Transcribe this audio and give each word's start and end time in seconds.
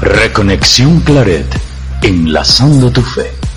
Reconexión 0.00 1.00
Claret, 1.00 1.46
enlazando 2.02 2.90
tu 2.90 3.02
fe. 3.02 3.47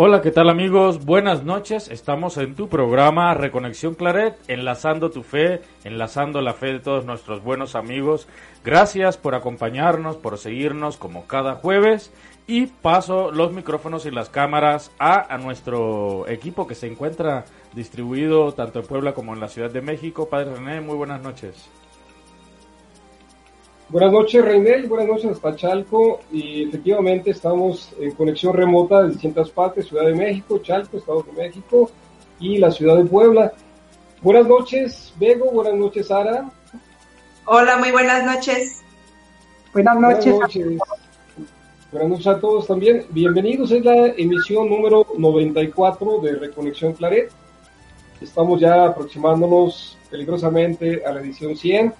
Hola, 0.00 0.22
¿qué 0.22 0.30
tal 0.30 0.48
amigos? 0.48 1.04
Buenas 1.04 1.42
noches. 1.42 1.88
Estamos 1.88 2.36
en 2.36 2.54
tu 2.54 2.68
programa 2.68 3.34
Reconexión 3.34 3.96
Claret, 3.96 4.36
enlazando 4.46 5.10
tu 5.10 5.24
fe, 5.24 5.60
enlazando 5.82 6.40
la 6.40 6.54
fe 6.54 6.66
de 6.74 6.78
todos 6.78 7.04
nuestros 7.04 7.42
buenos 7.42 7.74
amigos. 7.74 8.28
Gracias 8.64 9.16
por 9.16 9.34
acompañarnos, 9.34 10.16
por 10.16 10.38
seguirnos 10.38 10.98
como 10.98 11.26
cada 11.26 11.56
jueves. 11.56 12.12
Y 12.46 12.66
paso 12.66 13.32
los 13.32 13.52
micrófonos 13.52 14.06
y 14.06 14.12
las 14.12 14.30
cámaras 14.30 14.92
a, 15.00 15.34
a 15.34 15.36
nuestro 15.36 16.28
equipo 16.28 16.68
que 16.68 16.76
se 16.76 16.86
encuentra 16.86 17.46
distribuido 17.74 18.52
tanto 18.52 18.78
en 18.78 18.86
Puebla 18.86 19.14
como 19.14 19.34
en 19.34 19.40
la 19.40 19.48
Ciudad 19.48 19.72
de 19.72 19.82
México. 19.82 20.28
Padre 20.28 20.54
René, 20.54 20.80
muy 20.80 20.94
buenas 20.94 21.20
noches. 21.22 21.68
Buenas 23.90 24.12
noches, 24.12 24.44
Reinel. 24.44 24.86
Buenas 24.86 25.08
noches 25.08 25.30
hasta 25.30 25.56
Chalco. 25.56 26.20
Y 26.30 26.64
efectivamente 26.68 27.30
estamos 27.30 27.94
en 27.98 28.10
conexión 28.12 28.52
remota 28.52 29.02
de 29.02 29.10
distintas 29.10 29.48
partes, 29.48 29.86
Ciudad 29.86 30.04
de 30.04 30.14
México, 30.14 30.58
Chalco, 30.58 30.98
Estado 30.98 31.22
de 31.22 31.32
México 31.32 31.90
y 32.38 32.58
la 32.58 32.70
Ciudad 32.70 32.96
de 32.96 33.06
Puebla. 33.06 33.50
Buenas 34.20 34.46
noches, 34.46 35.14
Bego. 35.18 35.50
Buenas 35.52 35.74
noches, 35.74 36.08
Sara. 36.08 36.50
Hola, 37.46 37.78
muy 37.78 37.90
buenas 37.90 38.24
noches. 38.24 38.82
Buenas 39.72 39.98
noches. 39.98 40.34
Buenas 40.34 40.54
noches. 40.54 40.78
Buenas 41.90 42.10
noches 42.10 42.26
a 42.26 42.38
todos 42.38 42.66
también. 42.66 43.06
Bienvenidos. 43.08 43.70
Es 43.70 43.82
la 43.82 44.08
emisión 44.08 44.68
número 44.68 45.06
94 45.16 46.20
de 46.20 46.34
Reconexión 46.34 46.92
Claret. 46.92 47.30
Estamos 48.20 48.60
ya 48.60 48.84
aproximándonos 48.84 49.96
peligrosamente 50.10 51.02
a 51.06 51.12
la 51.12 51.20
edición 51.20 51.56
100. 51.56 51.94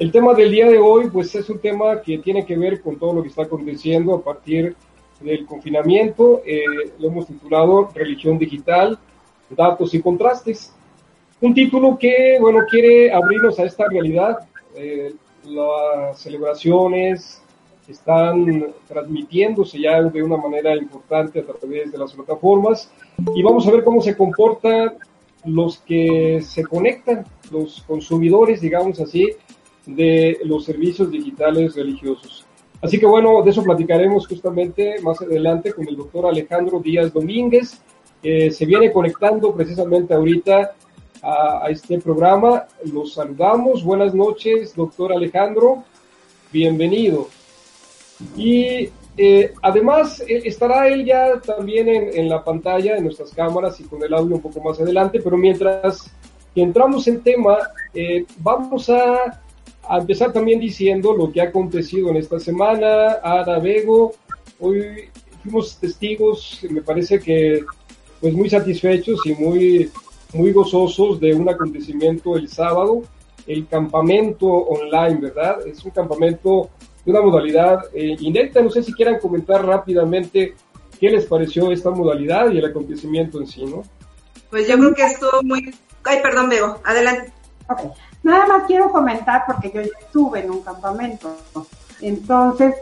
El 0.00 0.10
tema 0.10 0.32
del 0.32 0.50
día 0.50 0.66
de 0.66 0.78
hoy, 0.78 1.10
pues 1.10 1.34
es 1.34 1.50
un 1.50 1.58
tema 1.58 2.00
que 2.00 2.16
tiene 2.16 2.46
que 2.46 2.56
ver 2.56 2.80
con 2.80 2.98
todo 2.98 3.12
lo 3.12 3.22
que 3.22 3.28
está 3.28 3.42
aconteciendo 3.42 4.14
a 4.14 4.24
partir 4.24 4.74
del 5.20 5.44
confinamiento. 5.44 6.40
Eh, 6.46 6.64
lo 6.98 7.08
hemos 7.08 7.26
titulado 7.26 7.90
Religión 7.94 8.38
Digital, 8.38 8.98
Datos 9.50 9.92
y 9.92 10.00
Contrastes. 10.00 10.72
Un 11.42 11.52
título 11.52 11.98
que, 11.98 12.38
bueno, 12.40 12.60
quiere 12.66 13.12
abrirnos 13.12 13.58
a 13.58 13.64
esta 13.64 13.90
realidad. 13.90 14.38
Eh, 14.74 15.12
las 15.44 16.18
celebraciones 16.18 17.42
están 17.86 18.72
transmitiéndose 18.88 19.82
ya 19.82 20.02
de 20.02 20.22
una 20.22 20.38
manera 20.38 20.74
importante 20.76 21.40
a 21.40 21.44
través 21.44 21.92
de 21.92 21.98
las 21.98 22.14
plataformas 22.14 22.90
y 23.34 23.42
vamos 23.42 23.68
a 23.68 23.70
ver 23.70 23.84
cómo 23.84 24.00
se 24.00 24.16
comportan 24.16 24.94
los 25.44 25.78
que 25.80 26.40
se 26.42 26.64
conectan, 26.64 27.26
los 27.50 27.82
consumidores, 27.82 28.62
digamos 28.62 28.98
así, 28.98 29.28
de 29.94 30.38
los 30.44 30.64
servicios 30.64 31.10
digitales 31.10 31.74
religiosos. 31.74 32.44
Así 32.82 32.98
que 32.98 33.06
bueno, 33.06 33.42
de 33.42 33.50
eso 33.50 33.62
platicaremos 33.62 34.26
justamente 34.26 35.00
más 35.02 35.20
adelante 35.20 35.72
con 35.72 35.86
el 35.86 35.96
doctor 35.96 36.26
Alejandro 36.26 36.80
Díaz 36.80 37.12
Domínguez, 37.12 37.80
que 38.22 38.50
se 38.50 38.66
viene 38.66 38.92
conectando 38.92 39.54
precisamente 39.54 40.14
ahorita 40.14 40.72
a, 41.22 41.66
a, 41.66 41.70
este 41.70 41.98
programa. 41.98 42.64
Los 42.90 43.14
saludamos. 43.14 43.84
Buenas 43.84 44.14
noches, 44.14 44.74
doctor 44.74 45.12
Alejandro. 45.12 45.84
Bienvenido. 46.52 47.28
Y 48.36 48.88
eh, 49.16 49.52
además 49.60 50.20
eh, 50.20 50.42
estará 50.44 50.88
él 50.88 51.04
ya 51.04 51.40
también 51.40 51.88
en, 51.88 52.16
en, 52.16 52.28
la 52.28 52.42
pantalla 52.42 52.94
de 52.94 53.02
nuestras 53.02 53.32
cámaras 53.32 53.78
y 53.80 53.84
con 53.84 54.02
el 54.02 54.14
audio 54.14 54.36
un 54.36 54.42
poco 54.42 54.60
más 54.60 54.80
adelante, 54.80 55.20
pero 55.22 55.36
mientras 55.36 56.10
que 56.54 56.62
entramos 56.62 57.06
en 57.06 57.20
tema, 57.22 57.58
eh, 57.94 58.24
vamos 58.38 58.88
a 58.88 59.40
a 59.90 59.98
empezar 59.98 60.32
también 60.32 60.60
diciendo 60.60 61.12
lo 61.12 61.32
que 61.32 61.40
ha 61.40 61.46
acontecido 61.46 62.10
en 62.10 62.16
esta 62.18 62.38
semana. 62.38 63.18
Ara 63.24 63.58
Vego, 63.58 64.12
hoy 64.60 65.10
fuimos 65.42 65.76
testigos, 65.78 66.60
me 66.70 66.80
parece 66.80 67.18
que 67.18 67.64
pues 68.20 68.32
muy 68.32 68.48
satisfechos 68.48 69.18
y 69.26 69.34
muy, 69.34 69.90
muy 70.32 70.52
gozosos 70.52 71.18
de 71.18 71.34
un 71.34 71.48
acontecimiento 71.48 72.36
el 72.36 72.48
sábado, 72.48 73.02
el 73.48 73.66
campamento 73.66 74.46
online, 74.46 75.22
¿verdad? 75.22 75.66
Es 75.66 75.84
un 75.84 75.90
campamento 75.90 76.70
de 77.04 77.10
una 77.10 77.22
modalidad 77.22 77.80
eh, 77.92 78.16
inédita. 78.20 78.62
No 78.62 78.70
sé 78.70 78.84
si 78.84 78.92
quieran 78.92 79.18
comentar 79.18 79.66
rápidamente 79.66 80.54
qué 81.00 81.10
les 81.10 81.26
pareció 81.26 81.72
esta 81.72 81.90
modalidad 81.90 82.48
y 82.52 82.58
el 82.58 82.64
acontecimiento 82.66 83.40
en 83.40 83.48
sí, 83.48 83.64
¿no? 83.64 83.82
Pues 84.50 84.68
yo 84.68 84.78
creo 84.78 84.94
que 84.94 85.04
estuvo 85.04 85.42
muy... 85.42 85.74
Ay, 86.04 86.18
perdón, 86.22 86.48
Bego, 86.48 86.78
adelante. 86.84 87.32
Okay. 87.68 87.90
Nada 88.30 88.46
más 88.46 88.62
quiero 88.68 88.92
comentar 88.92 89.42
porque 89.44 89.72
yo 89.74 89.80
estuve 89.80 90.44
en 90.44 90.52
un 90.52 90.62
campamento. 90.62 91.36
Entonces, 92.00 92.76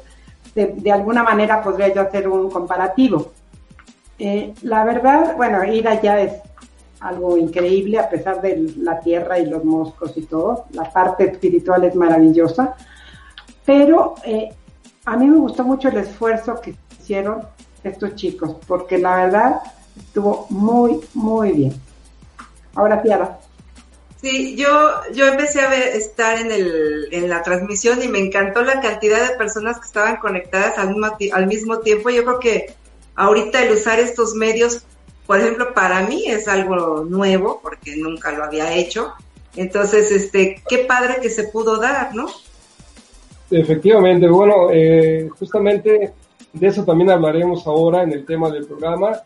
de, 0.54 0.92
alguna 0.92 1.22
manera 1.22 1.62
podría 1.62 1.88
yo 1.88 2.02
hacer 2.02 2.28
un 2.28 2.50
comparativo. 2.50 3.32
Eh, 4.18 4.52
la 4.60 4.84
verdad, 4.84 5.38
bueno, 5.38 5.64
ir 5.64 5.88
allá 5.88 6.20
es 6.20 6.34
algo 7.00 7.38
increíble 7.38 7.98
a 7.98 8.10
pesar 8.10 8.42
de 8.42 8.74
la 8.76 9.00
tierra 9.00 9.38
y 9.38 9.46
los 9.46 9.64
moscos 9.64 10.12
y 10.16 10.26
todo. 10.26 10.66
La 10.72 10.92
parte 10.92 11.24
espiritual 11.24 11.82
es 11.84 11.94
maravillosa. 11.94 12.74
Pero 13.64 14.16
eh, 14.26 14.50
a 15.06 15.16
mí 15.16 15.28
me 15.28 15.38
gustó 15.38 15.64
mucho 15.64 15.88
el 15.88 15.96
esfuerzo 15.96 16.60
que 16.60 16.74
hicieron 17.00 17.40
estos 17.82 18.16
chicos, 18.16 18.54
porque 18.66 18.98
la 18.98 19.16
verdad 19.16 19.62
estuvo 19.96 20.44
muy, 20.50 21.00
muy 21.14 21.52
bien. 21.52 21.72
Ahora, 22.74 23.00
Tiara. 23.00 23.38
Sí, 24.20 24.56
yo, 24.56 24.68
yo 25.14 25.26
empecé 25.28 25.60
a 25.60 25.70
ver, 25.70 25.82
estar 25.94 26.40
en, 26.40 26.50
el, 26.50 27.08
en 27.12 27.28
la 27.28 27.42
transmisión 27.42 28.02
y 28.02 28.08
me 28.08 28.18
encantó 28.18 28.62
la 28.62 28.80
cantidad 28.80 29.28
de 29.28 29.36
personas 29.36 29.78
que 29.78 29.86
estaban 29.86 30.16
conectadas 30.16 30.76
al 30.76 30.88
mismo, 30.88 31.06
al 31.32 31.46
mismo 31.46 31.78
tiempo. 31.78 32.10
Yo 32.10 32.24
creo 32.24 32.40
que 32.40 32.74
ahorita 33.14 33.62
el 33.62 33.72
usar 33.72 34.00
estos 34.00 34.34
medios, 34.34 34.84
por 35.24 35.38
ejemplo, 35.38 35.72
para 35.72 36.02
mí 36.02 36.24
es 36.26 36.48
algo 36.48 37.04
nuevo 37.04 37.60
porque 37.62 37.96
nunca 37.96 38.32
lo 38.32 38.42
había 38.42 38.74
hecho. 38.74 39.12
Entonces, 39.54 40.10
este, 40.10 40.62
qué 40.68 40.78
padre 40.78 41.18
que 41.22 41.30
se 41.30 41.44
pudo 41.44 41.78
dar, 41.78 42.12
¿no? 42.12 42.26
Efectivamente, 43.50 44.28
bueno, 44.28 44.70
eh, 44.72 45.28
justamente 45.38 46.12
de 46.52 46.66
eso 46.66 46.84
también 46.84 47.10
hablaremos 47.10 47.66
ahora 47.68 48.02
en 48.02 48.12
el 48.12 48.26
tema 48.26 48.50
del 48.50 48.66
programa. 48.66 49.20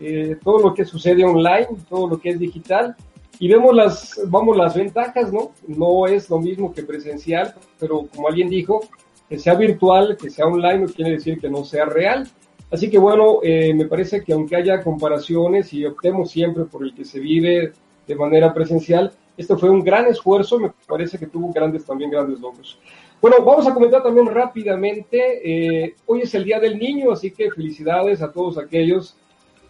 Eh, 0.00 0.36
todo 0.42 0.58
lo 0.58 0.74
que 0.74 0.84
sucede 0.84 1.24
online, 1.24 1.68
todo 1.88 2.08
lo 2.08 2.20
que 2.20 2.30
es 2.30 2.38
digital 2.40 2.96
y 3.38 3.48
vemos 3.48 3.74
las, 3.74 4.20
vamos, 4.26 4.56
las 4.56 4.74
ventajas, 4.74 5.32
¿no? 5.32 5.52
No 5.66 6.06
es 6.06 6.30
lo 6.30 6.38
mismo 6.38 6.72
que 6.72 6.82
presencial, 6.82 7.54
pero 7.78 8.06
como 8.14 8.28
alguien 8.28 8.48
dijo, 8.48 8.80
que 9.28 9.38
sea 9.38 9.54
virtual, 9.54 10.16
que 10.16 10.30
sea 10.30 10.46
online, 10.46 10.78
no 10.78 10.86
quiere 10.86 11.12
decir 11.12 11.38
que 11.40 11.48
no 11.48 11.64
sea 11.64 11.84
real. 11.84 12.28
Así 12.70 12.90
que 12.90 12.98
bueno, 12.98 13.40
eh, 13.42 13.74
me 13.74 13.86
parece 13.86 14.22
que 14.22 14.32
aunque 14.32 14.56
haya 14.56 14.82
comparaciones 14.82 15.72
y 15.72 15.84
optemos 15.84 16.30
siempre 16.30 16.64
por 16.64 16.82
el 16.82 16.94
que 16.94 17.04
se 17.04 17.20
vive 17.20 17.72
de 18.06 18.14
manera 18.14 18.52
presencial, 18.52 19.12
esto 19.36 19.58
fue 19.58 19.68
un 19.68 19.84
gran 19.84 20.06
esfuerzo, 20.06 20.58
me 20.58 20.72
parece 20.86 21.18
que 21.18 21.26
tuvo 21.26 21.52
grandes, 21.52 21.84
también 21.84 22.10
grandes 22.10 22.40
logros. 22.40 22.78
Bueno, 23.20 23.44
vamos 23.44 23.66
a 23.66 23.74
comentar 23.74 24.02
también 24.02 24.26
rápidamente, 24.26 25.40
eh, 25.84 25.94
hoy 26.06 26.22
es 26.22 26.34
el 26.34 26.44
Día 26.44 26.58
del 26.58 26.78
Niño, 26.78 27.12
así 27.12 27.30
que 27.30 27.50
felicidades 27.50 28.22
a 28.22 28.32
todos 28.32 28.58
aquellos 28.58 29.16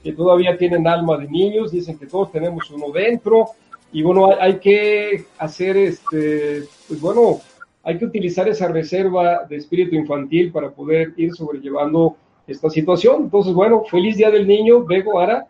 que 0.02 0.12
todavía 0.12 0.56
tienen 0.56 0.86
alma 0.86 1.16
de 1.16 1.26
niños, 1.26 1.72
dicen 1.72 1.98
que 1.98 2.06
todos 2.06 2.30
tenemos 2.30 2.70
uno 2.70 2.92
dentro, 2.92 3.46
y 3.92 4.02
bueno, 4.02 4.30
hay, 4.38 4.58
que 4.58 5.24
hacer 5.38 5.76
este, 5.76 6.64
pues 6.88 7.00
bueno, 7.00 7.40
hay 7.82 7.98
que 7.98 8.04
utilizar 8.04 8.48
esa 8.48 8.68
reserva 8.68 9.44
de 9.48 9.56
espíritu 9.56 9.94
infantil 9.94 10.50
para 10.52 10.70
poder 10.70 11.14
ir 11.16 11.32
sobrellevando 11.34 12.16
esta 12.46 12.68
situación. 12.68 13.24
Entonces, 13.24 13.54
bueno, 13.54 13.84
feliz 13.84 14.16
Día 14.16 14.30
del 14.30 14.46
Niño, 14.46 14.84
Bego, 14.84 15.18
Ara. 15.18 15.46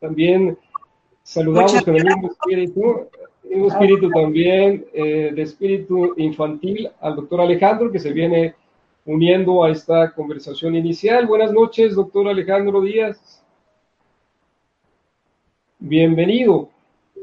También 0.00 0.56
saludamos 1.22 1.82
con 1.82 1.96
el 1.96 2.04
mismo 2.04 2.30
espíritu. 2.30 3.08
un 3.44 3.64
espíritu 3.66 4.10
también 4.10 4.86
eh, 4.92 5.32
de 5.34 5.42
espíritu 5.42 6.14
infantil 6.16 6.88
al 7.00 7.16
doctor 7.16 7.40
Alejandro 7.40 7.90
que 7.90 7.98
se 7.98 8.12
viene 8.12 8.54
uniendo 9.04 9.64
a 9.64 9.70
esta 9.70 10.12
conversación 10.12 10.76
inicial. 10.76 11.26
Buenas 11.26 11.52
noches, 11.52 11.94
doctor 11.94 12.28
Alejandro 12.28 12.80
Díaz. 12.80 13.42
Bienvenido. 15.78 16.70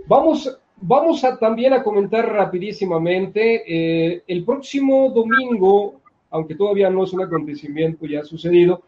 Vamos, 0.08 0.60
vamos 0.78 1.24
a, 1.24 1.38
también 1.40 1.74
a 1.74 1.82
comentar 1.82 2.32
rapidísimamente 2.32 3.64
eh, 3.66 4.24
el 4.28 4.46
próximo 4.46 5.10
domingo, 5.10 5.96
aunque 6.30 6.54
todavía 6.54 6.92
no 6.92 7.04
es 7.04 7.14
un 7.14 7.24
acontecimiento 7.24 8.06
ya 8.06 8.24
sucedido, 8.24 8.84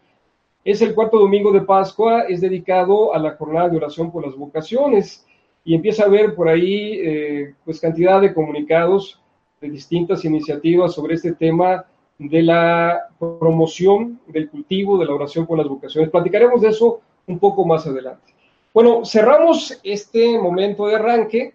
es 0.64 0.80
el 0.80 0.94
cuarto 0.94 1.18
domingo 1.18 1.50
de 1.50 1.62
Pascua, 1.62 2.22
es 2.22 2.40
dedicado 2.40 3.14
a 3.14 3.18
la 3.18 3.32
jornada 3.32 3.68
de 3.68 3.78
oración 3.78 4.12
por 4.12 4.24
las 4.24 4.36
vocaciones 4.36 5.26
y 5.64 5.74
empieza 5.74 6.04
a 6.04 6.08
ver 6.08 6.36
por 6.36 6.48
ahí 6.48 7.00
eh, 7.00 7.54
pues 7.64 7.80
cantidad 7.80 8.20
de 8.20 8.32
comunicados 8.32 9.20
de 9.60 9.70
distintas 9.70 10.24
iniciativas 10.24 10.94
sobre 10.94 11.14
este 11.14 11.32
tema 11.32 11.84
de 12.16 12.42
la 12.42 13.08
promoción 13.18 14.20
del 14.28 14.48
cultivo 14.48 14.98
de 14.98 15.06
la 15.06 15.14
oración 15.14 15.46
por 15.46 15.58
las 15.58 15.66
vocaciones. 15.66 16.10
Platicaremos 16.10 16.60
de 16.60 16.68
eso 16.68 17.00
un 17.26 17.40
poco 17.40 17.64
más 17.64 17.86
adelante. 17.86 18.37
Bueno, 18.72 19.04
cerramos 19.04 19.78
este 19.82 20.38
momento 20.38 20.86
de 20.86 20.96
arranque. 20.96 21.54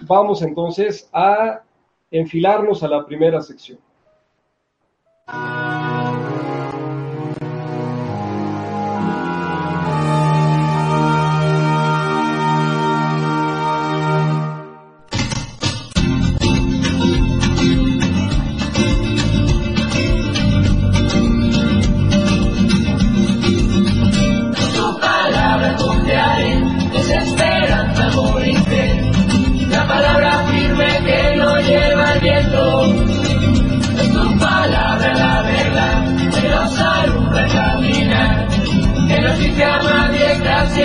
Vamos 0.00 0.42
entonces 0.42 1.08
a 1.12 1.62
enfilarnos 2.10 2.82
a 2.82 2.88
la 2.88 3.04
primera 3.04 3.40
sección. 3.40 3.78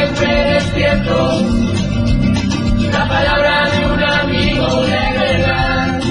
Siempre 0.02 0.54
despierto. 0.54 1.16
La 2.92 3.08
palabra 3.08 3.70
de 3.70 3.94
un 3.94 4.04
amigo 4.04 4.68
de 4.82 5.20
verdad. 5.20 6.02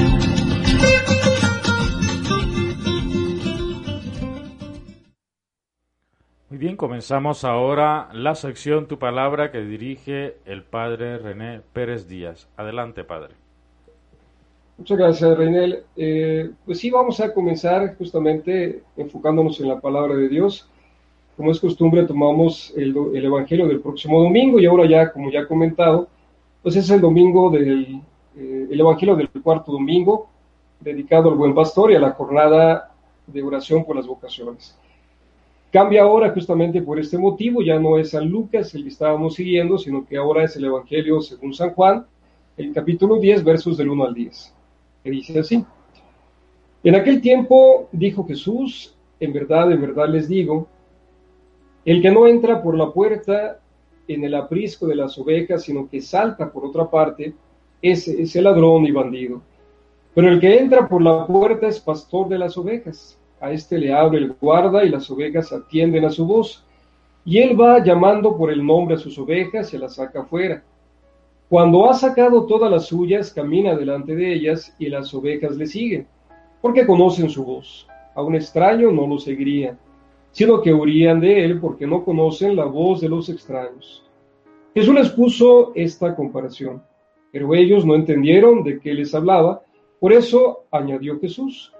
Muy 6.49 6.59
bien, 6.59 6.77
comenzamos 6.77 7.45
ahora 7.45 8.09
la 8.13 8.35
sección 8.35 8.87
Tu 8.87 8.99
Palabra 8.99 9.51
que 9.51 9.61
dirige 9.61 10.37
el 10.45 10.63
padre 10.63 11.19
René 11.19 11.63
Pérez 11.73 12.07
Díaz. 12.07 12.49
Adelante, 12.57 13.05
padre. 13.05 13.35
Muchas 14.79 14.99
gracias, 14.99 15.37
Reinel. 15.37 15.85
Eh, 15.97 16.51
pues 16.65 16.79
sí, 16.79 16.91
vamos 16.91 17.21
a 17.21 17.35
comenzar 17.35 17.97
justamente 17.97 18.83
enfocándonos 18.97 19.61
en 19.61 19.69
la 19.69 19.81
palabra 19.81 20.15
de 20.15 20.29
Dios 20.29 20.71
como 21.41 21.53
es 21.53 21.59
costumbre, 21.59 22.05
tomamos 22.05 22.71
el, 22.77 22.95
Evangelio 23.15 23.67
del 23.67 23.81
próximo 23.81 24.23
domingo 24.23 24.61
y 24.61 24.67
ahora 24.67 24.87
ya, 24.87 25.11
como 25.11 25.31
ya 25.31 25.41
he 25.41 25.47
comentado, 25.47 26.07
pues 26.63 26.77
es 26.77 26.91
el 26.91 27.01
domingo 27.01 27.49
del 27.49 28.03
eh, 28.37 28.69
el 28.71 28.79
Evangelio 28.79 29.17
del 29.17 29.31
cuarto 29.31 29.73
domingo, 29.73 30.29
dedicado 30.81 31.31
al 31.31 31.39
buen 31.39 31.55
pastor 31.55 31.93
y 31.93 31.95
a 31.95 31.99
la 31.99 32.11
jornada 32.11 32.93
de 33.27 33.43
oración 33.43 33.87
por 33.87 33.97
las 33.97 34.07
vocaciones. 34.07 34.77
Cambia 35.73 36.03
ahora 36.03 36.29
justamente 36.29 36.83
por 36.83 37.01
este 37.01 37.17
motivo, 37.17 37.63
ya 37.63 37.79
no 37.79 37.97
es 37.97 38.11
San 38.11 38.29
Lucas 38.29 38.75
el 38.75 38.83
que 38.83 38.91
estábamos 38.91 39.37
siguiendo, 39.37 39.79
sino 39.79 40.07
que 40.07 40.19
ahora 40.19 40.45
es 40.45 40.55
el 40.57 40.67
Evangelio 40.67 41.23
según 41.23 41.55
San 41.55 41.71
Juan, 41.71 42.05
el 42.59 42.75
capítulo 42.75 43.17
10, 43.17 43.43
versos 43.45 43.79
del 43.79 43.89
1 43.89 44.05
al 44.05 44.13
10, 44.13 44.55
que 45.03 45.11
dice 45.11 45.39
así. 45.39 45.65
En 46.85 46.95
aquel 46.97 47.23
tiempo 47.23 47.89
dijo 47.93 48.27
Jesús, 48.27 48.95
en 49.19 49.33
verdad, 49.33 49.73
en 49.73 49.81
verdad 49.81 50.07
les 50.11 50.29
digo, 50.29 50.69
el 51.85 52.03
que 52.03 52.11
no 52.11 52.27
entra 52.27 52.63
por 52.63 52.77
la 52.77 52.91
puerta 52.91 53.59
en 54.07 54.25
el 54.25 54.35
aprisco 54.35 54.87
de 54.87 54.97
las 54.97 55.17
ovejas, 55.19 55.63
sino 55.63 55.89
que 55.89 56.03
salta 56.03 56.51
por 56.51 56.67
otra 56.67 56.91
parte, 56.91 57.33
ese 57.81 58.21
es 58.21 58.37
el 58.37 58.45
ladrón 58.45 58.85
y 58.85 58.91
bandido. 58.91 59.41
Pero 60.15 60.29
el 60.29 60.41
que 60.41 60.59
entra 60.59 60.89
por 60.89 61.01
la 61.01 61.27
puerta 61.27 61.69
es 61.69 61.81
pastor 61.81 62.29
de 62.29 62.39
las 62.39 62.59
ovejas. 62.59 63.17
A 63.41 63.53
éste 63.53 63.79
le 63.79 63.93
abre 63.93 64.19
el 64.19 64.35
guarda 64.39 64.85
y 64.85 64.91
las 64.91 65.11
ovejas 65.11 65.53
atienden 65.53 66.05
a 66.05 66.11
su 66.11 66.27
voz. 66.27 66.65
Y 67.25 67.39
él 67.39 67.59
va 67.59 67.83
llamando 67.83 68.37
por 68.37 68.51
el 68.51 68.65
nombre 68.65 68.97
a 68.97 68.99
sus 68.99 69.19
ovejas 69.19 69.73
y 69.73 69.79
las 69.79 69.95
saca 69.95 70.23
afuera. 70.23 70.63
Cuando 71.49 71.89
ha 71.89 71.95
sacado 71.95 72.47
todas 72.47 72.71
las 72.71 72.87
suyas, 72.87 73.33
camina 73.33 73.75
delante 73.75 74.15
de 74.15 74.33
ellas 74.33 74.75
y 74.79 74.89
las 74.89 75.13
ovejas 75.15 75.57
le 75.57 75.67
siguen, 75.67 76.07
porque 76.61 76.87
conocen 76.87 77.31
su 77.31 77.45
voz. 77.45 77.87
A 78.15 78.23
un 78.23 78.35
extraño 78.35 78.91
no 78.91 79.07
lo 79.07 79.19
seguirían 79.19 79.79
sino 80.33 80.61
que 80.61 80.73
huían 80.73 81.21
de 81.21 81.45
él 81.45 81.61
porque 81.61 81.87
no 81.87 82.05
conocen 82.05 82.57
la 82.57 82.65
voz 82.65 83.01
de 83.01 83.09
los 83.09 83.29
extraños. 83.29 84.05
Jesús 84.75 84.95
les 84.95 85.11
puso 85.11 85.73
esta 85.75 86.15
comparación, 86.15 86.83
pero 87.33 87.55
ellos 87.55 87.85
no 87.85 87.95
entendieron 87.95 88.63
de 88.63 88.79
qué 88.79 88.95
les 88.95 89.15
hablaba, 89.15 89.63
por 89.99 90.13
eso 90.13 90.65
añadió 90.71 91.19
Jesús, 91.21 91.73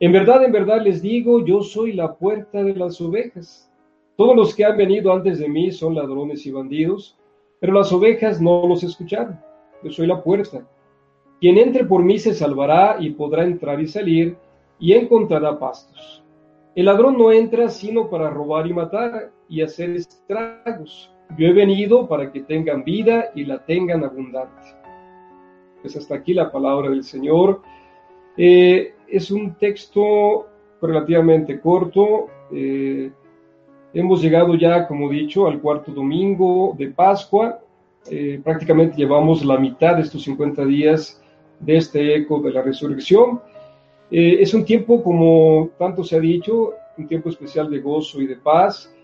en 0.00 0.10
verdad, 0.10 0.44
en 0.44 0.52
verdad 0.52 0.82
les 0.82 1.00
digo, 1.00 1.44
yo 1.44 1.62
soy 1.62 1.92
la 1.92 2.14
puerta 2.14 2.64
de 2.64 2.74
las 2.74 3.00
ovejas. 3.00 3.70
Todos 4.16 4.34
los 4.34 4.54
que 4.54 4.64
han 4.64 4.76
venido 4.76 5.12
antes 5.12 5.38
de 5.38 5.48
mí 5.48 5.70
son 5.70 5.94
ladrones 5.94 6.44
y 6.46 6.50
bandidos, 6.50 7.16
pero 7.60 7.72
las 7.72 7.92
ovejas 7.92 8.40
no 8.40 8.66
los 8.66 8.82
escucharon. 8.82 9.38
Yo 9.84 9.90
soy 9.90 10.08
la 10.08 10.22
puerta. 10.22 10.66
Quien 11.40 11.58
entre 11.58 11.84
por 11.84 12.02
mí 12.02 12.18
se 12.18 12.34
salvará 12.34 12.96
y 12.98 13.10
podrá 13.10 13.44
entrar 13.44 13.80
y 13.80 13.86
salir 13.86 14.36
y 14.80 14.94
encontrará 14.94 15.58
pastos. 15.58 16.23
El 16.74 16.86
ladrón 16.86 17.16
no 17.16 17.30
entra 17.30 17.68
sino 17.68 18.10
para 18.10 18.30
robar 18.30 18.66
y 18.66 18.72
matar 18.72 19.30
y 19.48 19.62
hacer 19.62 19.90
estragos. 19.90 21.12
Yo 21.38 21.46
he 21.46 21.52
venido 21.52 22.08
para 22.08 22.32
que 22.32 22.40
tengan 22.40 22.82
vida 22.82 23.30
y 23.34 23.44
la 23.44 23.64
tengan 23.64 24.02
abundante. 24.02 24.62
Pues 25.80 25.96
hasta 25.96 26.16
aquí 26.16 26.34
la 26.34 26.50
palabra 26.50 26.90
del 26.90 27.04
Señor. 27.04 27.62
Eh, 28.36 28.94
es 29.06 29.30
un 29.30 29.54
texto 29.54 30.48
relativamente 30.82 31.60
corto. 31.60 32.26
Eh, 32.50 33.10
hemos 33.92 34.20
llegado 34.20 34.56
ya, 34.56 34.88
como 34.88 35.08
dicho, 35.08 35.46
al 35.46 35.60
cuarto 35.60 35.92
domingo 35.92 36.74
de 36.76 36.88
Pascua. 36.88 37.60
Eh, 38.10 38.40
prácticamente 38.42 38.96
llevamos 38.96 39.44
la 39.44 39.58
mitad 39.58 39.96
de 39.96 40.02
estos 40.02 40.24
50 40.24 40.64
días 40.64 41.22
de 41.60 41.76
este 41.76 42.16
eco 42.16 42.40
de 42.40 42.52
la 42.52 42.62
resurrección. 42.62 43.40
Eh, 44.16 44.40
es 44.42 44.54
un 44.54 44.64
tiempo, 44.64 45.02
como 45.02 45.70
tanto 45.76 46.04
se 46.04 46.14
ha 46.14 46.20
dicho, 46.20 46.74
un 46.96 47.08
tiempo 47.08 47.30
especial 47.30 47.68
de 47.68 47.80
gozo 47.80 48.22
y 48.22 48.28
de 48.28 48.36
paz. 48.36 48.94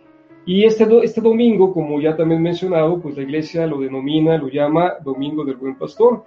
Y 0.46 0.64
este, 0.64 0.86
este 1.02 1.20
domingo, 1.20 1.74
como 1.74 2.00
ya 2.00 2.14
también 2.14 2.40
mencionado, 2.40 3.00
pues 3.00 3.16
la 3.16 3.24
iglesia 3.24 3.66
lo 3.66 3.80
denomina, 3.80 4.38
lo 4.38 4.46
llama 4.46 4.94
Domingo 5.02 5.44
del 5.44 5.56
Buen 5.56 5.76
Pastor. 5.76 6.22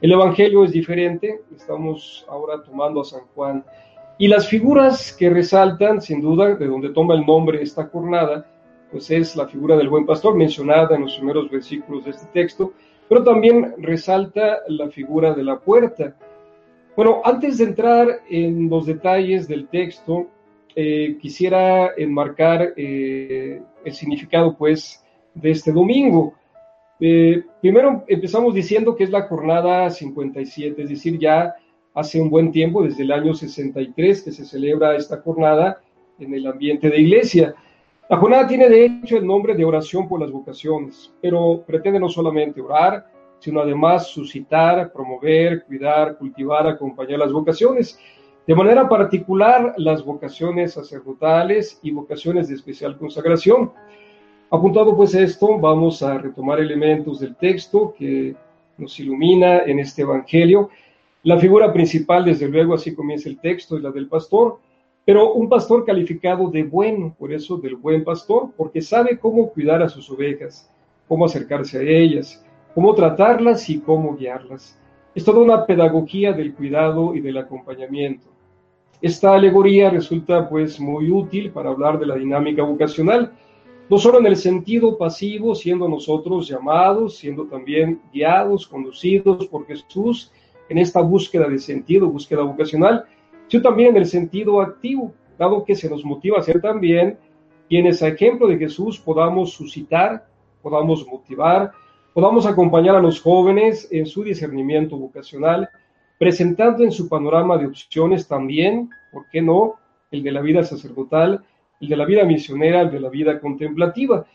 El 0.00 0.10
Evangelio 0.10 0.64
es 0.64 0.72
diferente, 0.72 1.42
estamos 1.54 2.26
ahora 2.28 2.60
tomando 2.60 3.02
a 3.02 3.04
San 3.04 3.20
Juan. 3.36 3.64
Y 4.18 4.26
las 4.26 4.48
figuras 4.48 5.12
que 5.16 5.30
resaltan, 5.30 6.02
sin 6.02 6.20
duda, 6.20 6.56
de 6.56 6.66
donde 6.66 6.88
toma 6.88 7.14
el 7.14 7.24
nombre 7.24 7.62
esta 7.62 7.84
jornada, 7.84 8.44
pues 8.90 9.12
es 9.12 9.36
la 9.36 9.46
figura 9.46 9.76
del 9.76 9.90
buen 9.90 10.06
pastor 10.06 10.34
mencionada 10.34 10.96
en 10.96 11.02
los 11.02 11.14
primeros 11.14 11.48
versículos 11.48 12.04
de 12.04 12.10
este 12.10 12.26
texto, 12.32 12.72
pero 13.08 13.22
también 13.22 13.74
resalta 13.78 14.58
la 14.66 14.88
figura 14.88 15.34
de 15.34 15.44
la 15.44 15.60
puerta. 15.60 16.16
Bueno, 16.98 17.20
antes 17.22 17.58
de 17.58 17.64
entrar 17.66 18.22
en 18.28 18.68
los 18.68 18.86
detalles 18.86 19.46
del 19.46 19.68
texto, 19.68 20.26
eh, 20.74 21.16
quisiera 21.20 21.92
enmarcar 21.96 22.74
eh, 22.76 23.62
el 23.84 23.92
significado, 23.92 24.56
pues, 24.56 25.04
de 25.32 25.52
este 25.52 25.70
domingo. 25.70 26.34
Eh, 26.98 27.44
primero 27.60 28.02
empezamos 28.08 28.52
diciendo 28.52 28.96
que 28.96 29.04
es 29.04 29.10
la 29.10 29.28
jornada 29.28 29.88
57, 29.90 30.82
es 30.82 30.88
decir, 30.88 31.20
ya 31.20 31.54
hace 31.94 32.20
un 32.20 32.30
buen 32.30 32.50
tiempo, 32.50 32.82
desde 32.82 33.04
el 33.04 33.12
año 33.12 33.32
63, 33.32 34.22
que 34.22 34.32
se 34.32 34.44
celebra 34.44 34.96
esta 34.96 35.18
jornada 35.18 35.80
en 36.18 36.34
el 36.34 36.48
ambiente 36.48 36.90
de 36.90 37.00
iglesia. 37.00 37.54
La 38.10 38.16
jornada 38.16 38.48
tiene 38.48 38.68
de 38.68 38.86
hecho 38.86 39.18
el 39.18 39.24
nombre 39.24 39.54
de 39.54 39.64
oración 39.64 40.08
por 40.08 40.18
las 40.18 40.32
vocaciones, 40.32 41.12
pero 41.22 41.62
pretende 41.64 42.00
no 42.00 42.08
solamente 42.08 42.60
orar, 42.60 43.06
sino 43.38 43.60
además 43.60 44.08
suscitar, 44.08 44.92
promover, 44.92 45.64
cuidar, 45.64 46.18
cultivar, 46.18 46.66
acompañar 46.66 47.18
las 47.18 47.32
vocaciones. 47.32 47.98
De 48.46 48.54
manera 48.54 48.88
particular, 48.88 49.74
las 49.76 50.04
vocaciones 50.04 50.72
sacerdotales 50.72 51.78
y 51.82 51.90
vocaciones 51.90 52.48
de 52.48 52.54
especial 52.54 52.96
consagración. 52.96 53.72
Apuntado 54.50 54.96
pues 54.96 55.14
esto, 55.14 55.58
vamos 55.58 56.02
a 56.02 56.16
retomar 56.16 56.58
elementos 56.58 57.20
del 57.20 57.36
texto 57.36 57.94
que 57.98 58.34
nos 58.78 58.98
ilumina 58.98 59.58
en 59.58 59.78
este 59.78 60.02
Evangelio. 60.02 60.70
La 61.24 61.38
figura 61.38 61.72
principal, 61.72 62.24
desde 62.24 62.48
luego, 62.48 62.74
así 62.74 62.94
comienza 62.94 63.28
el 63.28 63.38
texto, 63.38 63.76
es 63.76 63.82
la 63.82 63.90
del 63.90 64.08
pastor, 64.08 64.58
pero 65.04 65.34
un 65.34 65.48
pastor 65.48 65.84
calificado 65.84 66.50
de 66.50 66.62
bueno, 66.62 67.14
por 67.18 67.32
eso 67.32 67.58
del 67.58 67.76
buen 67.76 68.04
pastor, 68.04 68.50
porque 68.56 68.80
sabe 68.80 69.18
cómo 69.18 69.50
cuidar 69.50 69.82
a 69.82 69.88
sus 69.88 70.10
ovejas, 70.10 70.70
cómo 71.06 71.26
acercarse 71.26 71.78
a 71.78 71.82
ellas, 71.82 72.42
cómo 72.74 72.94
tratarlas 72.94 73.68
y 73.70 73.80
cómo 73.80 74.16
guiarlas. 74.16 74.78
Es 75.14 75.24
toda 75.24 75.40
una 75.40 75.66
pedagogía 75.66 76.32
del 76.32 76.54
cuidado 76.54 77.14
y 77.14 77.20
del 77.20 77.38
acompañamiento. 77.38 78.28
Esta 79.00 79.34
alegoría 79.34 79.90
resulta 79.90 80.48
pues 80.48 80.80
muy 80.80 81.10
útil 81.10 81.50
para 81.52 81.70
hablar 81.70 81.98
de 81.98 82.06
la 82.06 82.16
dinámica 82.16 82.62
vocacional, 82.62 83.32
no 83.88 83.96
solo 83.96 84.18
en 84.18 84.26
el 84.26 84.36
sentido 84.36 84.98
pasivo, 84.98 85.54
siendo 85.54 85.88
nosotros 85.88 86.48
llamados, 86.48 87.16
siendo 87.16 87.46
también 87.46 88.02
guiados, 88.12 88.66
conducidos 88.66 89.46
por 89.46 89.66
Jesús 89.66 90.32
en 90.68 90.78
esta 90.78 91.00
búsqueda 91.00 91.48
de 91.48 91.58
sentido, 91.58 92.08
búsqueda 92.08 92.42
vocacional, 92.42 93.04
sino 93.46 93.62
también 93.62 93.90
en 93.90 93.98
el 93.98 94.06
sentido 94.06 94.60
activo, 94.60 95.12
dado 95.38 95.64
que 95.64 95.74
se 95.74 95.88
nos 95.88 96.04
motiva 96.04 96.38
a 96.38 96.42
ser 96.42 96.60
también 96.60 97.16
quienes 97.68 98.02
a 98.02 98.08
ejemplo 98.08 98.46
de 98.48 98.58
Jesús 98.58 98.98
podamos 98.98 99.52
suscitar, 99.52 100.26
podamos 100.62 101.06
motivar, 101.06 101.72
podamos 102.12 102.46
acompañar 102.46 102.96
a 102.96 103.02
los 103.02 103.20
jóvenes 103.20 103.88
en 103.90 104.06
su 104.06 104.22
discernimiento 104.22 104.96
vocacional, 104.96 105.68
presentando 106.18 106.82
en 106.82 106.92
su 106.92 107.08
panorama 107.08 107.56
de 107.58 107.66
opciones 107.66 108.26
también, 108.26 108.90
¿por 109.12 109.28
qué 109.30 109.40
no?, 109.40 109.74
el 110.10 110.22
de 110.22 110.32
la 110.32 110.40
vida 110.40 110.64
sacerdotal, 110.64 111.44
el 111.80 111.88
de 111.88 111.96
la 111.96 112.04
vida 112.04 112.24
misionera, 112.24 112.82
el 112.82 112.90
de 112.90 113.00
la 113.00 113.08
vida 113.08 113.40
contemplativa. 113.40 114.26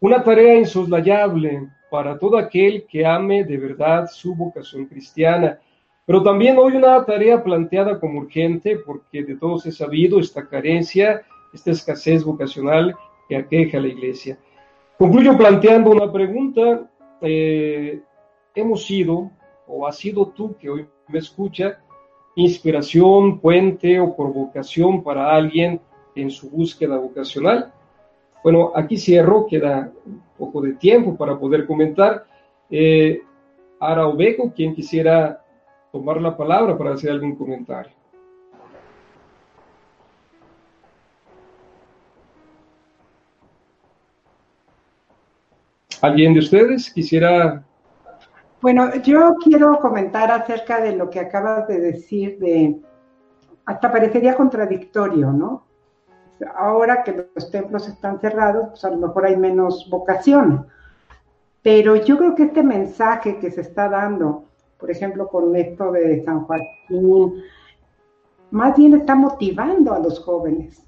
Una 0.00 0.22
tarea 0.22 0.56
insoslayable 0.56 1.68
para 1.90 2.18
todo 2.18 2.38
aquel 2.38 2.86
que 2.86 3.04
ame 3.04 3.44
de 3.44 3.56
verdad 3.56 4.08
su 4.10 4.34
vocación 4.34 4.86
cristiana. 4.86 5.58
Pero 6.06 6.22
también 6.22 6.58
hoy 6.58 6.76
una 6.76 7.04
tarea 7.04 7.42
planteada 7.42 8.00
como 8.00 8.20
urgente 8.20 8.76
porque 8.76 9.22
de 9.22 9.36
todos 9.36 9.66
es 9.66 9.76
sabido 9.76 10.18
esta 10.18 10.48
carencia, 10.48 11.22
esta 11.52 11.70
escasez 11.70 12.24
vocacional 12.24 12.96
que 13.28 13.36
aqueja 13.36 13.78
a 13.78 13.82
la 13.82 13.88
iglesia. 13.88 14.38
Concluyo 14.98 15.36
planteando 15.36 15.90
una 15.90 16.10
pregunta. 16.10 16.90
Eh, 17.22 18.00
¿Hemos 18.54 18.84
sido, 18.84 19.30
o 19.66 19.86
has 19.86 19.96
sido 19.96 20.26
tú 20.28 20.56
que 20.58 20.68
hoy 20.68 20.86
me 21.08 21.18
escucha, 21.18 21.78
inspiración, 22.34 23.40
puente 23.40 24.00
o 24.00 24.14
provocación 24.16 25.02
para 25.02 25.34
alguien 25.34 25.80
en 26.14 26.30
su 26.30 26.50
búsqueda 26.50 26.96
vocacional. 26.98 27.72
Bueno, 28.42 28.72
aquí 28.74 28.96
cierro, 28.96 29.46
queda 29.46 29.92
un 30.04 30.22
poco 30.36 30.60
de 30.62 30.74
tiempo 30.74 31.16
para 31.16 31.38
poder 31.38 31.66
comentar. 31.66 32.26
Eh, 32.70 33.22
Ara 33.78 34.06
Obeco, 34.06 34.52
quien 34.54 34.74
quisiera 34.74 35.44
tomar 35.90 36.20
la 36.20 36.36
palabra 36.36 36.76
para 36.76 36.94
hacer 36.94 37.10
algún 37.10 37.36
comentario. 37.36 37.92
¿Alguien 46.02 46.34
de 46.34 46.40
ustedes 46.40 46.92
quisiera? 46.92 47.64
Bueno, 48.60 48.94
yo 48.96 49.36
quiero 49.42 49.78
comentar 49.78 50.30
acerca 50.30 50.80
de 50.80 50.96
lo 50.96 51.08
que 51.08 51.20
acabas 51.20 51.66
de 51.68 51.80
decir 51.80 52.38
de, 52.38 52.80
hasta 53.64 53.90
parecería 53.90 54.34
contradictorio, 54.34 55.32
¿no? 55.32 55.64
ahora 56.56 57.02
que 57.02 57.26
los 57.34 57.50
templos 57.50 57.88
están 57.88 58.20
cerrados, 58.20 58.70
pues 58.70 58.84
a 58.84 58.90
lo 58.90 58.96
mejor 58.96 59.26
hay 59.26 59.36
menos 59.36 59.88
vocación. 59.90 60.66
Pero 61.62 61.96
yo 61.96 62.18
creo 62.18 62.34
que 62.34 62.44
este 62.44 62.62
mensaje 62.62 63.38
que 63.38 63.50
se 63.50 63.60
está 63.60 63.88
dando, 63.88 64.44
por 64.78 64.90
ejemplo, 64.90 65.28
con 65.28 65.54
esto 65.54 65.92
de 65.92 66.24
San 66.24 66.44
Joaquín, 66.44 67.44
más 68.50 68.76
bien 68.76 68.94
está 68.94 69.14
motivando 69.14 69.94
a 69.94 70.00
los 70.00 70.18
jóvenes, 70.20 70.82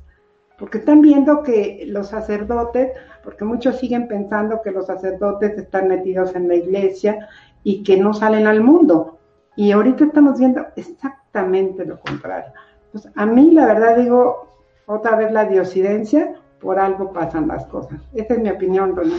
porque 0.59 0.79
están 0.79 1.01
viendo 1.01 1.43
que 1.43 1.85
los 1.89 2.09
sacerdotes, 2.09 2.93
porque 3.23 3.45
muchos 3.45 3.79
siguen 3.79 4.07
pensando 4.09 4.61
que 4.63 4.71
los 4.71 4.87
sacerdotes 4.87 5.59
están 5.59 5.89
metidos 5.89 6.35
en 6.35 6.49
la 6.49 6.57
iglesia 6.57 7.29
y 7.63 7.83
que 7.83 7.97
no 7.97 8.15
salen 8.15 8.47
al 8.47 8.61
mundo. 8.61 9.19
Y 9.57 9.73
ahorita 9.73 10.05
estamos 10.05 10.39
viendo 10.39 10.67
exactamente 10.77 11.85
lo 11.85 11.99
contrario. 12.01 12.53
Pues 12.93 13.09
a 13.15 13.27
mí 13.27 13.51
la 13.51 13.67
verdad 13.67 13.97
digo, 13.97 14.49
otra 14.87 15.17
vez 15.17 15.33
la 15.33 15.47
diosidencia, 15.47 16.35
por 16.61 16.79
algo 16.79 17.13
pasan 17.13 17.49
las 17.49 17.67
cosas. 17.67 18.01
Esa 18.15 18.35
es 18.35 18.41
mi 18.41 18.51
opinión, 18.51 18.97
René. 18.97 19.17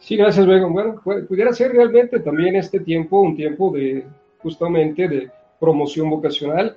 Sí, 0.00 0.16
gracias, 0.16 0.46
Begon. 0.46 0.72
Bueno, 0.72 1.00
pudiera 1.28 1.52
ser 1.52 1.72
realmente 1.72 2.20
también 2.20 2.56
este 2.56 2.80
tiempo 2.80 3.20
un 3.20 3.36
tiempo 3.36 3.70
de 3.72 4.06
justamente 4.38 5.08
de 5.08 5.30
promoción 5.58 6.10
vocacional. 6.10 6.76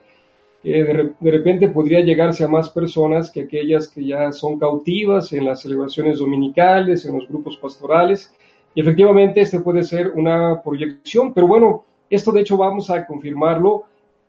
De, 0.64 1.14
de, 1.20 1.32
repente 1.32 1.70
podría 1.70 2.02
llegarse 2.02 2.44
a 2.44 2.48
más 2.48 2.70
personas 2.70 3.32
que 3.32 3.42
aquellas 3.42 3.88
que 3.88 4.06
ya 4.06 4.32
son 4.32 4.60
cautivas 4.60 5.32
en 5.32 5.46
las 5.46 5.62
celebraciones 5.62 6.20
dominicales, 6.20 7.06
en 7.06 7.16
los 7.18 7.28
grupos 7.28 7.58
pastorales. 7.58 8.34
Y 8.76 8.82
efectivamente, 8.82 9.42
este 9.42 9.60
puede 9.60 9.84
ser 9.84 10.10
una 10.10 10.62
proyección, 10.62 11.34
pero 11.34 11.48
bueno, 11.48 11.86
esto 12.10 12.32
de 12.32 12.42
hecho 12.42 12.58
vamos 12.58 12.90
a 12.90 13.06
confirmarlo 13.06 13.86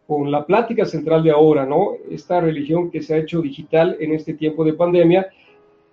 con 0.06 0.30
la 0.30 0.47
plática 0.47 0.87
central 0.87 1.23
de 1.23 1.30
ahora, 1.30 1.66
¿no? 1.66 1.92
Esta 2.11 2.40
religión 2.40 2.90
que 2.90 3.02
se 3.02 3.14
ha 3.14 3.18
hecho 3.18 3.42
digital 3.42 3.97
en 4.00 4.14
este 4.14 4.32
tiempo 4.35 4.64
de 4.64 4.73
pandemia, 4.73 5.28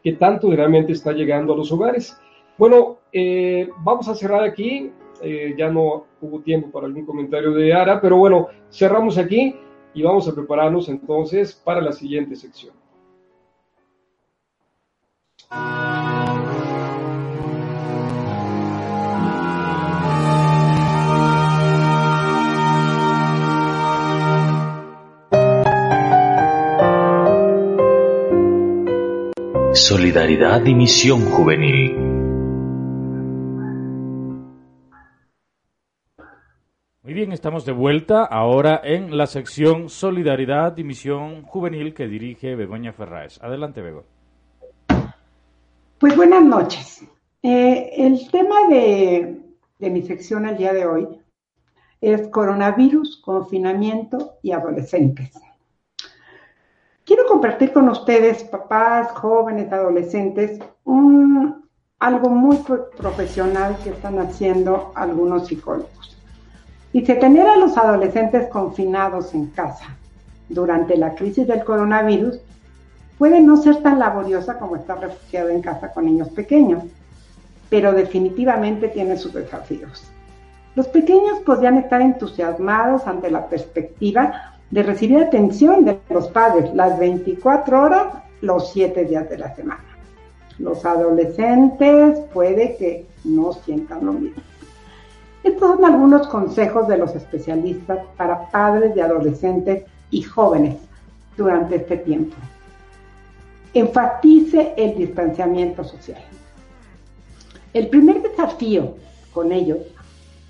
que 0.01 0.13
tanto 0.13 0.49
realmente 0.51 0.93
está 0.93 1.11
llegando 1.11 1.53
a 1.53 1.57
los 1.57 1.71
hogares. 1.71 2.17
Bueno, 2.57 2.99
eh, 3.11 3.69
vamos 3.83 4.07
a 4.07 4.15
cerrar 4.15 4.43
aquí. 4.43 4.89
Eh, 5.21 5.53
ya 5.57 5.69
no 5.69 6.05
hubo 6.21 6.39
tiempo 6.39 6.69
para 6.71 6.87
algún 6.87 7.05
comentario 7.05 7.51
de 7.51 7.73
Ara, 7.73 7.99
pero 7.99 8.17
bueno, 8.17 8.47
cerramos 8.69 9.17
aquí 9.17 9.55
y 9.95 10.03
vamos 10.03 10.27
a 10.27 10.35
prepararnos 10.35 10.89
entonces 10.89 11.53
para 11.53 11.81
la 11.81 11.93
siguiente 11.93 12.35
sección. 12.35 12.73
Solidaridad 29.73 30.65
y 30.65 30.73
Misión 30.73 31.21
Juvenil. 31.25 32.14
Muy 37.05 37.13
bien, 37.13 37.31
estamos 37.33 37.65
de 37.65 37.71
vuelta 37.71 38.23
ahora 38.23 38.81
en 38.83 39.15
la 39.15 39.27
sección 39.27 39.89
Solidaridad 39.89 40.75
y 40.75 40.83
Misión 40.83 41.43
Juvenil 41.43 41.93
que 41.93 42.07
dirige 42.07 42.55
Begoña 42.55 42.93
Ferraes. 42.93 43.39
Adelante, 43.43 43.79
Bego. 43.79 44.05
Pues 45.99 46.15
buenas 46.15 46.43
noches. 46.43 47.05
Eh, 47.43 47.91
el 47.95 48.27
tema 48.31 48.67
de, 48.69 49.39
de 49.77 49.89
mi 49.91 50.01
sección 50.01 50.47
el 50.47 50.57
día 50.57 50.73
de 50.73 50.87
hoy 50.87 51.07
es 52.01 52.27
coronavirus, 52.29 53.21
confinamiento 53.23 54.39
y 54.41 54.53
adolescentes. 54.53 55.31
Quiero 57.03 57.27
compartir 57.27 57.71
con 57.71 57.87
ustedes, 57.87 58.45
papás, 58.45 59.11
jóvenes, 59.11 59.71
adolescentes, 59.71 60.59
un, 60.85 61.69
algo 61.99 62.31
muy 62.31 62.57
profesional 62.97 63.77
que 63.83 63.91
están 63.91 64.17
haciendo 64.17 64.91
algunos 64.95 65.45
psicólogos. 65.45 66.14
Dice, 66.95 67.15
tener 67.15 67.45
a 67.45 67.57
los 67.57 67.75
adolescentes 67.77 68.47
confinados 68.47 69.33
en 69.33 69.47
casa 69.47 69.97
durante 70.47 70.95
la 70.95 71.13
crisis 71.13 71.45
del 71.45 71.65
coronavirus 71.65 72.39
puede 73.17 73.41
no 73.41 73.57
ser 73.57 73.83
tan 73.83 73.99
laboriosa 73.99 74.57
como 74.57 74.77
estar 74.77 75.01
refugiado 75.01 75.49
en 75.49 75.61
casa 75.61 75.91
con 75.91 76.05
niños 76.05 76.29
pequeños, 76.29 76.85
pero 77.69 77.91
definitivamente 77.91 78.87
tiene 78.87 79.17
sus 79.17 79.33
desafíos. 79.33 80.09
Los 80.75 80.87
pequeños 80.87 81.39
podrían 81.39 81.75
estar 81.79 81.99
entusiasmados 82.01 83.05
ante 83.07 83.29
la 83.29 83.45
perspectiva 83.47 84.53
de 84.71 84.83
recibir 84.83 85.17
atención 85.17 85.83
de 85.83 85.99
los 86.09 86.29
padres 86.29 86.73
las 86.73 86.97
24 86.97 87.81
horas, 87.81 88.05
los 88.39 88.71
7 88.71 89.03
días 89.03 89.29
de 89.29 89.37
la 89.37 89.53
semana. 89.53 89.83
Los 90.59 90.85
adolescentes 90.85 92.19
puede 92.33 92.77
que 92.77 93.05
no 93.25 93.51
sientan 93.51 94.05
lo 94.05 94.13
mismo. 94.13 94.41
Estos 95.45 95.75
son 95.75 95.85
algunos 95.85 96.27
consejos 96.27 96.87
de 96.87 96.97
los 96.97 97.15
especialistas 97.15 97.99
para 98.17 98.49
padres 98.49 98.95
de 98.95 99.03
adolescentes 99.03 99.83
y 100.09 100.23
jóvenes 100.23 100.77
durante 101.37 101.75
este 101.75 101.97
tiempo. 101.97 102.35
Enfatice 103.75 104.73
el 104.75 104.97
distanciamiento 104.97 105.83
social. 105.83 106.19
El 107.75 107.89
primer 107.89 108.23
desafío 108.23 108.95
con 109.35 109.51
ellos 109.51 109.77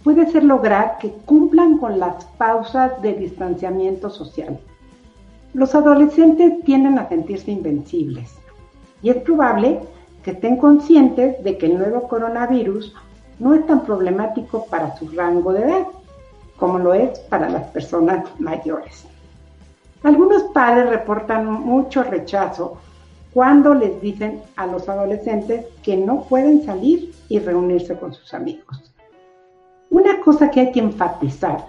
puede 0.02 0.32
ser 0.32 0.46
lograr 0.46 0.98
que 1.00 1.12
cumplan 1.12 1.78
con 1.78 2.00
las 2.00 2.24
pausas 2.38 3.02
de 3.02 3.16
distanciamiento 3.16 4.10
social. 4.10 4.58
Los 5.54 5.75
adolescentes 5.75 6.64
tienden 6.64 7.00
a 7.00 7.10
sentirse 7.10 7.52
invencibles 7.52 8.34
y 9.02 9.10
es 9.10 9.18
probable 9.18 9.82
que 10.24 10.32
estén 10.32 10.56
conscientes 10.56 11.44
de 11.44 11.58
que 11.58 11.66
el 11.66 11.80
nuevo 11.80 12.08
coronavirus 12.08 12.96
no 13.39 13.54
es 13.54 13.65
tan 13.65 13.86
problemático 13.86 14.65
para 14.68 14.96
su 14.98 15.10
rango 15.10 15.54
de 15.54 15.63
edad 15.63 15.88
como 16.58 16.80
lo 16.80 16.94
es 16.94 17.20
para 17.20 17.50
las 17.50 17.63
personas 17.72 18.25
mayores. 18.39 19.06
Algunos 20.04 20.44
padres 20.54 20.89
reportan 20.89 21.46
mucho 21.51 22.04
rechazo 22.04 22.77
cuando 23.34 23.74
les 23.74 24.00
dicen 24.00 24.42
a 24.56 24.65
los 24.65 24.88
adolescentes 24.88 25.65
que 25.84 25.98
no 25.98 26.24
pueden 26.24 26.63
salir 26.63 27.13
y 27.27 27.39
reunirse 27.39 27.98
con 27.98 28.13
sus 28.13 28.34
amigos. 28.34 28.94
Una 29.89 30.22
cosa 30.22 30.50
que 30.50 30.62
hay 30.62 30.72
que 30.72 30.80
enfatizar 30.80 31.65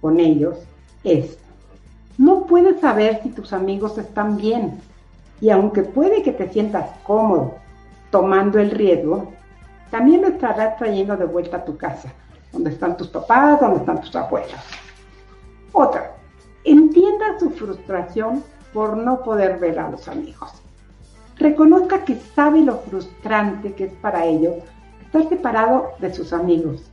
con 0.00 0.18
ellos 0.18 0.56
es, 1.04 1.38
no 2.16 2.46
puedes 2.46 2.80
saber 2.80 3.20
si 3.22 3.30
tus 3.30 3.52
amigos 3.52 3.98
están 3.98 4.36
bien 4.36 4.80
y 5.40 5.50
aunque 5.50 5.82
puede 5.82 6.22
que 6.22 6.32
te 6.32 6.48
sientas 6.48 6.90
cómodo 7.02 7.54
tomando 8.10 8.58
el 8.58 8.70
riesgo, 8.70 9.32
también 9.90 10.22
lo 10.22 10.28
estarás 10.28 10.76
trayendo 10.76 11.16
de 11.16 11.24
vuelta 11.24 11.58
a 11.58 11.64
tu 11.64 11.76
casa, 11.76 12.12
donde 12.52 12.70
están 12.70 12.96
tus 12.96 13.08
papás, 13.08 13.60
donde 13.60 13.80
están 13.80 14.00
tus 14.00 14.14
abuelos. 14.14 14.54
Otra, 15.72 16.12
entienda 16.64 17.38
su 17.38 17.50
frustración 17.50 18.42
por 18.72 18.96
no 18.96 19.22
poder 19.22 19.58
ver 19.58 19.78
a 19.78 19.90
los 19.90 20.06
amigos. 20.08 20.50
Reconozca 21.36 22.04
que 22.04 22.16
sabe 22.16 22.60
lo 22.60 22.78
frustrante 22.78 23.72
que 23.72 23.84
es 23.84 23.92
para 23.94 24.24
ellos 24.26 24.56
estar 25.04 25.28
separado 25.28 25.92
de 25.98 26.12
sus 26.12 26.32
amigos. 26.32 26.90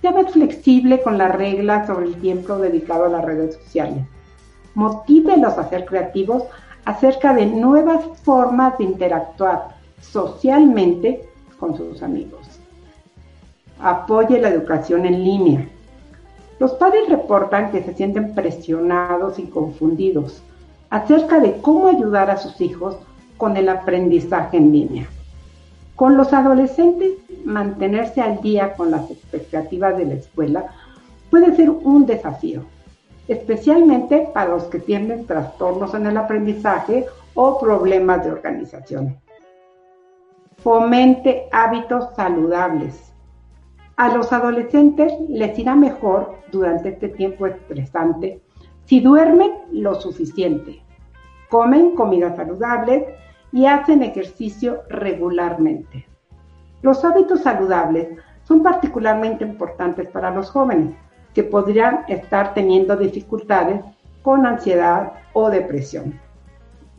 Sea 0.00 0.12
más 0.12 0.32
flexible 0.32 1.00
con 1.02 1.18
las 1.18 1.34
reglas 1.34 1.86
sobre 1.86 2.06
el 2.06 2.16
tiempo 2.16 2.56
dedicado 2.56 3.04
a 3.04 3.10
las 3.10 3.24
redes 3.24 3.54
sociales. 3.54 4.04
Motívelos 4.74 5.58
a 5.58 5.68
ser 5.68 5.84
creativos 5.84 6.44
acerca 6.84 7.34
de 7.34 7.46
nuevas 7.46 8.04
formas 8.22 8.76
de 8.78 8.84
interactuar 8.84 9.76
socialmente 10.00 11.28
con 11.62 11.76
sus 11.76 12.02
amigos. 12.02 12.40
Apoye 13.78 14.40
la 14.40 14.48
educación 14.48 15.06
en 15.06 15.22
línea. 15.22 15.68
Los 16.58 16.72
padres 16.72 17.08
reportan 17.08 17.70
que 17.70 17.84
se 17.84 17.94
sienten 17.94 18.34
presionados 18.34 19.38
y 19.38 19.44
confundidos 19.44 20.42
acerca 20.90 21.38
de 21.38 21.58
cómo 21.58 21.86
ayudar 21.86 22.30
a 22.30 22.36
sus 22.36 22.60
hijos 22.60 22.96
con 23.36 23.56
el 23.56 23.68
aprendizaje 23.68 24.56
en 24.56 24.72
línea. 24.72 25.06
Con 25.94 26.16
los 26.16 26.32
adolescentes, 26.32 27.12
mantenerse 27.44 28.20
al 28.20 28.40
día 28.40 28.74
con 28.74 28.90
las 28.90 29.08
expectativas 29.08 29.96
de 29.96 30.06
la 30.06 30.14
escuela 30.14 30.66
puede 31.30 31.54
ser 31.54 31.70
un 31.70 32.06
desafío, 32.06 32.64
especialmente 33.28 34.28
para 34.34 34.50
los 34.50 34.64
que 34.64 34.80
tienen 34.80 35.26
trastornos 35.26 35.94
en 35.94 36.08
el 36.08 36.16
aprendizaje 36.16 37.06
o 37.34 37.60
problemas 37.60 38.24
de 38.24 38.32
organización. 38.32 39.16
Fomente 40.62 41.48
hábitos 41.50 42.14
saludables. 42.14 43.12
A 43.96 44.14
los 44.14 44.32
adolescentes 44.32 45.12
les 45.28 45.58
irá 45.58 45.74
mejor 45.74 46.36
durante 46.52 46.90
este 46.90 47.08
tiempo 47.08 47.46
estresante 47.46 48.40
si 48.84 49.00
duermen 49.00 49.52
lo 49.72 49.94
suficiente, 49.94 50.82
comen 51.48 51.94
comidas 51.94 52.36
saludables 52.36 53.04
y 53.52 53.66
hacen 53.66 54.02
ejercicio 54.02 54.82
regularmente. 54.88 56.06
Los 56.82 57.04
hábitos 57.04 57.42
saludables 57.42 58.08
son 58.44 58.62
particularmente 58.62 59.44
importantes 59.44 60.08
para 60.08 60.30
los 60.30 60.50
jóvenes 60.50 60.94
que 61.32 61.44
podrían 61.44 62.04
estar 62.08 62.54
teniendo 62.54 62.96
dificultades 62.96 63.82
con 64.22 64.46
ansiedad 64.46 65.12
o 65.32 65.48
depresión. 65.48 66.20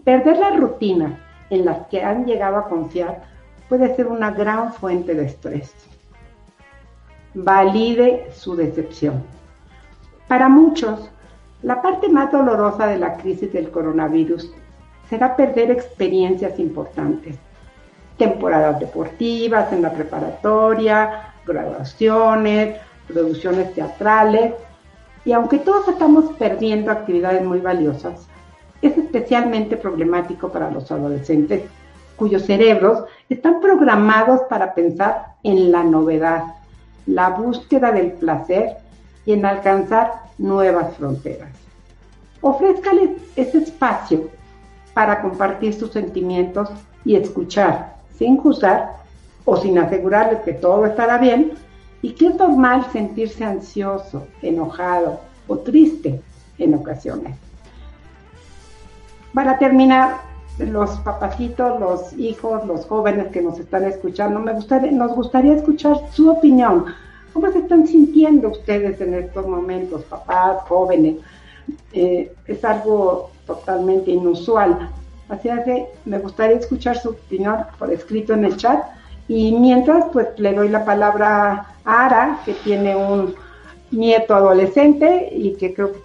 Perder 0.03 0.37
las 0.37 0.57
rutinas 0.57 1.13
en 1.49 1.65
las 1.65 1.87
que 1.87 2.01
han 2.01 2.25
llegado 2.25 2.57
a 2.57 2.67
confiar 2.67 3.32
puede 3.73 3.95
ser 3.95 4.05
una 4.05 4.29
gran 4.29 4.71
fuente 4.71 5.15
de 5.15 5.25
estrés. 5.25 5.73
Valide 7.33 8.29
su 8.31 8.55
decepción. 8.55 9.23
Para 10.27 10.47
muchos, 10.47 11.09
la 11.63 11.81
parte 11.81 12.07
más 12.07 12.31
dolorosa 12.31 12.85
de 12.85 12.99
la 12.99 13.17
crisis 13.17 13.51
del 13.51 13.71
coronavirus 13.71 14.53
será 15.09 15.35
perder 15.35 15.71
experiencias 15.71 16.59
importantes. 16.59 17.35
Temporadas 18.19 18.79
deportivas 18.79 19.73
en 19.73 19.81
la 19.81 19.91
preparatoria, 19.91 21.33
graduaciones, 21.43 22.77
producciones 23.07 23.73
teatrales. 23.73 24.53
Y 25.25 25.31
aunque 25.31 25.57
todos 25.57 25.87
estamos 25.87 26.25
perdiendo 26.37 26.91
actividades 26.91 27.43
muy 27.43 27.59
valiosas, 27.59 28.27
es 28.83 28.95
especialmente 28.95 29.77
problemático 29.77 30.49
para 30.49 30.69
los 30.69 30.91
adolescentes 30.91 31.63
cuyos 32.15 32.43
cerebros 32.43 33.03
están 33.29 33.59
programados 33.59 34.41
para 34.49 34.73
pensar 34.73 35.35
en 35.43 35.71
la 35.71 35.83
novedad, 35.83 36.43
la 37.05 37.29
búsqueda 37.29 37.91
del 37.91 38.13
placer 38.13 38.77
y 39.25 39.33
en 39.33 39.45
alcanzar 39.45 40.23
nuevas 40.37 40.95
fronteras. 40.95 41.49
Ofrézcales 42.41 43.11
ese 43.35 43.59
espacio 43.59 44.29
para 44.93 45.21
compartir 45.21 45.73
sus 45.73 45.91
sentimientos 45.91 46.69
y 47.05 47.15
escuchar 47.15 47.95
sin 48.17 48.37
juzgar 48.37 48.97
o 49.45 49.57
sin 49.57 49.77
asegurarles 49.77 50.41
que 50.41 50.53
todo 50.53 50.85
estará 50.85 51.17
bien 51.17 51.53
y 52.01 52.11
que 52.11 52.27
es 52.27 52.35
normal 52.35 52.85
sentirse 52.91 53.43
ansioso, 53.43 54.27
enojado 54.41 55.19
o 55.47 55.57
triste 55.57 56.21
en 56.57 56.75
ocasiones. 56.75 57.35
Para 59.33 59.57
terminar, 59.57 60.21
los 60.59 60.91
papacitos, 60.99 61.79
los 61.79 62.13
hijos, 62.13 62.65
los 62.65 62.85
jóvenes 62.85 63.27
que 63.27 63.41
nos 63.41 63.59
están 63.59 63.85
escuchando, 63.85 64.39
me 64.39 64.53
gustaría, 64.53 64.91
nos 64.91 65.15
gustaría 65.15 65.55
escuchar 65.55 65.97
su 66.11 66.29
opinión. 66.29 66.85
¿Cómo 67.33 67.51
se 67.51 67.59
están 67.59 67.87
sintiendo 67.87 68.49
ustedes 68.49 69.01
en 69.01 69.15
estos 69.15 69.47
momentos, 69.47 70.03
papás, 70.03 70.61
jóvenes? 70.67 71.17
Eh, 71.93 72.31
es 72.45 72.63
algo 72.63 73.31
totalmente 73.47 74.11
inusual. 74.11 74.89
Así 75.29 75.49
que 75.65 75.87
me 76.05 76.19
gustaría 76.19 76.57
escuchar 76.57 76.97
su 76.97 77.09
opinión 77.09 77.57
por 77.79 77.91
escrito 77.91 78.33
en 78.33 78.45
el 78.45 78.57
chat. 78.57 78.83
Y 79.27 79.53
mientras, 79.53 80.05
pues 80.13 80.27
le 80.37 80.53
doy 80.53 80.69
la 80.69 80.85
palabra 80.85 81.67
a 81.85 82.05
Ara, 82.05 82.39
que 82.45 82.53
tiene 82.53 82.95
un 82.95 83.33
nieto 83.89 84.35
adolescente 84.35 85.29
y 85.31 85.53
que 85.53 85.73
creo 85.73 85.93
que 85.93 85.99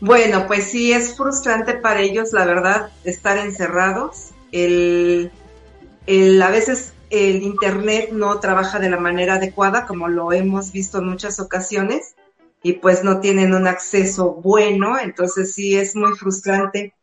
Bueno, 0.00 0.46
pues 0.46 0.64
sí, 0.64 0.92
es 0.92 1.16
frustrante 1.16 1.74
para 1.74 2.00
ellos, 2.00 2.32
la 2.32 2.44
verdad, 2.44 2.90
estar 3.04 3.36
encerrados. 3.38 4.30
El, 4.52 5.32
el, 6.06 6.40
a 6.40 6.50
veces 6.50 6.92
el 7.10 7.42
Internet 7.42 8.10
no 8.12 8.38
trabaja 8.38 8.78
de 8.78 8.90
la 8.90 8.98
manera 8.98 9.34
adecuada, 9.34 9.86
como 9.86 10.08
lo 10.08 10.32
hemos 10.32 10.72
visto 10.72 10.98
en 10.98 11.08
muchas 11.08 11.40
ocasiones, 11.40 12.14
y 12.62 12.74
pues 12.74 13.02
no 13.02 13.20
tienen 13.20 13.54
un 13.54 13.66
acceso 13.66 14.34
bueno, 14.34 14.98
entonces 14.98 15.54
sí 15.54 15.76
es 15.76 15.96
muy 15.96 16.16
frustrante. 16.16 16.94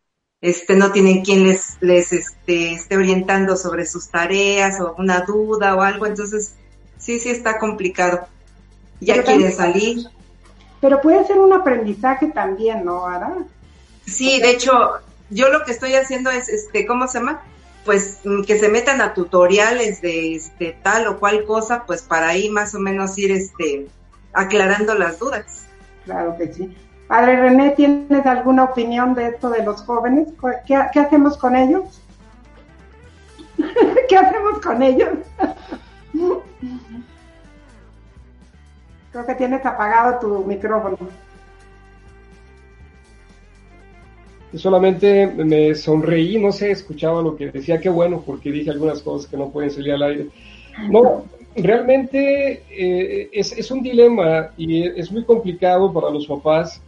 Este, 0.41 0.75
no 0.75 0.91
tienen 0.91 1.23
quien 1.23 1.43
les, 1.43 1.77
les 1.81 2.13
este, 2.13 2.73
esté 2.73 2.97
orientando 2.97 3.57
sobre 3.57 3.85
sus 3.85 4.09
tareas 4.09 4.79
o 4.79 4.93
una 4.97 5.21
duda 5.21 5.75
o 5.75 5.81
algo, 5.81 6.05
entonces 6.05 6.53
sí, 6.97 7.19
sí 7.19 7.29
está 7.29 7.57
complicado. 7.57 8.27
Ya 8.99 9.23
quieren 9.23 9.51
salir 9.51 10.05
pero 10.85 11.01
puede 11.01 11.25
ser 11.25 11.39
un 11.39 11.51
aprendizaje 11.51 12.27
también, 12.27 12.85
¿no, 12.85 13.07
Ara? 13.07 13.33
Sí, 14.05 14.39
de 14.39 14.51
hecho, 14.51 14.99
yo 15.31 15.49
lo 15.49 15.63
que 15.63 15.71
estoy 15.71 15.95
haciendo 15.95 16.29
es, 16.29 16.47
este, 16.47 16.85
¿cómo 16.85 17.07
se 17.07 17.17
llama? 17.17 17.41
Pues 17.85 18.19
mm, 18.23 18.43
que 18.43 18.59
se 18.59 18.69
metan 18.69 19.01
a 19.01 19.15
tutoriales 19.15 19.99
de 20.03 20.35
este, 20.35 20.77
tal 20.83 21.07
o 21.07 21.19
cual 21.19 21.43
cosa, 21.45 21.85
pues 21.87 22.03
para 22.03 22.27
ahí 22.27 22.51
más 22.51 22.75
o 22.75 22.79
menos 22.79 23.17
ir 23.17 23.31
este, 23.31 23.87
aclarando 24.31 24.93
las 24.93 25.17
dudas. 25.17 25.65
Claro 26.03 26.37
que 26.37 26.53
sí. 26.53 26.77
Padre 27.07 27.37
René, 27.37 27.71
¿tienes 27.71 28.23
alguna 28.23 28.65
opinión 28.65 29.15
de 29.15 29.29
esto 29.29 29.49
de 29.49 29.63
los 29.63 29.81
jóvenes? 29.81 30.27
¿Qué, 30.67 30.79
qué 30.93 30.99
hacemos 30.99 31.35
con 31.35 31.55
ellos? 31.55 31.99
¿Qué 34.07 34.17
hacemos 34.17 34.61
con 34.61 34.83
ellos? 34.83 35.17
Creo 39.15 39.27
que 39.27 39.35
tienes 39.35 39.65
apagado 39.65 40.19
tu 40.19 40.43
micrófono. 40.43 40.97
Solamente 44.53 45.25
me 45.27 45.73
sonreí, 45.73 46.37
no 46.37 46.51
sé, 46.51 46.71
escuchaba 46.71 47.21
lo 47.21 47.37
que 47.37 47.49
decía, 47.49 47.79
qué 47.79 47.87
bueno, 47.87 48.21
porque 48.25 48.51
dije 48.51 48.71
algunas 48.71 49.01
cosas 49.01 49.31
que 49.31 49.37
no 49.37 49.51
pueden 49.51 49.71
salir 49.71 49.93
al 49.93 50.03
aire. 50.03 50.27
No, 50.89 51.23
realmente 51.55 52.63
eh, 52.69 53.29
es, 53.31 53.71
un 53.71 53.81
dilema 53.81 54.49
y 54.57 54.85
es 54.85 55.09
muy 55.13 55.23
complicado 55.23 55.93
para 55.93 56.09
los 56.09 56.27
papás. 56.27 56.81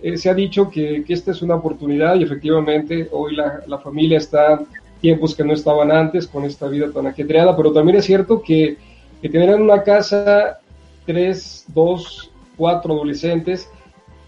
Eh, 0.00 0.16
se 0.16 0.30
ha 0.30 0.34
dicho 0.34 0.70
que, 0.70 1.04
esta 1.08 1.32
es 1.32 1.42
una 1.42 1.56
oportunidad 1.56 2.14
y 2.14 2.22
efectivamente 2.22 3.08
hoy 3.10 3.34
la, 3.34 3.78
familia 3.78 4.18
está 4.18 4.62
tiempos 5.00 5.34
que 5.34 5.42
no 5.42 5.52
estaban 5.52 5.90
antes 5.90 6.28
con 6.28 6.44
esta 6.44 6.68
vida 6.68 6.92
tan 6.92 7.08
ajetreada, 7.08 7.56
pero 7.56 7.72
también 7.72 7.98
es 7.98 8.04
cierto 8.04 8.40
que, 8.40 8.76
que 9.20 9.28
tener 9.28 9.60
una 9.60 9.82
casa 9.82 10.60
tres, 11.06 11.64
dos, 11.68 12.30
cuatro 12.56 12.94
adolescentes, 12.94 13.68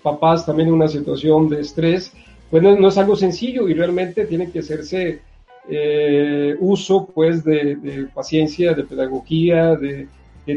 papás 0.02 0.44
también 0.44 0.68
en 0.68 0.74
una 0.74 0.88
situación 0.88 1.48
de 1.48 1.60
estrés, 1.60 2.12
pues 2.50 2.62
no, 2.62 2.88
es 2.88 2.98
algo 2.98 3.16
sencillo 3.16 3.68
y 3.68 3.74
realmente 3.74 4.26
tiene 4.26 4.50
que 4.50 4.60
hacerse 4.60 5.20
eh, 5.68 6.54
uso 6.60 7.06
pues 7.06 7.42
de, 7.42 8.08
paciencia, 8.14 8.74
de 8.74 8.84
pedagogía, 8.84 9.74
de, 9.76 10.08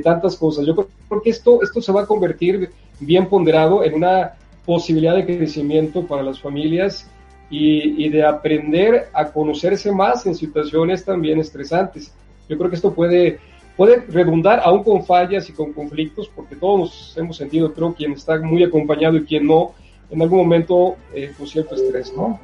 tantas 0.04 0.36
cosas. 0.36 0.66
Yo 0.66 0.76
creo 0.76 1.22
que 1.22 1.30
esto, 1.30 1.64
esto 1.64 1.82
se 1.82 1.94
va 1.94 2.02
a 2.02 2.06
convertir 2.06 2.70
bien 3.00 3.28
ponderado 3.28 3.84
en 3.84 3.96
una 3.96 4.34
posibilidad 4.66 5.16
de 5.16 5.26
crecimiento 5.26 6.06
para 6.06 6.24
las 6.24 6.40
familias 6.40 7.10
y, 7.50 8.10
de 8.10 8.26
aprender 8.26 9.08
a 9.14 9.32
conocerse 9.32 9.92
más 9.92 10.26
en 10.26 10.36
situaciones 10.36 11.06
también 11.06 11.40
estresantes. 11.40 12.12
Yo 12.50 12.58
creo 12.58 12.70
que 12.70 12.76
esto 12.76 12.94
puede, 12.94 13.40
puede 13.78 14.04
redundar 14.10 14.60
aún 14.64 14.84
con 14.84 15.06
fallas 15.06 15.48
y 15.50 15.54
con 15.54 15.72
conflictos, 15.72 16.30
porque 16.36 16.56
todos 16.56 16.80
nos 16.80 17.18
hemos 17.18 17.38
sentido, 17.38 17.72
creo, 17.74 17.94
quien 17.94 18.14
está 18.14 18.38
muy 18.40 18.64
acompañado 18.64 19.16
y 19.16 19.24
quien 19.24 19.46
no, 19.46 19.74
en 20.10 20.22
algún 20.22 20.40
momento 20.40 20.96
eh, 21.14 21.32
con 21.38 21.48
cierto 21.48 21.76
estrés, 21.76 22.12
¿no? 22.18 22.40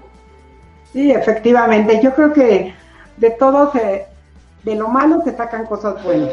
Sí, 0.93 1.11
efectivamente. 1.11 1.99
Yo 2.03 2.13
creo 2.13 2.31
que 2.31 2.73
de 3.17 3.29
todo 3.31 3.71
se, 3.71 4.05
de 4.63 4.75
lo 4.75 4.87
malo 4.89 5.21
se 5.23 5.35
sacan 5.35 5.65
cosas 5.65 6.01
buenas. 6.03 6.29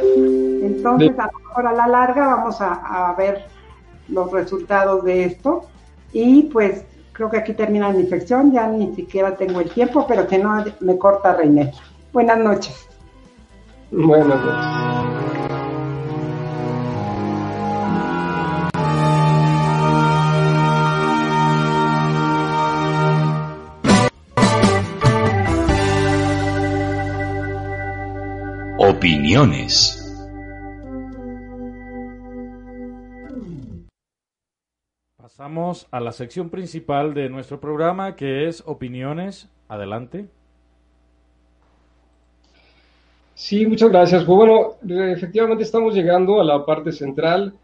Entonces, 0.62 1.18
a 1.18 1.30
lo 1.32 1.38
mejor 1.38 1.66
a 1.66 1.72
la 1.72 1.86
larga 1.86 2.26
vamos 2.36 2.58
a, 2.60 3.14
ver 3.16 3.46
los 4.08 4.30
resultados 4.30 5.02
de 5.04 5.24
esto. 5.24 5.64
Y 6.12 6.42
pues 6.44 6.84
creo 7.12 7.30
que 7.30 7.38
aquí 7.38 7.54
termina 7.54 7.90
mi 7.90 8.06
sección, 8.06 8.52
ya 8.52 8.66
ni 8.66 8.94
siquiera 8.94 9.34
tengo 9.36 9.60
el 9.60 9.70
tiempo, 9.70 10.04
pero 10.06 10.26
que 10.26 10.38
no 10.38 10.62
me 10.80 10.98
corta 10.98 11.34
Reiner. 11.34 11.70
Buenas 12.12 12.38
noches. 12.38 12.89
Buenas 13.92 14.28
noches. 14.28 14.80
Opiniones. 28.78 29.96
Pasamos 35.16 35.88
a 35.90 35.98
la 36.00 36.12
sección 36.12 36.50
principal 36.50 37.14
de 37.14 37.28
nuestro 37.28 37.60
programa 37.60 38.14
que 38.14 38.46
es 38.46 38.62
opiniones. 38.66 39.48
Adelante. 39.68 40.28
Sí, 43.40 43.64
muchas 43.64 43.88
gracias. 43.88 44.22
Pues 44.24 44.36
bueno, 44.36 44.74
efectivamente 44.86 45.64
estamos 45.64 45.94
llegando 45.94 46.42
a 46.42 46.44
la 46.44 46.62
parte 46.66 46.92
central. 46.92 47.54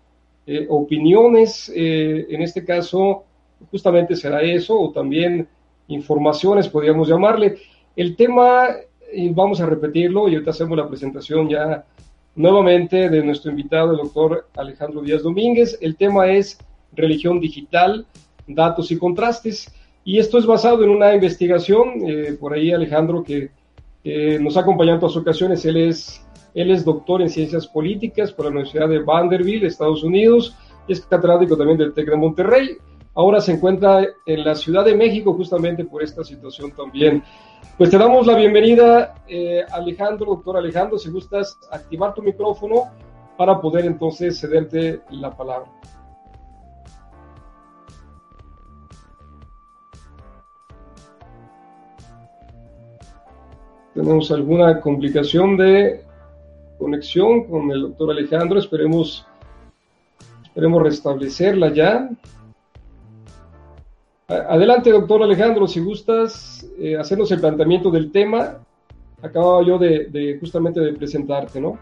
Eh, 0.46 0.66
opiniones, 0.70 1.70
eh, 1.76 2.26
en 2.30 2.40
este 2.40 2.64
caso, 2.64 3.24
justamente 3.70 4.16
será 4.16 4.40
eso, 4.40 4.80
o 4.80 4.90
también 4.90 5.46
informaciones, 5.88 6.66
podríamos 6.66 7.08
llamarle. 7.08 7.58
El 7.94 8.16
tema 8.16 8.68
y 9.12 9.28
vamos 9.28 9.60
a 9.60 9.66
repetirlo 9.66 10.30
y 10.30 10.32
ahorita 10.32 10.52
hacemos 10.52 10.78
la 10.78 10.88
presentación 10.88 11.46
ya 11.50 11.84
nuevamente 12.36 13.10
de 13.10 13.22
nuestro 13.22 13.50
invitado, 13.50 13.90
el 13.90 13.98
doctor 13.98 14.48
Alejandro 14.56 15.02
Díaz 15.02 15.22
Domínguez. 15.22 15.76
El 15.82 15.96
tema 15.96 16.26
es 16.28 16.58
religión 16.94 17.38
digital, 17.38 18.06
datos 18.46 18.90
y 18.90 18.96
contrastes. 18.96 19.70
Y 20.06 20.20
esto 20.20 20.38
es 20.38 20.46
basado 20.46 20.82
en 20.84 20.88
una 20.88 21.14
investigación, 21.14 22.00
eh, 22.06 22.34
por 22.40 22.54
ahí 22.54 22.72
Alejandro, 22.72 23.22
que 23.22 23.50
nos 24.40 24.56
ha 24.56 24.60
acompañado 24.60 24.98
en 24.98 25.04
otras 25.04 25.16
ocasiones, 25.16 25.64
él 25.64 25.76
es, 25.76 26.24
él 26.54 26.70
es 26.70 26.84
doctor 26.84 27.22
en 27.22 27.28
ciencias 27.28 27.66
políticas 27.66 28.32
por 28.32 28.46
la 28.46 28.52
Universidad 28.52 28.88
de 28.88 29.00
Vanderbilt, 29.00 29.64
Estados 29.64 30.04
Unidos, 30.04 30.56
y 30.86 30.92
es 30.92 31.00
catedrático 31.00 31.56
también 31.56 31.78
del 31.78 31.92
TEC 31.92 32.10
de 32.10 32.16
Monterrey. 32.16 32.78
Ahora 33.14 33.40
se 33.40 33.52
encuentra 33.52 34.06
en 34.26 34.44
la 34.44 34.54
Ciudad 34.54 34.84
de 34.84 34.94
México 34.94 35.32
justamente 35.32 35.84
por 35.84 36.02
esta 36.02 36.22
situación 36.22 36.70
también. 36.72 37.22
Pues 37.78 37.90
te 37.90 37.98
damos 37.98 38.26
la 38.26 38.36
bienvenida, 38.36 39.14
eh, 39.26 39.62
Alejandro, 39.72 40.26
doctor 40.26 40.56
Alejandro, 40.58 40.98
si 40.98 41.10
gustas 41.10 41.58
activar 41.70 42.14
tu 42.14 42.22
micrófono 42.22 42.84
para 43.36 43.60
poder 43.60 43.86
entonces 43.86 44.38
cederte 44.38 45.00
la 45.10 45.36
palabra. 45.36 45.70
Tenemos 53.96 54.30
alguna 54.30 54.78
complicación 54.78 55.56
de 55.56 56.02
conexión 56.78 57.44
con 57.44 57.70
el 57.70 57.80
doctor 57.80 58.10
Alejandro, 58.10 58.58
esperemos, 58.58 59.26
esperemos 60.42 60.82
restablecerla 60.82 61.72
ya. 61.72 62.10
Adelante, 64.28 64.90
doctor 64.90 65.22
Alejandro, 65.22 65.66
si 65.66 65.80
gustas 65.80 66.68
eh, 66.78 66.98
hacernos 66.98 67.32
el 67.32 67.40
planteamiento 67.40 67.90
del 67.90 68.12
tema. 68.12 68.58
Acababa 69.22 69.62
yo 69.62 69.78
de, 69.78 70.36
justamente 70.40 70.78
de 70.78 70.92
presentarte, 70.92 71.58
¿no? 71.58 71.78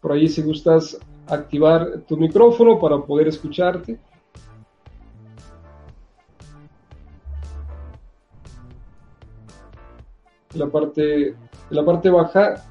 Por 0.00 0.12
ahí, 0.12 0.28
si 0.28 0.42
gustas 0.42 0.96
activar 1.26 2.02
tu 2.06 2.16
micrófono 2.16 2.78
para 2.78 2.98
poder 2.98 3.26
escucharte. 3.26 3.98
La 10.56 10.66
parte, 10.66 11.34
la 11.70 11.84
parte 11.84 12.10
baja 12.10 12.64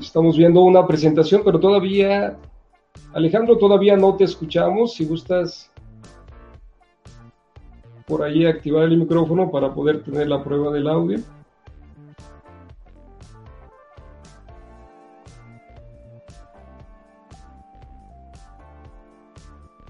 Estamos 0.00 0.36
viendo 0.36 0.62
una 0.62 0.86
presentación, 0.86 1.42
pero 1.44 1.60
todavía, 1.60 2.36
Alejandro, 3.12 3.58
todavía 3.58 3.96
no 3.96 4.16
te 4.16 4.24
escuchamos. 4.24 4.94
Si 4.94 5.04
gustas 5.04 5.70
por 8.06 8.22
ahí 8.22 8.46
activar 8.46 8.84
el 8.84 8.96
micrófono 8.96 9.50
para 9.50 9.72
poder 9.74 10.02
tener 10.02 10.26
la 10.28 10.42
prueba 10.42 10.72
del 10.72 10.88
audio. 10.88 11.18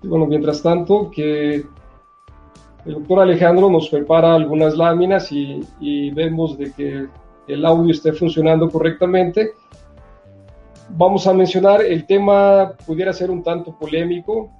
Bueno, 0.02 0.26
mientras 0.26 0.62
tanto, 0.62 1.10
que 1.10 1.64
el 2.84 2.94
doctor 2.94 3.20
Alejandro 3.20 3.68
nos 3.70 3.88
prepara 3.88 4.34
algunas 4.34 4.76
láminas 4.76 5.30
y, 5.32 5.60
y, 5.80 6.10
vemos 6.10 6.56
de 6.56 6.72
que 6.72 7.06
el 7.46 7.64
audio 7.66 7.92
esté 7.92 8.12
funcionando 8.12 8.70
correctamente 8.70 9.52
vamos 10.96 11.26
a 11.26 11.34
mencionar, 11.34 11.82
el 11.82 12.06
tema 12.06 12.72
pudiera 12.86 13.12
ser 13.12 13.30
un 13.30 13.42
tanto 13.42 13.76
polémico, 13.78 14.50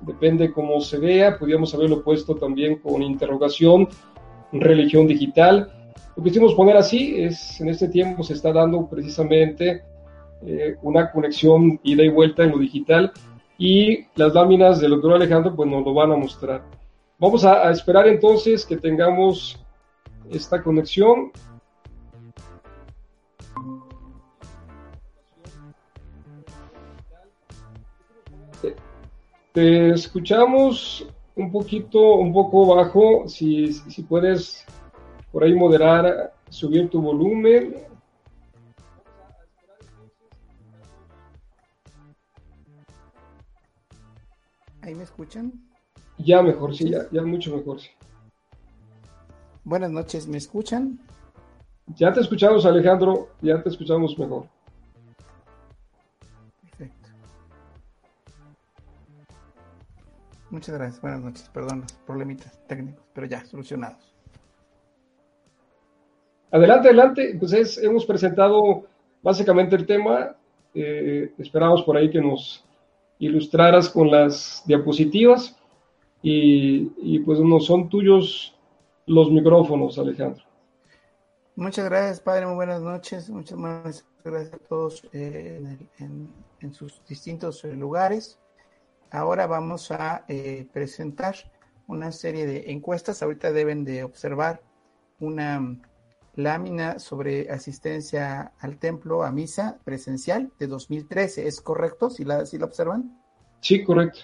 depende 0.00 0.52
cómo 0.52 0.80
se 0.80 0.98
vea, 0.98 1.38
podríamos 1.38 1.74
haberlo 1.74 2.02
puesto 2.02 2.34
también 2.34 2.78
con 2.78 3.02
interrogación, 3.02 3.88
religión 4.52 5.06
digital. 5.06 5.70
Lo 6.16 6.22
que 6.22 6.30
quisimos 6.30 6.54
poner 6.54 6.76
así 6.76 7.20
es, 7.20 7.60
en 7.60 7.68
este 7.68 7.88
tiempo 7.88 8.22
se 8.22 8.34
está 8.34 8.52
dando 8.52 8.86
precisamente 8.88 9.82
eh, 10.42 10.76
una 10.82 11.10
conexión 11.10 11.80
ida 11.82 12.02
y 12.02 12.08
vuelta 12.08 12.44
en 12.44 12.50
lo 12.50 12.58
digital 12.58 13.12
y 13.58 14.06
las 14.14 14.34
láminas 14.34 14.80
del 14.80 14.90
doctor 14.92 15.14
Alejandro 15.14 15.54
pues 15.54 15.68
nos 15.68 15.84
lo 15.84 15.94
van 15.94 16.12
a 16.12 16.16
mostrar. 16.16 16.62
Vamos 17.18 17.44
a 17.44 17.70
esperar 17.70 18.06
entonces 18.08 18.64
que 18.66 18.76
tengamos 18.76 19.58
esta 20.30 20.62
conexión 20.62 21.32
Te 29.56 29.88
escuchamos 29.88 31.06
un 31.34 31.50
poquito, 31.50 32.16
un 32.16 32.30
poco 32.30 32.76
bajo, 32.76 33.26
si, 33.26 33.72
si 33.72 34.02
puedes 34.02 34.66
por 35.32 35.44
ahí 35.44 35.54
moderar, 35.54 36.34
subir 36.50 36.90
tu 36.90 37.00
volumen. 37.00 37.74
¿Ahí 44.86 44.94
me 44.94 45.02
escuchan? 45.02 45.52
Ya 46.16 46.40
mejor, 46.42 46.72
sí, 46.72 46.88
ya, 46.88 47.10
ya 47.10 47.20
mucho 47.22 47.56
mejor, 47.56 47.80
sí. 47.80 47.88
Buenas 49.64 49.90
noches, 49.90 50.28
¿me 50.28 50.38
escuchan? 50.38 51.00
Ya 51.96 52.12
te 52.12 52.20
escuchamos, 52.20 52.64
Alejandro, 52.64 53.30
ya 53.42 53.60
te 53.60 53.68
escuchamos 53.68 54.16
mejor. 54.16 54.46
Muchas 60.50 60.76
gracias. 60.76 61.02
Buenas 61.02 61.20
noches. 61.20 61.50
Perdón 61.52 61.80
los 61.80 61.92
problemitas 61.92 62.64
técnicos, 62.68 63.04
pero 63.12 63.26
ya 63.26 63.44
solucionados. 63.44 64.14
Adelante, 66.52 66.88
adelante. 66.88 67.36
Pues 67.38 67.76
hemos 67.78 68.06
presentado 68.06 68.86
básicamente 69.20 69.74
el 69.74 69.84
tema. 69.84 70.36
Eh, 70.72 71.34
esperamos 71.38 71.82
por 71.82 71.96
ahí 71.96 72.08
que 72.08 72.20
nos 72.20 72.65
ilustraras 73.18 73.88
con 73.88 74.10
las 74.10 74.62
diapositivas. 74.66 75.56
Y, 76.22 77.20
pues 77.20 77.38
no 77.38 77.60
son 77.60 77.88
tuyos 77.88 78.56
los 79.06 79.30
micrófonos, 79.30 79.96
Alejandro. 79.98 80.42
Muchas 81.54 81.84
gracias, 81.84 82.20
padre. 82.20 82.46
Muy 82.46 82.56
buenas 82.56 82.82
noches. 82.82 83.30
Muchas 83.30 83.56
gracias 84.24 84.54
a 84.54 84.58
todos 84.58 85.08
eh, 85.12 85.78
en, 85.98 86.74
sus 86.74 87.00
distintos 87.06 87.64
eh, 87.64 87.74
lugares. 87.74 88.40
ahora 89.12 89.46
vamos 89.46 89.92
a 89.92 90.24
eh, 90.26 90.66
presentar 90.72 91.36
una 91.86 92.10
serie 92.10 92.44
de 92.44 92.72
encuestas. 92.72 93.22
Ahorita 93.22 93.52
deben 93.52 93.84
de 93.84 94.02
observar 94.02 94.60
una 95.20 95.78
lámina 96.36 96.98
sobre 96.98 97.50
asistencia 97.50 98.52
al 98.60 98.78
templo 98.78 99.24
a 99.24 99.32
misa 99.32 99.78
presencial 99.84 100.52
de 100.58 100.66
2013. 100.66 101.48
¿Es 101.48 101.60
correcto? 101.60 102.10
¿Si 102.10 102.24
la, 102.24 102.46
si 102.46 102.58
la 102.58 102.66
observan? 102.66 103.18
Sí, 103.60 103.82
correcto. 103.82 104.20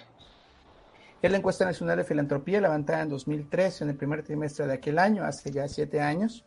Es 1.21 1.31
la 1.31 1.37
encuesta 1.37 1.65
nacional 1.65 1.97
de 1.97 2.03
filantropía 2.03 2.61
levantada 2.61 3.01
en 3.01 3.09
2013, 3.09 3.85
en 3.85 3.89
el 3.91 3.95
primer 3.95 4.23
trimestre 4.23 4.67
de 4.67 4.73
aquel 4.73 4.99
año, 4.99 5.23
hace 5.23 5.51
ya 5.51 5.67
siete 5.67 6.01
años, 6.01 6.45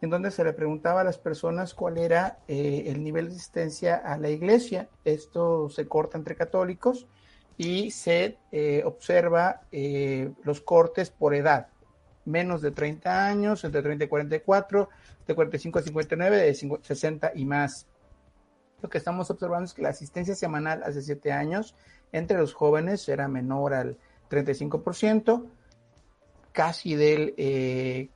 en 0.00 0.10
donde 0.10 0.30
se 0.30 0.44
le 0.44 0.52
preguntaba 0.52 1.00
a 1.00 1.04
las 1.04 1.18
personas 1.18 1.72
cuál 1.72 1.98
era 1.98 2.38
eh, 2.48 2.84
el 2.86 3.02
nivel 3.02 3.28
de 3.28 3.36
asistencia 3.36 3.96
a 3.96 4.18
la 4.18 4.28
iglesia. 4.28 4.88
Esto 5.04 5.68
se 5.68 5.86
corta 5.86 6.18
entre 6.18 6.36
católicos 6.36 7.06
y 7.56 7.90
se 7.92 8.38
eh, 8.50 8.82
observa 8.84 9.62
eh, 9.72 10.32
los 10.42 10.60
cortes 10.60 11.10
por 11.10 11.34
edad. 11.34 11.68
Menos 12.28 12.60
de 12.60 12.72
30 12.72 13.26
años, 13.26 13.64
entre 13.64 13.82
30 13.82 14.04
y 14.04 14.08
44, 14.08 14.88
de 15.26 15.34
45 15.34 15.78
a 15.78 15.82
59, 15.82 16.36
de 16.36 16.54
60 16.82 17.32
y 17.34 17.46
más. 17.46 17.86
Lo 18.82 18.90
que 18.90 18.98
estamos 18.98 19.30
observando 19.30 19.64
es 19.64 19.72
que 19.72 19.80
la 19.80 19.88
asistencia 19.88 20.34
semanal 20.34 20.82
hace 20.82 21.00
siete 21.00 21.32
años 21.32 21.74
entre 22.12 22.36
los 22.36 22.52
jóvenes 22.52 23.08
era 23.08 23.28
menor 23.28 23.72
al 23.72 23.96
35%, 24.30 25.46
casi 26.52 26.94
del 26.96 27.34
eh, 27.38 28.10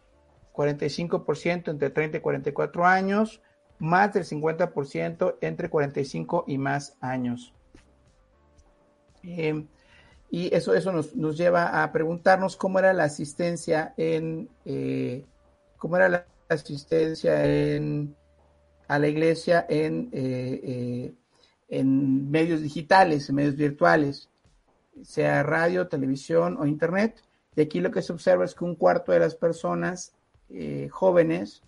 45% 0.52 1.70
entre 1.70 1.88
30 1.88 2.18
y 2.18 2.20
44 2.20 2.86
años, 2.86 3.40
más 3.78 4.12
del 4.12 4.24
50% 4.24 5.38
entre 5.40 5.70
45 5.70 6.44
y 6.46 6.58
más 6.58 6.98
años. 7.00 7.54
Eh, 9.22 9.64
y 10.32 10.52
eso, 10.54 10.72
eso 10.72 10.92
nos, 10.92 11.14
nos, 11.14 11.36
lleva 11.36 11.82
a 11.82 11.92
preguntarnos 11.92 12.56
cómo 12.56 12.78
era 12.78 12.94
la 12.94 13.04
asistencia 13.04 13.92
en 13.98 14.48
eh, 14.64 15.26
cómo 15.76 15.98
era 15.98 16.08
la 16.08 16.26
asistencia 16.48 17.44
en, 17.44 18.16
a 18.88 18.98
la 18.98 19.08
iglesia 19.08 19.66
en, 19.68 20.08
eh, 20.10 20.60
eh 20.64 21.14
en 21.68 22.30
medios 22.30 22.62
digitales, 22.62 23.28
en 23.28 23.34
medios 23.34 23.56
virtuales 23.56 24.30
sea 25.02 25.42
radio, 25.42 25.88
televisión 25.88 26.56
o 26.58 26.66
internet. 26.66 27.22
Y 27.54 27.62
aquí 27.62 27.80
lo 27.80 27.90
que 27.90 28.02
se 28.02 28.12
observa 28.12 28.44
es 28.46 28.54
que 28.54 28.64
un 28.64 28.74
cuarto 28.74 29.12
de 29.12 29.20
las 29.20 29.34
personas 29.34 30.12
jóvenes, 30.90 31.62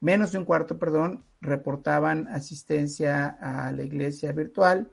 menos 0.00 0.32
de 0.32 0.38
un 0.38 0.44
cuarto, 0.44 0.78
perdón, 0.78 1.24
reportaban 1.40 2.28
asistencia 2.28 3.38
a 3.40 3.72
la 3.72 3.82
iglesia 3.82 4.32
virtual. 4.32 4.90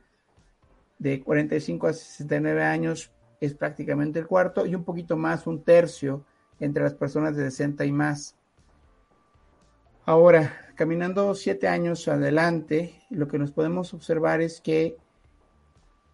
De 1.02 1.22
45 1.22 1.88
a 1.88 1.94
69 1.94 2.64
años 2.64 3.12
es 3.40 3.56
prácticamente 3.56 4.20
el 4.20 4.28
cuarto 4.28 4.66
y 4.66 4.76
un 4.76 4.84
poquito 4.84 5.18
más, 5.18 5.48
un 5.48 5.64
tercio 5.64 6.24
entre 6.60 6.84
las 6.84 6.94
personas 6.94 7.36
de 7.36 7.50
60 7.50 7.86
y 7.86 7.92
más. 7.92 8.36
Ahora, 10.06 10.74
caminando 10.76 11.34
siete 11.34 11.68
años 11.68 12.08
adelante, 12.08 13.02
lo 13.10 13.28
que 13.28 13.40
nos 13.40 13.52
podemos 13.52 13.94
observar 13.94 14.42
es 14.42 14.62
que 14.62 14.98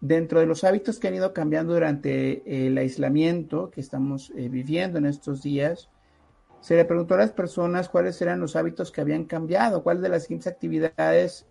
Dentro 0.00 0.38
de 0.38 0.46
los 0.46 0.62
hábitos 0.62 1.00
que 1.00 1.08
han 1.08 1.16
ido 1.16 1.32
cambiando 1.32 1.74
durante 1.74 2.66
el 2.66 2.78
aislamiento 2.78 3.68
que 3.70 3.80
estamos 3.80 4.30
eh, 4.36 4.48
viviendo 4.48 4.98
en 4.98 5.06
estos 5.06 5.42
días, 5.42 5.90
se 6.60 6.76
le 6.76 6.84
preguntó 6.84 7.14
a 7.14 7.18
las 7.18 7.32
personas 7.32 7.88
cuáles 7.88 8.22
eran 8.22 8.40
los 8.40 8.54
hábitos 8.54 8.92
que 8.92 9.00
habían 9.00 9.24
cambiado, 9.24 9.82
cuáles 9.82 10.02
de 10.02 10.08
las 10.08 10.22
siguientes 10.22 10.52
actividades 10.52 11.46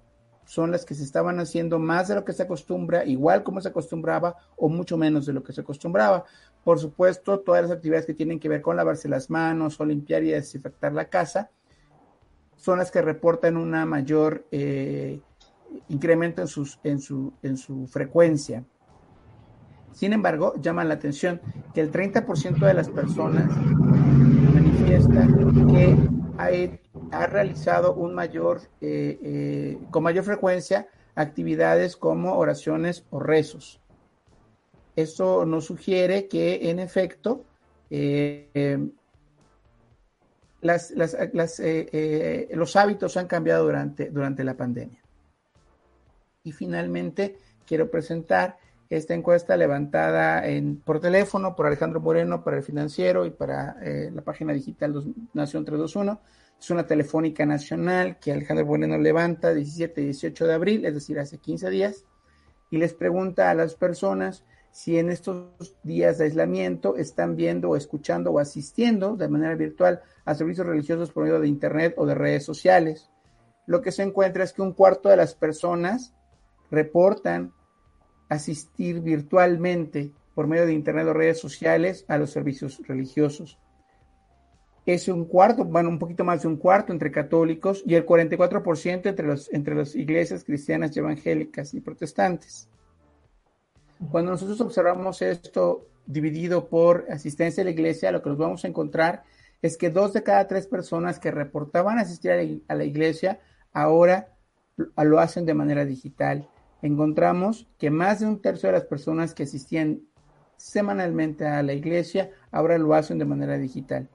son 0.48 0.72
las 0.72 0.86
que 0.86 0.96
se 0.96 1.04
estaban 1.04 1.40
haciendo 1.42 1.78
más 1.78 2.08
de 2.08 2.16
lo 2.16 2.24
que 2.24 2.32
se 2.32 2.44
acostumbra, 2.44 3.04
igual 3.04 3.44
como 3.44 3.60
se 3.60 3.68
acostumbraba 3.68 4.38
o 4.56 4.70
mucho 4.70 4.98
menos 4.98 5.26
de 5.26 5.34
lo 5.34 5.44
que 5.44 5.52
se 5.52 5.60
acostumbraba. 5.62 6.24
Por 6.64 6.80
supuesto, 6.80 7.42
todas 7.42 7.64
las 7.64 7.72
actividades 7.72 8.06
que 8.06 8.14
tienen 8.14 8.40
que 8.40 8.48
ver 8.48 8.62
con 8.62 8.78
lavarse 8.78 9.10
las 9.10 9.30
manos 9.30 9.80
o 9.80 9.86
limpiar 9.86 10.24
y 10.24 10.32
desinfectar 10.32 10.94
la 10.94 11.10
casa 11.10 11.52
son 12.56 12.80
las 12.80 12.92
que 12.92 13.02
reportan 13.02 13.58
una 13.58 13.86
mayor 13.86 14.48
eh, 14.52 15.20
incremento 15.90 16.42
en, 16.42 16.48
en, 16.84 17.00
su, 17.00 17.34
en 17.44 17.58
su 17.58 17.86
frecuencia. 17.88 18.64
Sin 19.92 20.14
embargo, 20.14 20.54
llama 20.62 20.86
la 20.86 20.94
atención 20.94 21.42
que 21.74 21.82
el 21.82 21.92
30% 21.92 22.66
de 22.66 22.74
las 22.74 22.88
personas 22.88 23.52
manifiesta 24.54 25.28
que 25.70 25.98
ha, 26.38 26.52
ha 27.12 27.28
realizado 27.28 27.94
un 27.94 28.14
mayor, 28.14 28.62
eh, 28.82 29.20
eh, 29.22 29.78
con 29.92 30.04
mayor 30.04 30.24
frecuencia 30.24 30.88
actividades 31.16 31.98
como 31.98 32.36
oraciones 32.38 33.06
o 33.10 33.20
rezos. 33.20 33.82
Esto 34.96 35.46
nos 35.46 35.66
sugiere 35.66 36.28
que, 36.28 36.70
en 36.70 36.80
efecto, 36.80 37.46
eh, 37.90 38.90
las, 40.62 40.92
las, 40.92 41.16
las, 41.34 41.62
los 42.52 42.76
hábitos 42.76 43.18
han 43.18 43.28
cambiado 43.28 43.66
durante, 43.66 44.10
durante 44.10 44.44
la 44.44 44.56
pandemia. 44.56 45.02
Y 46.44 46.52
finalmente 46.52 47.38
quiero 47.66 47.90
presentar 47.90 48.58
esta 48.90 49.14
encuesta 49.14 49.58
levantada 49.58 50.48
en, 50.48 50.78
por 50.78 51.00
teléfono 51.00 51.56
por 51.56 51.68
Alejandro 51.68 52.00
Moreno 52.00 52.44
para 52.44 52.58
el 52.58 52.64
financiero 52.64 53.26
y 53.26 53.32
para 53.32 53.76
la 53.84 54.22
página 54.22 54.54
digital 54.54 55.14
Nación 55.34 55.66
321. 55.66 56.20
Es 56.60 56.70
una 56.72 56.88
telefónica 56.88 57.46
nacional 57.46 58.18
que 58.20 58.32
Alejandro 58.32 58.66
Moreno 58.66 58.98
levanta 58.98 59.54
17 59.54 60.02
y 60.02 60.06
18 60.06 60.48
de 60.48 60.54
abril, 60.54 60.86
es 60.86 60.94
decir, 60.94 61.20
hace 61.20 61.38
15 61.38 61.70
días, 61.70 62.06
y 62.72 62.78
les 62.78 62.94
pregunta 62.94 63.50
a 63.50 63.54
las 63.54 63.76
personas 63.76 64.44
si 64.72 65.00
en 65.00 65.10
estos 65.10 65.76
días 65.84 66.18
de 66.18 66.26
aislamiento 66.26 66.98
están 66.98 67.36
viendo 67.36 67.76
escuchando 67.76 68.32
o 68.32 68.40
asistiendo 68.40 69.16
de 69.16 69.28
manera 69.28 69.56
virtual 69.56 70.02
a 70.26 70.36
servicios 70.36 70.68
religiosos 70.68 71.12
por 71.12 71.24
medio 71.24 71.40
de 71.40 71.48
Internet 71.48 71.96
o 71.98 72.06
de 72.06 72.16
redes 72.16 72.44
sociales. 72.44 73.10
Lo 73.66 73.82
que 73.82 73.92
se 73.92 74.04
encuentra 74.04 74.44
es 74.44 74.54
que 74.54 74.62
un 74.62 74.74
cuarto 74.74 75.10
de 75.10 75.18
las 75.18 75.36
personas 75.36 76.14
reportan 76.70 77.54
asistir 78.30 79.02
virtualmente 79.02 80.12
por 80.36 80.48
medio 80.48 80.66
de 80.66 80.74
Internet 80.74 81.08
o 81.08 81.14
redes 81.14 81.40
sociales 81.40 82.06
a 82.08 82.18
los 82.18 82.30
servicios 82.30 82.82
religiosos. 82.88 83.58
Es 84.88 85.08
un 85.08 85.26
cuarto, 85.26 85.64
bueno, 85.66 85.90
un 85.90 86.00
poquito 86.00 86.24
más 86.24 86.42
de 86.42 86.48
un 86.48 86.58
cuarto 86.58 86.92
entre 86.92 87.12
católicos 87.12 87.84
y 87.86 87.94
el 87.94 88.08
44% 88.08 89.06
entre, 89.06 89.28
los, 89.28 89.54
entre 89.54 89.76
las 89.76 89.96
iglesias 89.96 90.44
cristianas 90.44 90.98
evangélicas 90.98 91.76
y 91.76 91.82
protestantes. 91.82 92.68
Cuando 94.10 94.32
nosotros 94.32 94.60
observamos 94.62 95.22
esto 95.22 95.86
dividido 96.08 96.68
por 96.70 97.06
asistencia 97.12 97.62
a 97.62 97.66
la 97.66 97.72
iglesia, 97.72 98.12
lo 98.12 98.24
que 98.24 98.30
nos 98.30 98.40
vamos 98.40 98.66
a 98.66 98.68
encontrar 98.68 99.24
es 99.62 99.78
que 99.78 99.92
dos 99.92 100.14
de 100.14 100.24
cada 100.24 100.48
tres 100.48 100.66
personas 100.66 101.20
que 101.20 101.30
reportaban 101.30 102.00
asistir 102.00 102.64
a 102.68 102.76
la 102.76 102.84
iglesia 102.84 103.40
ahora 103.74 104.34
lo 104.76 105.20
hacen 105.20 105.46
de 105.46 105.54
manera 105.54 105.86
digital 105.86 106.48
encontramos 106.82 107.68
que 107.78 107.90
más 107.90 108.20
de 108.20 108.28
un 108.28 108.42
tercio 108.42 108.68
de 108.68 108.74
las 108.74 108.86
personas 108.86 109.34
que 109.34 109.44
asistían 109.44 110.02
semanalmente 110.58 111.46
a 111.46 111.64
la 111.64 111.74
iglesia 111.74 112.32
ahora 112.52 112.78
lo 112.78 112.94
hacen 112.94 113.18
de 113.20 113.26
manera 113.26 113.58
digital. 113.58 114.10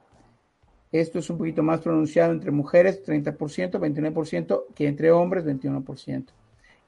Esto 0.92 1.18
es 1.18 1.30
un 1.30 1.38
poquito 1.38 1.62
más 1.62 1.80
pronunciado 1.80 2.32
entre 2.32 2.50
mujeres, 2.50 3.02
30%, 3.02 3.80
29%, 3.80 4.64
que 4.74 4.86
entre 4.86 5.10
hombres, 5.10 5.46
21%. 5.46 6.26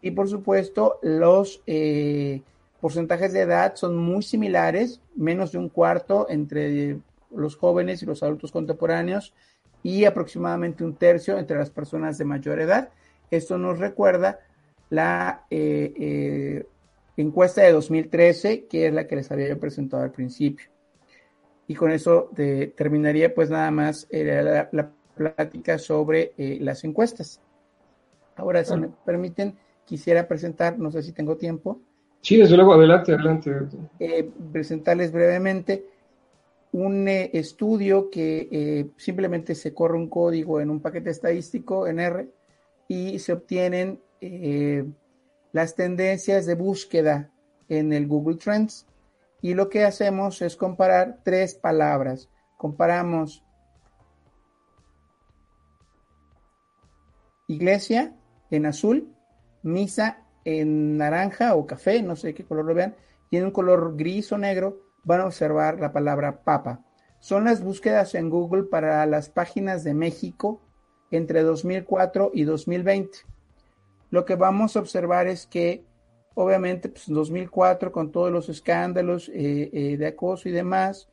Y 0.02 0.10
por 0.10 0.28
supuesto, 0.28 0.98
los 1.02 1.62
eh, 1.66 2.42
porcentajes 2.82 3.32
de 3.32 3.40
edad 3.40 3.76
son 3.76 3.96
muy 3.96 4.22
similares, 4.22 5.00
menos 5.16 5.52
de 5.52 5.58
un 5.58 5.70
cuarto 5.70 6.26
entre 6.28 6.98
los 7.34 7.56
jóvenes 7.56 8.02
y 8.02 8.06
los 8.06 8.22
adultos 8.22 8.52
contemporáneos 8.52 9.32
y 9.82 10.04
aproximadamente 10.04 10.84
un 10.84 10.94
tercio 10.94 11.38
entre 11.38 11.56
las 11.56 11.70
personas 11.70 12.18
de 12.18 12.26
mayor 12.26 12.60
edad. 12.60 12.90
Esto 13.30 13.56
nos 13.56 13.78
recuerda 13.78 14.40
la 14.90 15.46
eh, 15.50 15.94
eh, 15.98 16.66
encuesta 17.16 17.62
de 17.62 17.72
2013, 17.72 18.66
que 18.66 18.88
es 18.88 18.92
la 18.92 19.06
que 19.06 19.16
les 19.16 19.30
había 19.30 19.48
yo 19.48 19.58
presentado 19.58 20.02
al 20.02 20.12
principio. 20.12 20.73
Y 21.66 21.74
con 21.74 21.90
eso 21.90 22.30
terminaría 22.76 23.34
pues 23.34 23.50
nada 23.50 23.70
más 23.70 24.06
eh, 24.10 24.68
la, 24.72 24.90
plática 25.14 25.78
sobre 25.78 26.32
las 26.60 26.82
encuestas. 26.82 27.40
Ahora, 28.34 28.64
si 28.64 28.76
me 28.76 28.88
permiten, 29.04 29.54
quisiera 29.84 30.26
presentar, 30.26 30.76
no 30.76 30.90
sé 30.90 31.02
si 31.02 31.12
tengo 31.12 31.36
tiempo. 31.36 31.78
Sí, 32.20 32.36
desde 32.36 32.56
luego, 32.56 32.74
adelante, 32.74 33.12
adelante. 33.12 33.52
presentarles 34.52 35.12
brevemente 35.12 35.86
un 36.72 37.06
estudio 37.06 38.10
que 38.10 38.88
simplemente 38.96 39.54
se 39.54 39.72
corre 39.72 39.96
un 39.96 40.08
código 40.08 40.60
en 40.60 40.68
un 40.68 40.80
paquete 40.80 41.10
estadístico 41.10 41.86
en 41.86 42.00
R 42.00 42.28
y 42.88 43.18
se 43.18 43.32
obtienen 43.32 44.00
eh, 44.20 44.84
las 45.52 45.74
tendencias 45.74 46.46
de 46.46 46.54
búsqueda 46.54 47.30
en 47.68 47.92
el 47.92 48.06
Google 48.06 48.36
Trends 48.36 48.86
y 49.44 49.52
lo 49.52 49.68
que 49.68 49.84
hacemos 49.84 50.40
es 50.40 50.56
comparar 50.56 51.18
tres 51.22 51.54
palabras. 51.54 52.30
Comparamos 52.56 53.44
iglesia 57.46 58.16
en 58.50 58.64
azul, 58.64 59.14
misa 59.62 60.22
en 60.46 60.96
naranja 60.96 61.56
o 61.56 61.66
café, 61.66 62.02
no 62.02 62.16
sé 62.16 62.32
qué 62.32 62.46
color 62.46 62.64
lo 62.64 62.72
vean, 62.72 62.96
tiene 63.28 63.44
un 63.44 63.52
color 63.52 63.98
gris 63.98 64.32
o 64.32 64.38
negro, 64.38 64.80
van 65.02 65.20
a 65.20 65.26
observar 65.26 65.78
la 65.78 65.92
palabra 65.92 66.42
papa. 66.42 66.82
Son 67.20 67.44
las 67.44 67.62
búsquedas 67.62 68.14
en 68.14 68.30
Google 68.30 68.62
para 68.62 69.04
las 69.04 69.28
páginas 69.28 69.84
de 69.84 69.92
México 69.92 70.62
entre 71.10 71.42
2004 71.42 72.30
y 72.32 72.44
2020. 72.44 73.18
Lo 74.08 74.24
que 74.24 74.36
vamos 74.36 74.74
a 74.74 74.80
observar 74.80 75.26
es 75.26 75.46
que, 75.46 75.84
obviamente, 76.34 76.88
pues 76.88 77.08
en 77.08 77.14
2004, 77.14 77.92
con 77.92 78.10
todos 78.10 78.30
los 78.30 78.48
escándalos 78.48 79.28
eh, 79.28 79.70
eh, 79.72 79.96
de 79.96 80.06
acoso 80.06 80.48
y 80.48 80.52
demás, 80.52 81.08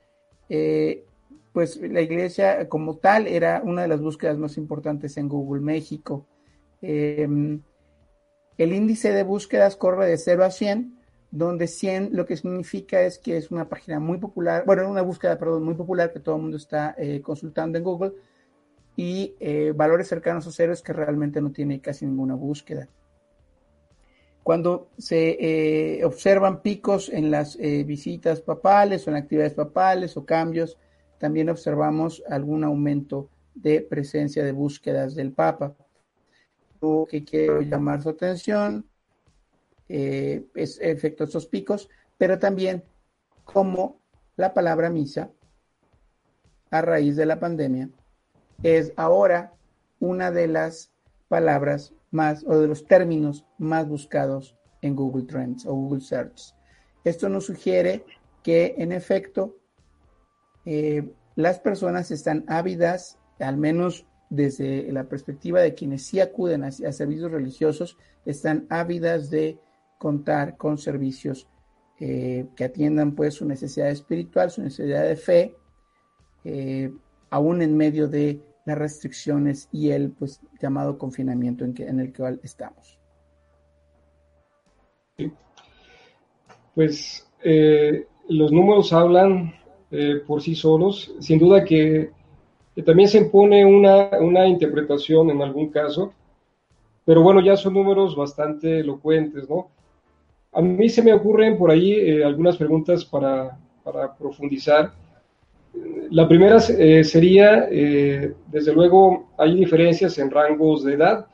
eh, 0.50 1.06
pues 1.54 1.78
la 1.78 2.02
iglesia 2.02 2.68
como 2.70 2.98
tal 2.98 3.28
era 3.28 3.62
una 3.64 3.84
de 3.84 3.88
las 3.88 4.02
búsquedas 4.02 4.38
más 4.38 4.58
importantes 4.58 5.18
en 5.18 5.30
Google 5.30 5.62
México. 5.62 6.26
Em, 6.82 7.62
el 8.58 8.74
índice 8.74 9.12
de 9.12 9.24
búsquedas 9.24 9.76
corre 9.76 10.08
de 10.08 10.18
0 10.18 10.44
a 10.44 10.52
100, 10.52 10.98
donde 11.30 11.68
100 11.68 12.10
lo 12.14 12.26
que 12.26 12.38
significa 12.38 13.02
es 13.02 13.18
que 13.20 13.38
es 13.38 13.52
una 13.52 13.70
página 13.70 14.00
muy 14.00 14.18
popular, 14.18 14.64
bueno, 14.66 14.90
una 14.90 15.02
búsqueda, 15.02 15.38
perdón, 15.38 15.64
muy 15.64 15.76
popular 15.76 16.12
que 16.12 16.20
todo 16.20 16.36
el 16.36 16.42
mundo 16.42 16.58
está 16.58 16.96
consultando 17.24 17.78
en 17.78 17.84
Google, 17.84 18.14
y 18.98 19.36
valores 19.74 20.08
cercanos 20.08 20.46
a 20.48 20.52
cero 20.52 20.74
es 20.74 20.82
que 20.82 20.94
realmente 20.94 21.42
no 21.42 21.52
tiene 21.52 21.80
casi 21.80 22.06
ninguna 22.06 22.36
búsqueda. 22.36 22.90
Cuando 24.44 24.90
se 24.98 25.38
eh, 25.40 26.06
observan 26.06 26.62
picos 26.62 27.10
en 27.10 27.30
las 27.30 27.58
visitas 27.58 28.42
papales 28.42 29.06
o 29.06 29.12
en 29.12 29.18
actividades 29.18 29.54
papales 29.54 30.18
o 30.18 30.26
cambios, 30.26 30.78
también 31.20 31.50
observamos 31.50 32.24
algún 32.28 32.64
aumento 32.64 33.30
de 33.54 33.82
presencia 33.82 34.44
de 34.44 34.52
búsquedas 34.52 35.16
del 35.16 35.32
Papa. 35.32 35.76
Lo 36.82 37.06
que 37.10 37.24
quiero 37.24 37.62
llamar 37.62 38.02
su 38.02 38.10
atención 38.10 38.86
eh, 39.88 40.46
es 40.56 40.80
efecto 40.82 41.26
estos 41.26 41.46
picos, 41.46 41.90
pero 42.18 42.40
también 42.40 42.84
como 43.44 44.00
la 44.36 44.54
palabra 44.54 44.90
misa, 44.90 45.30
a 46.70 46.82
raíz 46.82 47.18
de 47.18 47.26
la 47.26 47.40
pandemia, 47.40 47.90
es 48.64 48.94
ahora 48.96 49.54
una 50.00 50.32
de 50.32 50.48
las 50.48 50.92
palabras 51.28 51.94
más 52.12 52.44
o 52.46 52.58
de 52.58 52.68
los 52.68 52.86
términos 52.86 53.46
más 53.58 53.88
buscados 53.88 54.56
en 54.82 54.96
Google 54.96 55.24
Trends 55.24 55.66
o 55.66 55.74
Google 55.74 56.02
Search. 56.02 56.54
Esto 57.04 57.30
nos 57.30 57.46
sugiere 57.46 58.06
que 58.44 58.76
en 58.78 58.92
efecto 58.92 59.58
eh, 60.66 61.10
las 61.36 61.60
personas 61.60 62.12
están 62.12 62.44
ávidas, 62.48 63.18
al 63.40 63.58
menos 63.58 64.06
desde 64.30 64.92
la 64.92 65.06
perspectiva 65.06 65.62
de 65.62 65.74
quienes 65.74 66.06
sí 66.06 66.20
acuden 66.20 66.64
a, 66.64 66.72
servicios 66.72 67.32
religiosos, 67.32 67.98
están 68.26 68.66
ávidas 68.70 69.30
de 69.30 69.60
contar 69.98 70.58
con 70.58 70.78
servicios 70.78 71.48
eh, 72.00 72.48
que 72.56 72.64
atiendan 72.64 73.14
pues 73.14 73.36
su 73.36 73.46
necesidad 73.46 73.90
espiritual, 73.90 74.50
su 74.50 74.62
necesidad 74.62 75.04
de 75.04 75.16
fe, 75.16 75.56
eh, 76.44 76.92
aún 77.30 77.62
en 77.62 77.78
medio 77.78 78.08
de 78.08 78.42
las 78.66 78.78
restricciones 78.78 79.70
y 79.72 79.90
el 79.90 80.12
pues 80.12 80.42
llamado 80.62 80.98
confinamiento 80.98 81.66
en, 81.66 81.74
que, 81.74 81.88
en 81.88 82.00
el 82.00 82.12
que 82.14 82.40
estamos. 82.44 83.00
Pues 86.74 87.28
los 88.28 88.52
números 88.52 88.94
hablan 88.94 89.54
eh, 89.92 90.22
por 90.26 90.42
sí 90.42 90.56
solos. 90.56 91.14
Sin 91.20 91.38
duda 91.38 91.66
que, 91.66 92.12
también 92.86 93.10
se 93.10 93.18
impone 93.18 93.66
una, 93.66 94.48
interpretación 94.48 95.30
en 95.30 95.42
algún 95.42 95.70
caso, 95.70 96.14
pero 97.06 97.22
bueno, 97.22 97.42
ya 97.42 97.58
son 97.58 97.74
números 97.74 98.16
bastante 98.16 98.80
elocuentes, 98.80 99.50
¿no? 99.50 99.70
A 100.54 100.62
mí 100.62 100.88
se 100.90 101.04
me 101.04 101.14
ocurren 101.14 101.58
por 101.58 101.70
ahí 101.70 101.92
eh, 101.92 102.24
algunas 102.24 102.56
preguntas 102.56 103.04
para, 103.04 103.58
profundizar. 104.18 104.94
La 106.12 106.28
primera 106.28 106.58
eh, 106.58 107.04
sería, 107.04 107.68
desde 107.68 108.74
luego, 108.74 109.30
hay 109.38 109.56
diferencias 109.56 110.18
en 110.18 110.30
rangos 110.30 110.84
de 110.84 110.96
edad. 110.96 111.26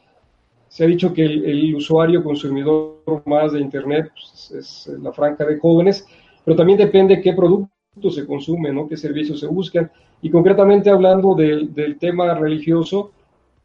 Se 0.67 0.83
ha 0.83 0.87
dicho 0.87 1.13
que 1.13 1.23
el, 1.25 1.73
usuario 1.73 2.23
consumidor 2.23 3.23
más 3.25 3.53
de 3.53 3.61
Internet 3.61 4.11
pues, 4.13 4.51
es 4.51 4.87
la 5.01 5.11
franja 5.11 5.45
de 5.45 5.57
jóvenes, 5.57 6.05
pero 6.45 6.55
también 6.55 6.77
depende 6.77 7.21
qué 7.21 7.33
producto 7.33 7.71
se 8.09 8.25
consume, 8.25 8.71
¿no? 8.71 8.87
qué 8.87 8.97
servicios 8.97 9.39
se 9.39 9.47
buscan. 9.47 9.91
Y 10.21 10.29
concretamente 10.29 10.89
hablando 10.89 11.35
del, 11.35 11.97
tema 11.99 12.33
religioso, 12.33 13.11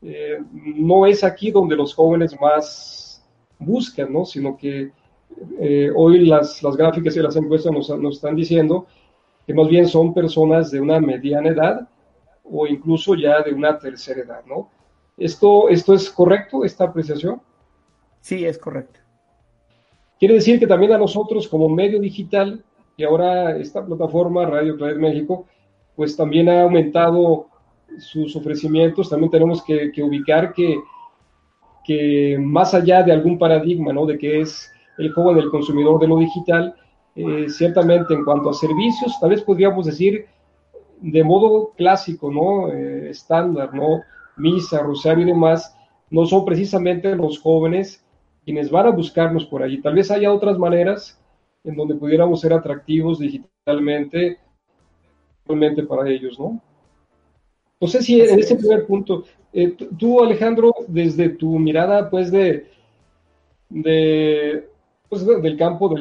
eh, 0.03 0.39
no 0.55 1.07
es 1.07 1.23
aquí 1.25 1.51
donde 1.51 1.77
los 1.77 1.95
jóvenes 1.95 2.37
más 2.41 3.25
buscan, 3.59 4.13
¿no? 4.13 4.25
sino 4.25 4.57
que 4.57 4.91
eh, 5.61 5.91
hoy 5.95 6.27
las, 6.27 6.63
las, 6.63 6.77
gráficas 6.77 7.17
y 7.17 7.21
las 7.21 7.37
encuestas 7.37 7.73
nos, 7.73 7.89
nos, 7.99 8.17
están 8.17 8.37
diciendo 8.37 8.87
que 9.47 9.55
más 9.55 9.69
bien 9.69 9.87
son 9.87 10.15
personas 10.15 10.71
de 10.71 10.81
una 10.81 11.01
mediana 11.01 11.49
edad 11.49 11.89
o 12.45 12.67
incluso 12.67 13.15
ya 13.15 13.43
de 13.43 13.53
una 13.53 13.79
tercera 13.79 14.21
edad. 14.21 14.45
¿no? 14.47 14.69
¿Esto, 15.17 15.69
esto 15.69 15.95
es 15.95 16.11
correcto, 16.11 16.65
esta 16.65 16.85
apreciación? 16.85 17.41
Sí, 18.21 18.45
es 18.45 18.59
correcto. 18.59 19.01
Quiere 20.19 20.35
decir 20.35 20.61
que 20.61 20.67
también 20.67 20.93
a 20.93 20.99
nosotros 20.99 21.49
como 21.49 21.69
medio 21.69 21.99
digital 21.99 22.65
y 22.97 23.05
ahora 23.05 23.57
esta 23.57 23.85
plataforma 23.85 24.47
Radio 24.47 24.77
Claret 24.77 24.99
México, 24.99 25.47
pues 25.97 26.17
también 26.17 26.49
ha 26.49 26.63
aumentado 26.63 27.49
sus 27.99 28.37
ofrecimientos. 28.37 29.11
También 29.11 29.31
tenemos 29.31 29.63
que, 29.65 29.91
ubicar 30.03 30.53
que, 30.53 30.79
que, 31.85 32.37
más 32.39 32.75
allá 32.75 33.03
de 33.03 33.13
algún 33.13 33.39
paradigma, 33.39 33.93
¿no? 33.93 34.07
De 34.07 34.19
que 34.19 34.41
es 34.41 34.71
el 34.99 35.11
joven 35.13 35.39
el 35.39 35.51
consumidor 35.51 35.99
de 35.99 36.09
lo 36.09 36.19
digital, 36.19 36.75
eh, 37.15 37.47
ciertamente 37.49 38.15
en 38.15 38.25
cuanto 38.25 38.51
a 38.51 38.55
servicios, 38.55 39.19
tal 39.21 39.31
vez 39.31 39.43
podríamos 39.43 39.87
decir 39.87 40.27
de 41.01 41.25
modo 41.25 41.73
clásico, 41.77 42.31
¿no? 42.31 42.73
Eh, 42.73 43.11
estándar, 43.11 43.75
¿no? 43.75 44.03
Misa, 44.37 44.81
rosario 44.83 45.25
y 45.25 45.27
demás, 45.27 45.77
no 46.11 46.25
son 46.27 46.45
precisamente 46.45 47.15
los 47.17 47.41
jóvenes 47.41 48.05
quienes 48.45 48.71
van 48.71 48.87
a 48.87 48.91
buscarnos 48.91 49.45
por 49.45 49.63
allí. 49.63 49.81
Tal 49.81 49.95
vez 49.95 50.11
haya 50.11 50.33
otras 50.33 50.59
maneras 50.59 51.21
en 51.65 51.77
donde 51.77 51.95
pudiéramos 51.95 52.41
ser 52.41 52.53
atractivos 52.53 53.19
digitalmente 53.19 54.39
para 55.89 56.09
ellos, 56.09 56.39
¿no? 56.39 56.61
No 57.81 57.89
sé 57.89 58.01
si 58.01 58.21
en 58.21 58.39
ese 58.39 58.57
primer 58.57 58.87
punto, 58.87 59.25
eh, 59.53 59.77
tú 59.99 60.23
Alejandro, 60.23 60.73
desde 60.87 61.31
tu 61.31 61.59
mirada 61.59 62.09
pues 62.09 62.31
de, 62.31 62.69
de 63.69 64.69
pues, 65.13 65.27
del 65.27 65.59
campo 65.59 65.91
de 65.91 65.99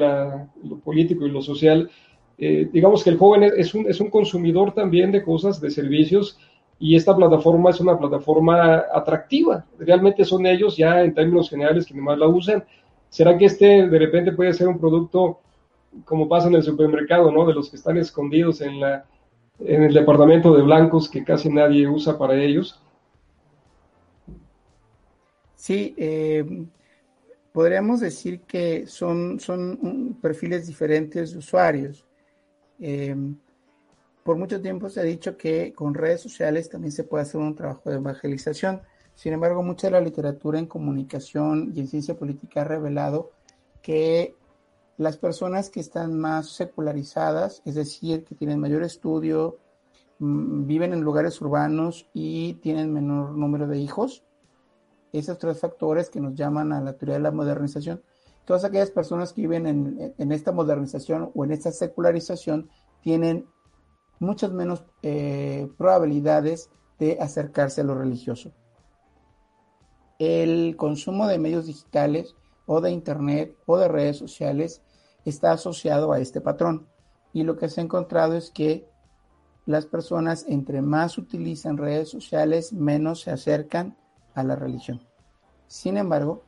lo 0.63 0.79
político 0.85 1.27
y 1.27 1.31
lo 1.31 1.41
social, 1.41 1.91
eh, 2.37 2.69
digamos 2.71 3.03
que 3.03 3.09
el 3.09 3.17
joven 3.17 3.43
es 3.43 3.73
un, 3.73 3.85
es 3.89 3.99
un 3.99 4.09
consumidor 4.09 4.73
también 4.73 5.11
de 5.11 5.21
cosas, 5.21 5.59
de 5.59 5.69
servicios, 5.69 6.39
y 6.79 6.95
esta 6.95 7.13
plataforma 7.13 7.71
es 7.71 7.81
una 7.81 7.99
plataforma 7.99 8.85
atractiva. 8.93 9.65
Realmente 9.77 10.23
son 10.23 10.45
ellos 10.45 10.77
ya 10.77 11.03
en 11.03 11.13
términos 11.13 11.49
generales 11.49 11.85
quienes 11.85 12.05
más 12.05 12.17
la 12.17 12.29
usan. 12.29 12.63
¿Será 13.09 13.37
que 13.37 13.47
este 13.47 13.89
de 13.89 13.99
repente 13.99 14.31
puede 14.31 14.53
ser 14.53 14.69
un 14.69 14.79
producto 14.79 15.41
como 16.05 16.29
pasa 16.29 16.47
en 16.47 16.55
el 16.55 16.63
supermercado, 16.63 17.33
¿no? 17.33 17.45
De 17.45 17.53
los 17.53 17.69
que 17.69 17.75
están 17.75 17.97
escondidos 17.97 18.61
en, 18.61 18.79
la, 18.79 19.03
en 19.59 19.83
el 19.83 19.93
departamento 19.93 20.55
de 20.55 20.61
blancos 20.61 21.09
que 21.09 21.25
casi 21.25 21.49
nadie 21.49 21.85
usa 21.85 22.17
para 22.17 22.41
ellos. 22.41 22.81
Sí, 25.55 25.93
eh, 25.97 26.45
podríamos 27.51 27.99
decir 27.99 28.41
que 28.41 28.87
son, 28.87 29.39
son 29.39 30.17
perfiles 30.21 30.67
diferentes 30.67 31.33
de 31.33 31.37
usuarios. 31.39 32.05
Eh, 32.79 33.15
por 34.23 34.37
mucho 34.37 34.61
tiempo 34.61 34.89
se 34.89 34.99
ha 34.99 35.03
dicho 35.03 35.35
que 35.37 35.73
con 35.73 35.93
redes 35.93 36.21
sociales 36.21 36.69
también 36.69 36.91
se 36.91 37.03
puede 37.03 37.23
hacer 37.23 37.41
un 37.41 37.55
trabajo 37.55 37.89
de 37.89 37.97
evangelización. 37.97 38.81
Sin 39.15 39.33
embargo, 39.33 39.63
mucha 39.63 39.87
de 39.87 39.91
la 39.91 40.01
literatura 40.01 40.59
en 40.59 40.67
comunicación 40.67 41.71
y 41.75 41.79
en 41.79 41.87
ciencia 41.87 42.15
política 42.15 42.61
ha 42.61 42.65
revelado 42.65 43.31
que 43.81 44.35
las 44.97 45.17
personas 45.17 45.69
que 45.69 45.79
están 45.79 46.17
más 46.19 46.49
secularizadas, 46.49 47.61
es 47.65 47.75
decir, 47.75 48.23
que 48.23 48.35
tienen 48.35 48.59
mayor 48.59 48.83
estudio, 48.83 49.57
mm, 50.19 50.67
viven 50.67 50.93
en 50.93 51.01
lugares 51.01 51.41
urbanos 51.41 52.07
y 52.13 52.53
tienen 52.55 52.93
menor 52.93 53.31
número 53.31 53.67
de 53.67 53.79
hijos, 53.79 54.23
esos 55.13 55.37
tres 55.37 55.59
factores 55.59 56.09
que 56.09 56.21
nos 56.21 56.35
llaman 56.35 56.71
a 56.73 56.81
la 56.81 56.93
teoría 56.93 57.15
de 57.15 57.21
la 57.21 57.31
modernización, 57.31 58.01
todas 58.45 58.63
aquellas 58.63 58.91
personas 58.91 59.33
que 59.33 59.41
viven 59.41 59.65
en, 60.17 60.31
esta 60.31 60.51
modernización 60.51 61.31
o 61.33 61.43
en 61.43 61.51
esta 61.51 61.71
secularización 61.71 62.69
tienen 63.01 63.47
muchas 64.19 64.51
menos 64.51 64.85
eh, 65.01 65.69
probabilidades 65.77 66.69
de 66.99 67.17
acercarse 67.19 67.81
a 67.81 67.83
lo 67.83 67.95
religioso. 67.95 68.51
El 70.19 70.75
consumo 70.77 71.27
de 71.27 71.39
medios 71.39 71.65
digitales 71.65 72.35
o 72.65 72.79
de 72.79 72.91
Internet 72.91 73.57
o 73.65 73.77
de 73.77 73.87
redes 73.87 74.17
sociales 74.17 74.81
está 75.25 75.51
asociado 75.53 76.11
a 76.11 76.19
este 76.19 76.41
patrón. 76.41 76.87
Y 77.33 77.43
lo 77.43 77.57
que 77.57 77.69
se 77.69 77.81
ha 77.81 77.83
encontrado 77.83 78.35
es 78.35 78.51
que 78.51 78.87
las 79.65 79.85
personas 79.85 80.45
entre 80.47 80.81
más 80.81 81.17
utilizan 81.17 81.77
redes 81.77 82.09
sociales, 82.09 82.73
menos 82.73 83.21
se 83.21 83.31
acercan 83.31 83.97
a 84.33 84.43
la 84.43 84.55
religión. 84.55 85.01
Sin 85.67 85.97
embargo, 85.97 86.43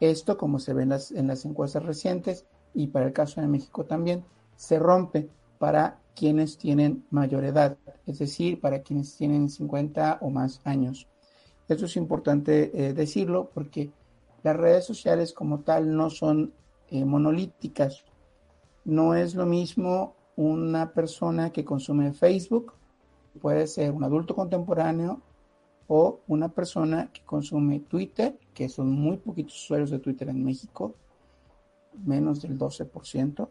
esto, 0.00 0.36
como 0.36 0.58
se 0.58 0.74
ve 0.74 0.82
en 0.82 0.88
las, 1.28 1.44
encuestas 1.44 1.84
recientes, 1.84 2.46
y 2.74 2.88
para 2.88 3.06
el 3.06 3.12
caso 3.12 3.40
de 3.40 3.46
México 3.46 3.84
también, 3.84 4.24
se 4.56 4.78
rompe 4.78 5.28
para 5.58 5.98
quienes 6.14 6.58
tienen 6.58 7.04
mayor 7.10 7.44
edad, 7.44 7.76
es 8.06 8.18
decir, 8.18 8.60
para 8.60 8.82
quienes 8.82 9.16
tienen 9.16 9.48
50 9.48 10.18
o 10.20 10.30
más 10.30 10.60
años. 10.64 11.08
Eso 11.68 11.86
es 11.86 11.96
importante 11.96 12.70
eh, 12.74 12.92
decirlo 12.92 13.50
porque 13.52 13.90
las 14.42 14.56
redes 14.56 14.84
sociales 14.84 15.32
como 15.32 15.60
tal 15.60 15.96
no 15.96 16.10
son 16.10 16.52
eh, 16.90 17.04
monolíticas. 17.04 18.04
No 18.84 19.14
es 19.14 19.34
lo 19.34 19.46
mismo 19.46 20.14
una 20.36 20.92
persona 20.92 21.50
que 21.50 21.64
consume 21.64 22.12
Facebook, 22.12 22.74
puede 23.40 23.66
ser 23.66 23.92
un 23.92 24.04
adulto 24.04 24.34
contemporáneo 24.34 25.20
o 25.88 26.20
una 26.28 26.48
persona 26.48 27.10
que 27.12 27.22
consume 27.22 27.80
Twitter, 27.80 28.38
que 28.52 28.68
son 28.68 28.90
muy 28.90 29.18
poquitos 29.18 29.54
usuarios 29.54 29.90
de 29.90 29.98
Twitter 29.98 30.28
en 30.28 30.44
México, 30.44 30.94
menos 32.04 32.42
del 32.42 32.58
12%, 32.58 33.48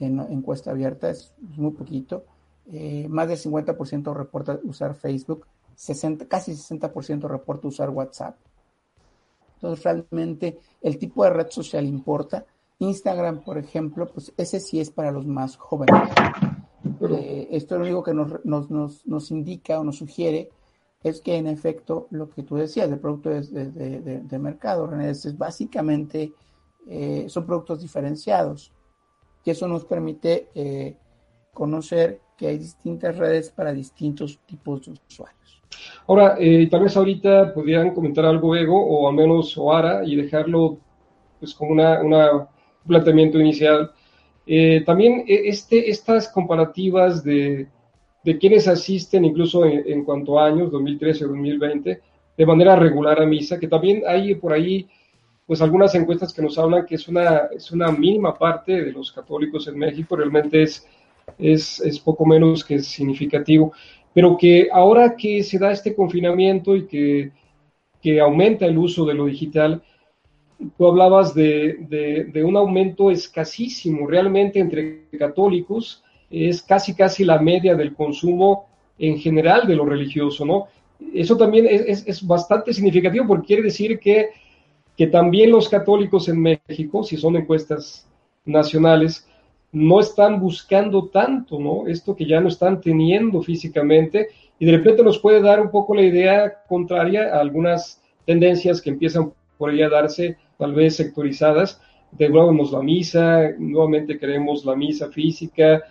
en 0.00 0.20
encuesta 0.20 0.70
abierta 0.70 1.10
es 1.10 1.34
muy 1.40 1.72
poquito, 1.72 2.24
eh, 2.70 3.06
más 3.08 3.28
del 3.28 3.38
50% 3.38 4.14
reporta 4.14 4.60
usar 4.64 4.94
Facebook, 4.94 5.46
60, 5.74 6.26
casi 6.26 6.52
60% 6.52 7.28
reporta 7.28 7.68
usar 7.68 7.90
WhatsApp. 7.90 8.36
Entonces 9.54 9.84
realmente 9.84 10.58
el 10.82 10.98
tipo 10.98 11.24
de 11.24 11.30
red 11.30 11.48
social 11.50 11.84
importa. 11.86 12.44
Instagram, 12.80 13.42
por 13.42 13.58
ejemplo, 13.58 14.06
pues 14.06 14.32
ese 14.36 14.60
sí 14.60 14.78
es 14.80 14.90
para 14.90 15.10
los 15.10 15.26
más 15.26 15.56
jóvenes. 15.56 16.10
Eh, 17.00 17.48
esto 17.50 17.76
lo 17.76 17.84
único 17.84 18.02
que 18.04 18.14
nos, 18.14 18.44
nos, 18.44 18.70
nos, 18.70 19.06
nos 19.06 19.30
indica 19.32 19.80
o 19.80 19.84
nos 19.84 19.96
sugiere 19.96 20.50
es 21.02 21.20
que 21.20 21.36
en 21.36 21.46
efecto 21.46 22.08
lo 22.10 22.28
que 22.28 22.42
tú 22.42 22.56
decías, 22.56 22.90
el 22.90 22.98
producto 22.98 23.30
de, 23.30 23.42
de, 23.42 24.20
de, 24.20 24.38
mercado, 24.38 24.86
René, 24.86 25.10
es, 25.10 25.38
básicamente, 25.38 26.32
eh, 26.88 27.26
son 27.28 27.46
productos 27.46 27.80
diferenciados, 27.80 28.72
y 29.44 29.50
eso 29.50 29.68
nos 29.68 29.84
permite 29.84 30.48
eh, 30.54 30.96
conocer 31.54 32.20
que 32.36 32.48
hay 32.48 32.58
distintas 32.58 33.16
redes 33.16 33.50
para 33.50 33.72
distintos 33.72 34.40
tipos 34.44 34.86
de 34.86 34.92
usuarios. 35.08 35.62
Ahora, 36.06 36.36
eh, 36.38 36.68
tal 36.70 36.82
vez 36.82 36.96
ahorita 36.96 37.54
podrían 37.54 37.94
comentar 37.94 38.24
algo 38.24 38.54
Ego, 38.54 38.78
o 38.78 39.08
al 39.08 39.14
menos 39.14 39.56
Oara, 39.56 40.04
y 40.04 40.16
dejarlo 40.16 40.78
pues 41.38 41.54
como 41.54 41.72
una, 41.72 42.02
un 42.02 42.46
planteamiento 42.86 43.38
inicial. 43.38 43.92
también 44.84 45.24
este, 45.26 45.88
estas 45.88 46.28
comparativas 46.28 47.22
de 47.22 47.68
de 48.24 48.38
quienes 48.38 48.68
asisten 48.68 49.24
incluso 49.24 49.64
en, 49.64 50.04
cuanto 50.04 50.38
a 50.38 50.46
años, 50.46 50.70
2013 50.70 51.24
o 51.24 51.28
2020, 51.28 52.00
de 52.36 52.46
manera 52.46 52.76
regular 52.76 53.20
a 53.20 53.26
misa, 53.26 53.58
que 53.58 53.68
también 53.68 54.02
hay 54.06 54.34
por 54.34 54.52
ahí 54.52 54.86
pues 55.46 55.62
algunas 55.62 55.94
encuestas 55.94 56.34
que 56.34 56.42
nos 56.42 56.58
hablan 56.58 56.84
que 56.84 56.96
es 56.96 57.08
una, 57.08 57.48
es 57.56 57.70
una 57.72 57.90
mínima 57.90 58.36
parte 58.36 58.84
de 58.84 58.92
los 58.92 59.10
católicos 59.12 59.66
en 59.66 59.78
México, 59.78 60.14
realmente 60.14 60.62
es, 60.62 60.86
es, 61.38 61.80
es 61.80 61.98
poco 62.00 62.26
menos 62.26 62.64
que 62.64 62.80
significativo, 62.80 63.72
pero 64.12 64.36
que 64.36 64.68
ahora 64.70 65.16
que 65.16 65.42
se 65.42 65.58
da 65.58 65.72
este 65.72 65.94
confinamiento 65.94 66.76
y 66.76 66.86
que, 66.86 67.32
que 68.02 68.20
aumenta 68.20 68.66
el 68.66 68.76
uso 68.76 69.06
de 69.06 69.14
lo 69.14 69.24
digital, 69.24 69.82
tú 70.76 70.86
hablabas 70.86 71.34
de, 71.34 71.78
de, 71.88 72.24
de, 72.24 72.44
un 72.44 72.56
aumento 72.56 73.10
escasísimo 73.10 74.06
realmente 74.06 74.58
entre 74.58 75.08
católicos 75.18 76.02
es 76.30 76.62
casi 76.62 76.94
casi 76.94 77.24
la 77.24 77.38
media 77.38 77.74
del 77.74 77.94
consumo 77.94 78.66
en 78.98 79.18
general 79.18 79.66
de 79.66 79.76
lo 79.76 79.84
religioso, 79.84 80.44
¿no? 80.44 80.66
Eso 81.14 81.36
también 81.36 81.66
es, 81.68 82.06
es, 82.06 82.26
bastante 82.26 82.72
significativo 82.72 83.26
porque 83.26 83.46
quiere 83.46 83.62
decir 83.62 83.98
que, 84.00 84.30
que 84.96 85.06
también 85.06 85.50
los 85.50 85.68
católicos 85.68 86.28
en 86.28 86.40
México, 86.40 87.04
si 87.04 87.16
son 87.16 87.36
encuestas 87.36 88.08
nacionales, 88.44 89.26
no 89.70 90.00
están 90.00 90.40
buscando 90.40 91.08
tanto, 91.08 91.60
¿no? 91.60 91.86
Esto 91.86 92.16
que 92.16 92.26
ya 92.26 92.40
no 92.40 92.48
están 92.48 92.80
teniendo 92.80 93.42
físicamente 93.42 94.28
y 94.58 94.66
de 94.66 94.72
repente 94.72 95.04
nos 95.04 95.18
puede 95.18 95.40
dar 95.40 95.60
un 95.60 95.70
poco 95.70 95.94
la 95.94 96.02
idea 96.02 96.62
contraria 96.68 97.34
a 97.34 97.40
algunas 97.40 98.02
tendencias 98.24 98.82
que 98.82 98.90
empiezan 98.90 99.32
por 99.56 99.70
ahí 99.70 99.82
a 99.82 99.88
darse, 99.88 100.36
tal 100.58 100.74
vez 100.74 100.96
sectorizadas, 100.96 101.80
de 102.10 102.28
nuevo 102.28 102.52
la 102.72 102.82
misa, 102.82 103.50
nuevamente 103.58 104.18
queremos 104.18 104.64
la 104.64 104.74
misa 104.74 105.10
física, 105.10 105.82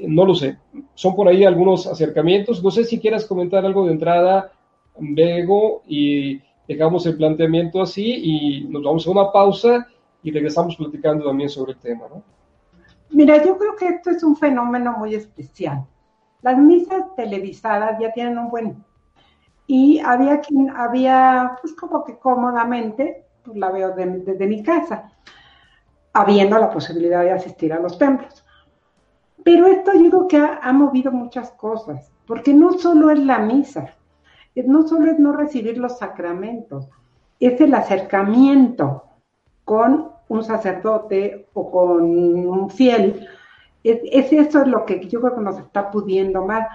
no 0.00 0.24
lo 0.24 0.34
sé. 0.34 0.58
Son 0.94 1.14
por 1.14 1.28
ahí 1.28 1.44
algunos 1.44 1.86
acercamientos. 1.86 2.62
No 2.62 2.70
sé 2.70 2.84
si 2.84 3.00
quieras 3.00 3.24
comentar 3.24 3.64
algo 3.64 3.86
de 3.86 3.92
entrada, 3.92 4.52
Bego, 4.98 5.82
y 5.86 6.40
dejamos 6.66 7.06
el 7.06 7.16
planteamiento 7.16 7.80
así 7.80 8.04
y 8.04 8.64
nos 8.64 8.82
vamos 8.82 9.06
a 9.06 9.10
una 9.10 9.32
pausa 9.32 9.86
y 10.22 10.30
regresamos 10.30 10.76
platicando 10.76 11.24
también 11.24 11.48
sobre 11.48 11.72
el 11.72 11.78
tema, 11.78 12.06
¿no? 12.08 12.22
Mira, 13.10 13.42
yo 13.44 13.56
creo 13.56 13.76
que 13.76 13.88
esto 13.88 14.10
es 14.10 14.22
un 14.24 14.36
fenómeno 14.36 14.96
muy 14.98 15.14
especial. 15.14 15.86
Las 16.42 16.58
misas 16.58 17.14
televisadas 17.14 17.98
ya 18.00 18.12
tienen 18.12 18.38
un 18.38 18.50
buen... 18.50 18.84
Y 19.68 19.98
había 19.98 20.40
quien, 20.40 20.70
había, 20.70 21.56
pues 21.60 21.74
como 21.74 22.04
que 22.04 22.18
cómodamente, 22.18 23.24
pues 23.44 23.56
la 23.56 23.70
veo 23.70 23.92
desde 23.96 24.46
mi 24.46 24.62
casa, 24.62 25.10
habiendo 26.12 26.56
la 26.58 26.70
posibilidad 26.70 27.22
de 27.22 27.32
asistir 27.32 27.72
a 27.72 27.80
los 27.80 27.98
templos. 27.98 28.45
Pero 29.46 29.68
esto 29.68 29.92
yo 29.94 30.10
creo 30.10 30.26
que 30.26 30.36
ha, 30.38 30.72
movido 30.72 31.12
muchas 31.12 31.52
cosas, 31.52 32.10
porque 32.26 32.52
no 32.52 32.72
solo 32.72 33.12
es 33.12 33.20
la 33.20 33.38
misa, 33.38 33.94
no 34.56 34.88
solo 34.88 35.08
es 35.08 35.20
no 35.20 35.32
recibir 35.34 35.78
los 35.78 35.98
sacramentos, 35.98 36.88
es 37.38 37.60
el 37.60 37.72
acercamiento 37.72 39.04
con 39.64 40.10
un 40.28 40.42
sacerdote 40.42 41.46
o 41.54 41.70
con 41.70 42.02
un 42.02 42.70
fiel. 42.70 43.24
Es, 43.84 44.00
eso 44.32 44.62
es 44.62 44.66
lo 44.66 44.84
que 44.84 45.06
yo 45.06 45.20
creo 45.20 45.36
que 45.36 45.42
nos 45.42 45.60
está 45.60 45.92
pudiendo 45.92 46.44
más. 46.44 46.66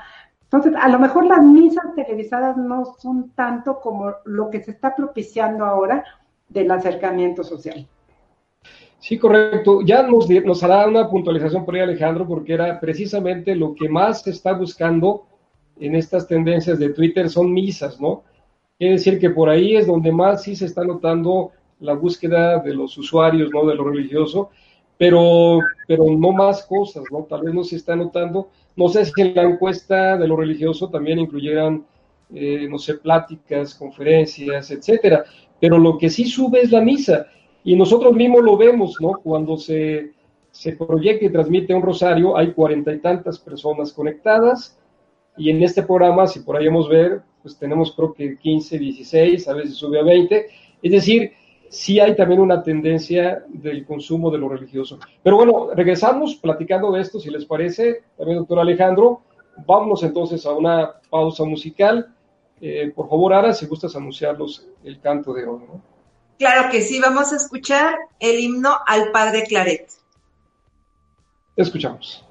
Entonces, 0.43 0.73
a 0.81 0.87
lo 0.87 0.97
mejor 0.97 1.25
las 1.25 1.43
misas 1.43 1.93
televisadas 1.93 2.55
no 2.55 2.85
son 2.99 3.31
tanto 3.31 3.81
como 3.81 4.13
lo 4.23 4.49
que 4.49 4.63
se 4.63 4.71
está 4.71 4.95
propiciando 4.95 5.65
ahora 5.65 6.05
del 6.47 6.71
acercamiento 6.71 7.43
social. 7.43 7.85
Sí, 9.01 9.17
correcto. 9.17 9.81
Ya 9.81 10.03
nos, 10.03 10.29
nos 10.29 10.63
hará 10.63 10.87
una 10.87 11.09
puntualización 11.09 11.65
por 11.65 11.73
ahí 11.75 11.81
Alejandro, 11.81 12.27
porque 12.27 12.53
era 12.53 12.79
precisamente 12.79 13.55
lo 13.55 13.73
que 13.73 13.89
más 13.89 14.21
se 14.21 14.29
está 14.29 14.53
buscando 14.53 15.25
en 15.79 15.95
estas 15.95 16.27
tendencias 16.27 16.77
de 16.77 16.89
Twitter 16.89 17.27
son 17.29 17.51
misas, 17.51 17.99
¿no? 17.99 18.23
Quiere 18.77 18.93
decir 18.93 19.19
que 19.19 19.31
por 19.31 19.49
ahí 19.49 19.75
es 19.75 19.87
donde 19.87 20.11
más 20.11 20.43
sí 20.43 20.55
se 20.55 20.65
está 20.67 20.83
notando 20.83 21.51
la 21.79 21.93
búsqueda 21.93 22.59
de 22.59 22.75
los 22.75 22.95
usuarios, 22.95 23.49
¿no? 23.51 23.65
De 23.65 23.73
lo 23.73 23.85
religioso, 23.85 24.51
pero, 24.99 25.59
pero 25.87 26.05
no 26.05 26.31
más 26.31 26.63
cosas, 26.67 27.03
¿no? 27.11 27.23
Tal 27.23 27.41
vez 27.41 27.55
no 27.55 27.63
se 27.63 27.77
está 27.77 27.95
notando. 27.95 28.49
No 28.75 28.87
sé 28.87 29.03
si 29.05 29.19
en 29.21 29.33
la 29.33 29.43
encuesta 29.43 30.15
de 30.15 30.27
lo 30.27 30.35
religioso 30.35 30.89
también 30.89 31.17
incluyeran, 31.17 31.83
eh, 32.35 32.67
no 32.69 32.77
sé, 32.77 32.95
pláticas, 32.95 33.73
conferencias, 33.73 34.69
etcétera. 34.69 35.23
Pero 35.59 35.79
lo 35.79 35.97
que 35.97 36.09
sí 36.11 36.25
sube 36.25 36.61
es 36.61 36.71
la 36.71 36.81
misa. 36.81 37.25
Y 37.63 37.75
nosotros 37.75 38.13
mismos 38.13 38.43
lo 38.43 38.57
vemos, 38.57 38.95
¿no? 38.99 39.13
Cuando 39.23 39.57
se, 39.57 40.11
se 40.51 40.73
proyecta 40.73 41.25
y 41.25 41.31
transmite 41.31 41.73
un 41.73 41.81
rosario, 41.81 42.35
hay 42.37 42.53
cuarenta 42.53 42.93
y 42.93 42.99
tantas 42.99 43.39
personas 43.39 43.93
conectadas. 43.93 44.77
Y 45.37 45.49
en 45.49 45.63
este 45.63 45.83
programa, 45.83 46.27
si 46.27 46.41
por 46.41 46.57
ahí 46.57 46.67
vamos 46.67 46.87
a 46.87 46.89
ver, 46.89 47.21
pues 47.41 47.57
tenemos 47.57 47.93
creo 47.95 48.13
que 48.13 48.37
15, 48.37 48.77
16, 48.77 49.47
a 49.47 49.53
veces 49.53 49.75
sube 49.75 49.99
a 49.99 50.03
20. 50.03 50.47
Es 50.81 50.91
decir, 50.91 51.31
sí 51.69 51.99
hay 51.99 52.15
también 52.15 52.41
una 52.41 52.61
tendencia 52.61 53.43
del 53.47 53.85
consumo 53.85 54.29
de 54.29 54.37
lo 54.37 54.49
religioso. 54.49 54.99
Pero 55.23 55.37
bueno, 55.37 55.69
regresamos 55.73 56.35
platicando 56.35 56.91
de 56.91 57.01
esto, 57.01 57.19
si 57.19 57.29
les 57.29 57.45
parece, 57.45 58.03
también 58.17 58.39
doctor 58.39 58.59
Alejandro. 58.59 59.21
Vámonos 59.65 60.03
entonces 60.03 60.45
a 60.45 60.51
una 60.53 60.91
pausa 61.09 61.45
musical. 61.45 62.13
Eh, 62.59 62.91
por 62.93 63.09
favor, 63.09 63.33
Ara, 63.33 63.53
si 63.53 63.65
gustas 63.67 63.95
anunciarlos 63.95 64.67
el 64.83 64.99
canto 64.99 65.33
de 65.33 65.45
hoy. 65.45 65.61
¿no? 65.67 65.90
Claro 66.41 66.71
que 66.71 66.81
sí, 66.81 66.99
vamos 66.99 67.31
a 67.31 67.35
escuchar 67.35 67.93
el 68.19 68.39
himno 68.39 68.79
al 68.87 69.11
Padre 69.11 69.43
Claret. 69.43 69.91
Escuchamos. 71.55 72.25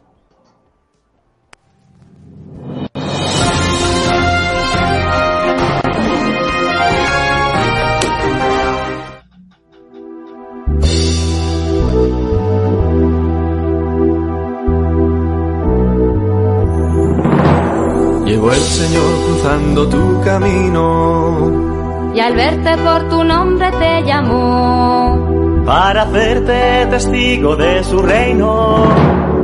Llegó 18.27 18.53
el 18.53 18.59
Señor 18.59 19.25
cruzando 19.25 19.89
tu 19.89 20.21
camino 20.25 21.70
y 22.15 22.21
al 22.21 22.35
verte 22.35 22.77
por 22.79 23.09
tu 23.09 23.25
nombre 23.25 23.71
te 23.73 24.03
llamó. 24.05 25.63
Para 25.65 26.03
hacerte 26.03 26.87
testigo 26.91 27.57
de 27.57 27.85
su 27.85 28.03
reino. 28.03 28.85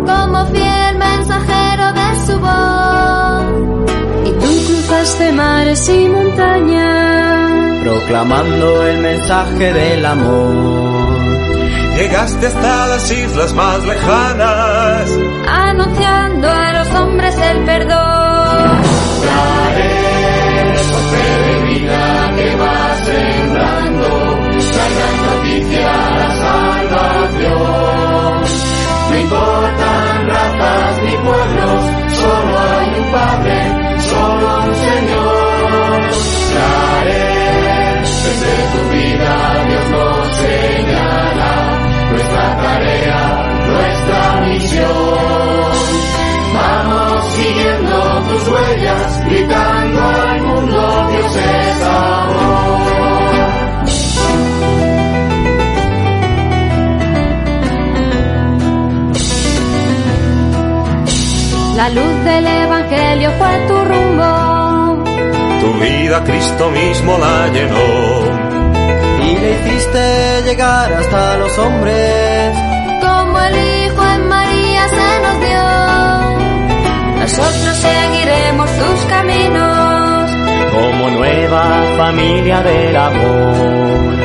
Como 0.07 0.47
fiel 0.47 0.99
mensajero 0.99 1.93
de 1.93 2.27
su 2.27 2.41
voz. 2.41 3.45
Y 4.25 4.31
tú 4.33 4.67
cruzaste 4.67 5.33
mares 5.33 5.89
y 5.89 6.09
montañas. 6.09 7.83
Proclamando 7.83 8.87
el 8.87 8.99
mensaje 8.99 9.73
del 9.73 10.05
amor. 10.05 11.17
Llegaste 11.97 12.47
hasta 12.47 12.87
las 12.89 13.11
islas 13.11 13.55
más 13.55 13.83
lejanas, 13.87 15.11
anunciando 15.49 16.47
a 16.47 16.73
los 16.73 16.89
hombres 17.01 17.35
el 17.39 17.65
perdón. 17.65 18.83
Trae 19.23 20.07
peregrina 21.11 22.26
que 22.37 22.57
va 22.57 22.97
sembrando 23.05 24.09
la 24.79 24.87
gran 24.95 25.17
noticia, 25.27 25.91
la 26.21 26.31
salvación. 26.45 27.57
No 29.11 29.19
importan 29.19 30.29
razas 30.29 31.03
ni 31.05 31.15
pueblos, 31.17 31.81
solo 32.21 32.59
hay 32.59 32.89
un 33.01 33.07
Padre, 33.13 33.59
solo 34.01 34.47
un 34.67 34.75
Señor. 34.75 36.01
Trae 36.53 37.37
desde 38.27 38.55
tu 38.73 38.81
vida 38.95 39.33
Dios 39.69 39.87
nos 39.91 40.37
señala 40.37 41.53
nuestra 42.11 42.47
tarea, 42.63 43.21
nuestra 43.73 44.21
misión. 44.47 45.47
Vamos 46.55 47.25
siguiendo 47.35 47.97
tus 48.29 48.49
huellas, 48.49 49.25
gritando 49.27 50.01
al 50.01 50.43
mundo 50.43 51.09
Dios 51.11 51.37
es 51.37 51.83
La 61.77 61.91
luz 61.91 62.25
del 62.25 62.47
Evangelio 62.47 63.31
fue 63.39 63.67
tu 63.69 63.75
rumbo. 63.91 65.05
tu 65.61 65.73
vida 65.79 66.25
Cristo 66.25 66.71
mismo 66.71 67.19
la 67.19 67.49
llenó. 67.49 67.87
y 69.27 69.37
le 69.37 69.51
hiciste 69.57 70.43
llegar 70.47 70.91
hasta 70.93 71.37
los 71.37 71.59
hombres. 71.59 72.57
Como 73.03 73.39
el 73.41 73.55
Hijo 73.55 74.03
en 74.15 74.29
María 74.29 74.83
se 74.89 75.09
nos 75.25 75.37
dio. 75.47 75.67
Nosotros 77.21 77.77
seguiremos 77.87 78.71
tus 78.71 79.01
caminos. 79.15 80.31
Como 80.77 81.11
nueva 81.11 81.65
familia 81.99 82.63
del 82.63 82.97
amor. 82.97 84.17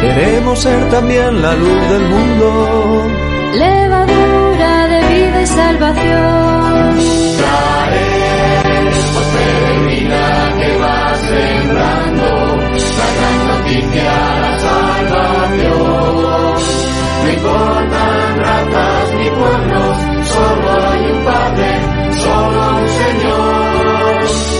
Queremos 0.00 0.58
ser 0.60 0.90
también 0.90 1.42
la 1.42 1.54
luz 1.54 1.88
del 1.88 2.02
mundo. 2.02 3.08
Levadura 3.54 4.86
de 4.88 5.00
vida 5.12 5.42
y 5.42 5.46
salvación. 5.46 6.53
Sembrando 11.34 12.26
la 12.98 13.08
gran 13.16 13.38
noticia, 13.50 14.12
la 14.44 14.52
salvación. 14.66 15.84
No 17.22 17.28
importan 17.36 18.38
razas 18.46 19.06
ni 19.18 19.28
pueblos, 19.38 19.94
solo 20.34 20.66
hay 20.88 21.02
un 21.12 21.20
Padre, 21.24 21.70
solo 22.24 22.60
un 22.78 22.88
Señor. 23.00 23.54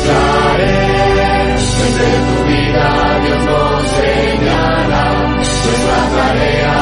Traes, 0.04 1.62
desde 1.80 2.10
tu 2.28 2.36
vida 2.50 2.86
Dios 3.24 3.40
nos 3.50 3.82
señala 3.98 5.02
nuestra 5.36 5.98
tarea, 6.16 6.76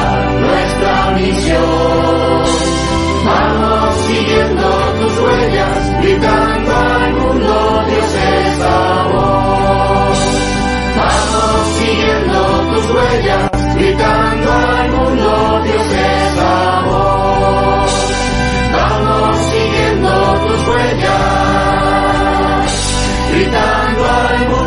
nuestra 0.45 0.93
misión. 1.17 2.43
Vamos 3.25 3.95
siguiendo 4.07 4.67
tus 4.99 5.13
huellas, 5.19 5.77
gritando 6.01 6.62
gritando 13.75 14.51
al 14.51 14.91
mundo 14.91 15.61
Dios 15.63 15.91
es 15.91 16.39
amor. 16.39 17.87
Vamos 18.73 19.37
siguiendo 19.51 20.09
tus 20.47 20.67
huellas, 20.67 21.11
gritando 23.31 24.01
al 24.05 24.39
mundo 24.49 24.62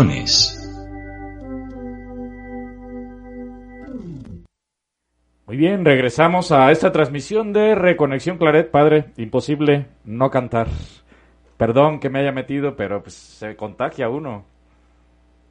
Opiniones. 0.00 0.56
Muy 5.46 5.56
bien, 5.56 5.84
regresamos 5.84 6.52
a 6.52 6.70
esta 6.70 6.90
transmisión 6.90 7.52
de 7.52 7.74
Reconexión 7.74 8.38
Claret, 8.38 8.70
padre. 8.70 9.10
Imposible 9.18 9.88
no 10.04 10.30
cantar. 10.30 10.68
Perdón 11.58 12.00
que 12.00 12.08
me 12.08 12.20
haya 12.20 12.32
metido, 12.32 12.76
pero 12.76 13.02
pues 13.02 13.14
se 13.14 13.56
contagia 13.56 14.08
uno. 14.08 14.46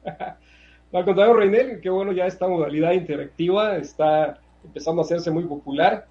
Al 0.92 1.04
contrario, 1.04 1.34
Reinel, 1.34 1.80
qué 1.80 1.88
bueno, 1.88 2.10
ya 2.10 2.26
esta 2.26 2.48
modalidad 2.48 2.92
interactiva 2.92 3.76
está 3.76 4.40
empezando 4.64 5.02
a 5.02 5.04
hacerse 5.04 5.30
muy 5.30 5.44
popular. 5.44 6.06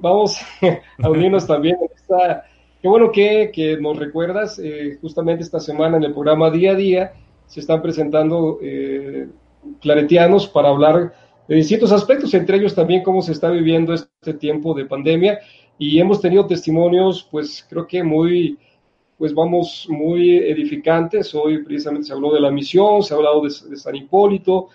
Vamos 0.00 0.38
a 1.02 1.08
unirnos 1.08 1.46
también 1.46 1.76
en 1.80 1.88
esta. 1.94 2.44
Qué 2.82 2.88
bueno 2.88 3.10
que, 3.10 3.50
que 3.54 3.78
nos 3.78 3.98
recuerdas, 3.98 4.58
eh, 4.58 4.98
justamente 5.00 5.42
esta 5.42 5.60
semana 5.60 5.96
en 5.96 6.04
el 6.04 6.12
programa 6.12 6.50
Día 6.50 6.72
a 6.72 6.74
Día 6.74 7.12
se 7.46 7.60
están 7.60 7.82
presentando 7.82 8.58
eh, 8.62 9.28
claretianos 9.80 10.46
para 10.48 10.68
hablar 10.68 11.14
de 11.46 11.56
distintos 11.56 11.92
aspectos, 11.92 12.32
entre 12.34 12.56
ellos 12.56 12.74
también 12.74 13.02
cómo 13.02 13.22
se 13.22 13.32
está 13.32 13.50
viviendo 13.50 13.92
este 13.92 14.34
tiempo 14.34 14.74
de 14.74 14.86
pandemia. 14.86 15.40
Y 15.78 15.98
hemos 15.98 16.20
tenido 16.20 16.46
testimonios, 16.46 17.26
pues 17.30 17.66
creo 17.68 17.86
que 17.86 18.02
muy, 18.02 18.58
pues 19.18 19.34
vamos, 19.34 19.86
muy 19.88 20.36
edificantes. 20.36 21.34
Hoy 21.34 21.64
precisamente 21.64 22.06
se 22.06 22.12
habló 22.12 22.32
de 22.32 22.40
la 22.40 22.50
misión, 22.50 23.02
se 23.02 23.12
ha 23.12 23.16
hablado 23.16 23.42
de, 23.42 23.50
San 23.50 23.96
Hipólito, 23.96 24.68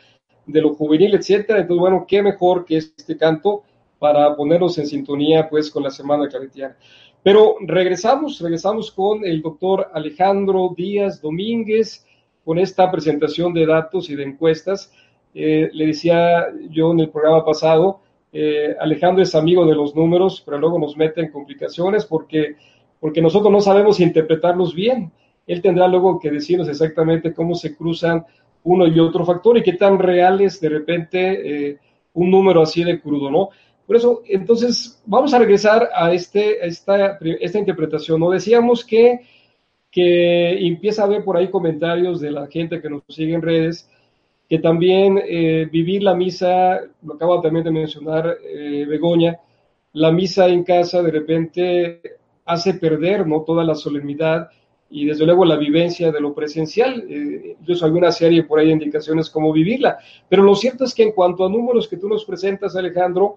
de 0.45 0.61
lo 0.61 0.73
juvenil, 0.73 1.15
etcétera. 1.15 1.59
Entonces, 1.59 1.79
bueno, 1.79 2.05
qué 2.07 2.21
mejor 2.21 2.65
que 2.65 2.77
este 2.77 3.17
canto 3.17 3.63
para 3.97 4.35
ponernos 4.35 4.77
en 4.77 4.87
sintonía, 4.87 5.49
pues, 5.49 5.71
con 5.71 5.83
la 5.83 5.89
Semana 5.89 6.27
Claretiana. 6.27 6.77
Pero 7.23 7.55
regresamos, 7.61 8.39
regresamos 8.39 8.91
con 8.91 9.25
el 9.25 9.41
doctor 9.41 9.89
Alejandro 9.93 10.73
Díaz 10.75 11.21
Domínguez, 11.21 12.05
con 12.49 12.57
esta 12.57 12.89
presentación 12.89 13.53
de 13.53 13.67
datos 13.67 14.09
y 14.09 14.15
de 14.15 14.23
encuestas. 14.23 14.91
Eh, 15.35 15.69
le 15.71 15.85
decía 15.85 16.47
yo 16.71 16.93
en 16.93 17.01
el 17.01 17.09
programa 17.09 17.45
pasado, 17.45 17.99
eh, 18.33 18.75
Alejandro 18.79 19.21
es 19.21 19.35
amigo 19.35 19.67
de 19.67 19.75
los 19.75 19.95
números, 19.95 20.41
pero 20.43 20.57
luego 20.57 20.79
nos 20.79 20.97
mete 20.97 21.21
en 21.21 21.31
complicaciones 21.31 22.05
porque, 22.05 22.55
porque 22.99 23.21
nosotros 23.21 23.51
no 23.51 23.61
sabemos 23.61 23.99
interpretarlos 23.99 24.73
bien. 24.73 25.11
Él 25.45 25.61
tendrá 25.61 25.87
luego 25.87 26.19
que 26.19 26.31
decirnos 26.31 26.67
exactamente 26.67 27.35
cómo 27.35 27.53
se 27.53 27.75
cruzan 27.75 28.25
uno 28.63 28.87
y 28.87 28.99
otro 28.99 29.23
factor 29.25 29.55
y 29.59 29.61
qué 29.61 29.73
tan 29.73 29.99
real 29.99 30.41
es 30.41 30.59
de 30.59 30.69
repente 30.69 31.69
eh, 31.69 31.77
un 32.13 32.31
número 32.31 32.63
así 32.63 32.83
de 32.83 32.99
crudo, 32.99 33.29
¿no? 33.29 33.49
Por 33.85 33.95
eso, 33.95 34.23
entonces, 34.27 34.99
vamos 35.05 35.35
a 35.35 35.37
regresar 35.37 35.87
a, 35.93 36.11
este, 36.13 36.63
a 36.63 36.65
esta, 36.65 37.19
esta 37.21 37.59
interpretación. 37.59 38.19
¿no? 38.19 38.31
Decíamos 38.31 38.83
que, 38.83 39.19
que 39.99 40.65
empieza 40.65 41.01
a 41.01 41.05
haber 41.05 41.25
por 41.25 41.35
ahí 41.35 41.49
comentarios 41.49 42.21
de 42.21 42.31
la 42.31 42.47
gente 42.47 42.81
que 42.81 42.89
nos 42.89 43.03
sigue 43.09 43.33
en 43.33 43.41
redes, 43.41 43.89
que 44.47 44.59
también 44.59 45.21
eh, 45.27 45.67
vivir 45.69 46.03
la 46.03 46.15
misa, 46.15 46.79
lo 47.03 47.15
acaba 47.15 47.41
también 47.41 47.65
de 47.65 47.71
mencionar 47.71 48.37
eh, 48.41 48.85
Begoña, 48.87 49.37
la 49.91 50.09
misa 50.13 50.47
en 50.47 50.63
casa 50.63 51.03
de 51.03 51.11
repente 51.11 52.01
hace 52.45 52.75
perder 52.75 53.27
¿no? 53.27 53.41
toda 53.41 53.65
la 53.65 53.75
solemnidad 53.75 54.49
y 54.89 55.05
desde 55.05 55.25
luego 55.25 55.43
la 55.43 55.57
vivencia 55.57 56.13
de 56.13 56.21
lo 56.21 56.33
presencial. 56.33 57.03
Eh, 57.09 57.57
incluso 57.59 57.85
hay 57.85 57.91
una 57.91 58.13
serie 58.13 58.43
por 58.43 58.59
ahí 58.59 58.67
de 58.67 58.73
indicaciones 58.73 59.29
cómo 59.29 59.51
vivirla. 59.51 59.97
Pero 60.29 60.43
lo 60.43 60.55
cierto 60.55 60.85
es 60.85 60.95
que 60.95 61.03
en 61.03 61.11
cuanto 61.11 61.45
a 61.45 61.49
números 61.49 61.89
que 61.89 61.97
tú 61.97 62.07
nos 62.07 62.23
presentas, 62.23 62.73
Alejandro, 62.73 63.35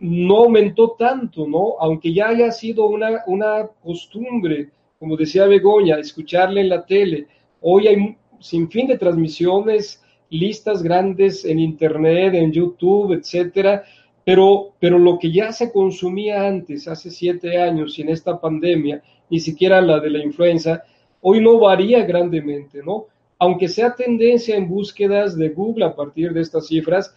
no 0.00 0.36
aumentó 0.38 0.96
tanto, 0.98 1.46
¿no? 1.46 1.74
Aunque 1.78 2.14
ya 2.14 2.28
haya 2.28 2.50
sido 2.50 2.86
una, 2.86 3.24
una 3.26 3.68
costumbre, 3.84 4.70
como 4.98 5.16
decía 5.16 5.46
Begoña, 5.46 5.98
escucharle 5.98 6.62
en 6.62 6.70
la 6.70 6.84
tele. 6.84 7.26
Hoy 7.60 7.86
hay 7.86 8.16
sin 8.40 8.70
fin 8.70 8.86
de 8.86 8.98
transmisiones, 8.98 10.02
listas 10.30 10.82
grandes 10.82 11.44
en 11.44 11.58
internet, 11.58 12.34
en 12.34 12.52
YouTube, 12.52 13.12
etcétera. 13.12 13.84
Pero, 14.24 14.72
pero 14.80 14.98
lo 14.98 15.18
que 15.18 15.30
ya 15.30 15.52
se 15.52 15.70
consumía 15.70 16.46
antes, 16.48 16.88
hace 16.88 17.10
siete 17.10 17.60
años 17.60 17.98
y 17.98 18.02
en 18.02 18.08
esta 18.08 18.40
pandemia, 18.40 19.02
ni 19.30 19.38
siquiera 19.38 19.80
la 19.80 20.00
de 20.00 20.10
la 20.10 20.22
influenza, 20.22 20.82
hoy 21.20 21.40
no 21.40 21.60
varía 21.60 22.04
grandemente, 22.04 22.82
¿no? 22.82 23.06
Aunque 23.38 23.68
sea 23.68 23.94
tendencia 23.94 24.56
en 24.56 24.68
búsquedas 24.68 25.36
de 25.36 25.50
Google 25.50 25.84
a 25.84 25.94
partir 25.94 26.32
de 26.32 26.40
estas 26.40 26.66
cifras, 26.66 27.14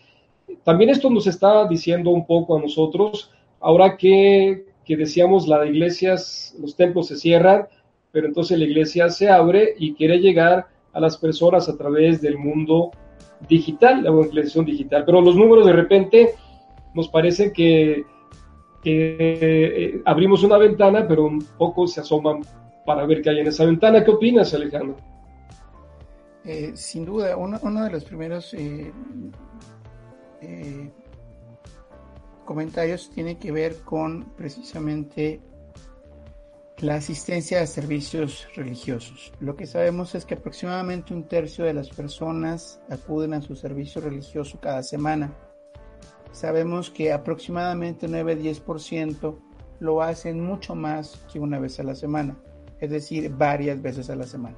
también 0.64 0.90
esto 0.92 1.10
nos 1.10 1.26
está 1.26 1.68
diciendo 1.68 2.12
un 2.12 2.28
poco 2.28 2.58
a 2.58 2.62
nosotros, 2.62 3.32
ahora 3.60 3.98
qué, 3.98 4.66
que 4.90 4.98
decíamos, 4.98 5.48
las 5.48 5.68
iglesias, 5.68 6.56
los 6.60 6.76
templos 6.76 7.10
se 7.10 7.16
cierran, 7.16 7.68
pero 8.12 8.26
entonces 8.26 8.58
la 8.58 8.66
iglesia 8.66 9.08
se 9.10 9.30
abre 9.30 9.76
y 9.78 9.94
quiere 9.94 10.18
llegar 10.18 10.66
a 10.94 11.00
las 11.00 11.16
personas 11.16 11.70
a 11.70 11.78
través 11.78 12.22
del 12.22 12.40
mundo 12.40 12.90
digital, 13.48 14.02
la 14.02 14.10
evangelización 14.10 14.66
digital. 14.66 15.06
Pero 15.06 15.22
los 15.22 15.36
números 15.36 15.68
de 15.68 15.74
repente 15.74 16.34
nos 16.96 17.08
parece 17.08 17.54
que, 17.54 18.04
eh, 18.84 20.02
abrimos 20.06 20.42
una 20.42 20.58
ventana, 20.58 21.08
pero 21.08 21.26
un 21.26 21.46
poco 21.56 21.86
se 21.86 22.02
asoman 22.02 22.42
para 22.84 23.06
ver 23.06 23.22
qué 23.22 23.30
hay 23.30 23.42
en 23.42 23.48
esa 23.48 23.66
ventana. 23.66 24.04
¿Qué 24.04 24.10
opinas, 24.10 24.56
Alejandro? 24.56 24.96
Eh, 26.46 26.72
sin 26.74 27.06
duda, 27.06 27.38
uno, 27.38 27.84
de 27.84 27.92
los 27.92 28.04
primeros 28.06 28.56
eh, 28.56 28.92
comentarios 32.50 33.12
tiene 33.12 33.38
que 33.38 33.52
ver 33.52 33.76
con 33.82 34.34
precisamente 34.36 35.39
la 36.80 36.95
asistencia 36.95 37.62
a 37.62 37.68
servicios 37.68 38.47
religiosos. 38.56 39.32
Lo 39.39 39.56
que 39.56 39.68
sabemos 39.68 40.16
es 40.16 40.26
que 40.26 40.34
aproximadamente 40.34 41.14
un 41.14 41.28
tercio 41.28 41.64
de 41.64 41.76
las 41.76 41.89
personas 41.89 42.82
acuden 42.89 43.36
a 43.36 43.43
su 43.43 43.56
servicio 43.56 44.02
religioso 44.02 44.60
cada 44.60 44.82
semana. 44.82 45.32
Sabemos 46.32 46.89
que 46.89 47.14
aproximadamente 47.14 48.08
9-10% 48.10 49.38
lo 49.80 50.02
hacen 50.02 50.43
mucho 50.43 50.74
más 50.74 51.24
que 51.32 51.39
una 51.39 51.60
vez 51.60 51.80
a 51.80 51.84
la 51.84 51.93
semana, 51.93 52.36
es 52.80 52.89
decir, 52.89 53.30
varias 53.30 53.80
veces 53.80 54.10
a 54.10 54.16
la 54.16 54.26
semana. 54.26 54.58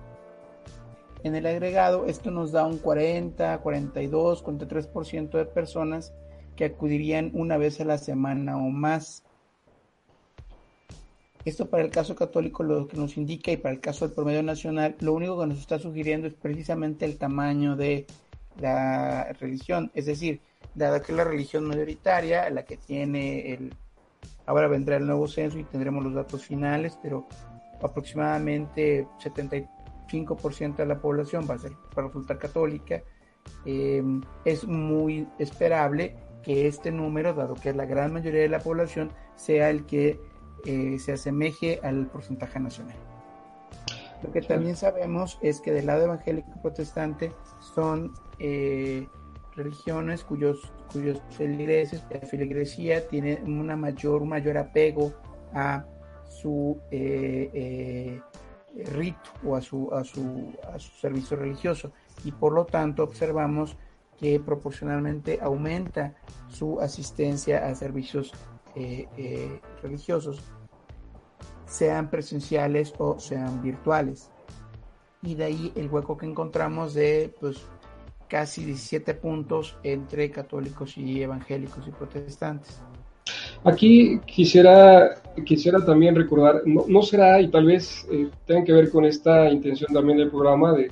En 1.23 1.35
el 1.35 1.45
agregado, 1.45 2.05
esto 2.05 2.31
nos 2.31 2.53
da 2.53 2.65
un 2.65 2.77
40, 2.77 3.57
42, 3.57 4.45
43% 4.45 5.31
de 5.31 5.45
personas 5.45 6.13
que 6.61 6.65
acudirían 6.65 7.31
una 7.33 7.57
vez 7.57 7.81
a 7.81 7.85
la 7.85 7.97
semana 7.97 8.55
o 8.55 8.69
más 8.69 9.23
esto 11.43 11.71
para 11.71 11.81
el 11.81 11.89
caso 11.89 12.13
católico 12.13 12.61
lo 12.61 12.87
que 12.87 12.97
nos 12.97 13.17
indica 13.17 13.51
y 13.51 13.57
para 13.57 13.73
el 13.73 13.81
caso 13.81 14.05
del 14.05 14.13
promedio 14.13 14.43
nacional, 14.43 14.95
lo 14.99 15.13
único 15.13 15.39
que 15.39 15.47
nos 15.47 15.57
está 15.57 15.79
sugiriendo 15.79 16.27
es 16.27 16.35
precisamente 16.35 17.05
el 17.05 17.17
tamaño 17.17 17.75
de 17.75 18.05
la 18.59 19.33
religión. 19.39 19.89
Es 19.95 20.05
decir, 20.05 20.39
dada 20.75 21.01
que 21.01 21.13
la 21.13 21.23
religión 21.23 21.63
mayoritaria, 21.65 22.47
la 22.51 22.63
que 22.63 22.77
tiene 22.77 23.53
el... 23.53 23.73
Ahora 24.45 24.67
vendrá 24.67 24.97
el 24.97 25.07
nuevo 25.07 25.27
censo 25.27 25.57
y 25.57 25.63
tendremos 25.63 26.03
los 26.03 26.13
datos 26.13 26.45
finales, 26.45 26.95
pero 27.01 27.25
aproximadamente 27.81 29.07
75% 29.17 30.75
de 30.75 30.85
la 30.85 31.01
población 31.01 31.47
va 31.49 31.55
a, 31.55 31.57
ser, 31.57 31.71
para 31.95 32.05
resultar 32.05 32.37
católica. 32.37 33.01
Eh, 33.65 34.03
es 34.45 34.67
muy 34.67 35.27
esperable 35.39 36.15
que 36.43 36.67
este 36.67 36.91
número, 36.91 37.33
dado 37.33 37.55
que 37.55 37.69
es 37.69 37.75
la 37.75 37.85
gran 37.85 38.13
mayoría 38.13 38.41
de 38.41 38.49
la 38.49 38.59
población, 38.59 39.11
sea 39.35 39.69
el 39.69 39.85
que 39.85 40.19
eh, 40.65 40.97
se 40.99 41.13
asemeje 41.13 41.79
al 41.83 42.07
porcentaje 42.07 42.59
nacional. 42.59 42.95
Lo 44.23 44.31
que 44.31 44.41
también 44.41 44.75
sabemos 44.75 45.39
es 45.41 45.61
que 45.61 45.71
del 45.71 45.87
lado 45.87 46.03
evangélico 46.03 46.51
protestante 46.61 47.31
son 47.59 48.13
eh, 48.37 49.07
religiones 49.55 50.23
cuyos, 50.23 50.71
cuyos 50.91 51.21
feligreses, 51.31 52.03
la 52.11 52.19
feligresía 52.19 53.07
tiene 53.07 53.41
una 53.45 53.75
mayor, 53.75 54.23
mayor 54.25 54.57
apego 54.57 55.11
a 55.53 55.85
su 56.29 56.79
eh, 56.91 58.21
rito 58.93 59.31
o 59.43 59.55
a 59.55 59.61
su, 59.61 59.89
a, 59.91 60.03
su, 60.03 60.53
a 60.71 60.79
su 60.79 60.91
servicio 60.99 61.35
religioso 61.37 61.91
y 62.23 62.31
por 62.31 62.53
lo 62.53 62.65
tanto 62.65 63.03
observamos 63.03 63.75
que 64.21 64.39
proporcionalmente 64.39 65.39
aumenta 65.41 66.13
su 66.47 66.79
asistencia 66.79 67.67
a 67.67 67.73
servicios 67.73 68.31
eh, 68.75 69.07
eh, 69.17 69.59
religiosos, 69.81 70.39
sean 71.65 72.11
presenciales 72.11 72.93
o 72.99 73.19
sean 73.19 73.63
virtuales. 73.63 74.29
Y 75.23 75.33
de 75.33 75.45
ahí 75.45 75.71
el 75.75 75.89
hueco 75.89 76.17
que 76.17 76.27
encontramos 76.27 76.93
de 76.93 77.33
pues, 77.39 77.65
casi 78.27 78.63
17 78.63 79.15
puntos 79.15 79.75
entre 79.81 80.29
católicos 80.29 80.97
y 80.97 81.23
evangélicos 81.23 81.87
y 81.87 81.91
protestantes. 81.91 82.79
Aquí 83.63 84.19
quisiera, 84.25 85.15
quisiera 85.45 85.83
también 85.83 86.15
recordar, 86.15 86.61
no, 86.65 87.01
será, 87.01 87.41
y 87.41 87.49
tal 87.49 87.65
vez 87.65 88.07
eh, 88.11 88.29
tenga 88.45 88.63
que 88.65 88.73
ver 88.73 88.91
con 88.91 89.05
esta 89.05 89.49
intención 89.49 89.91
también 89.93 90.19
del 90.19 90.29
programa, 90.29 90.73
de, 90.73 90.89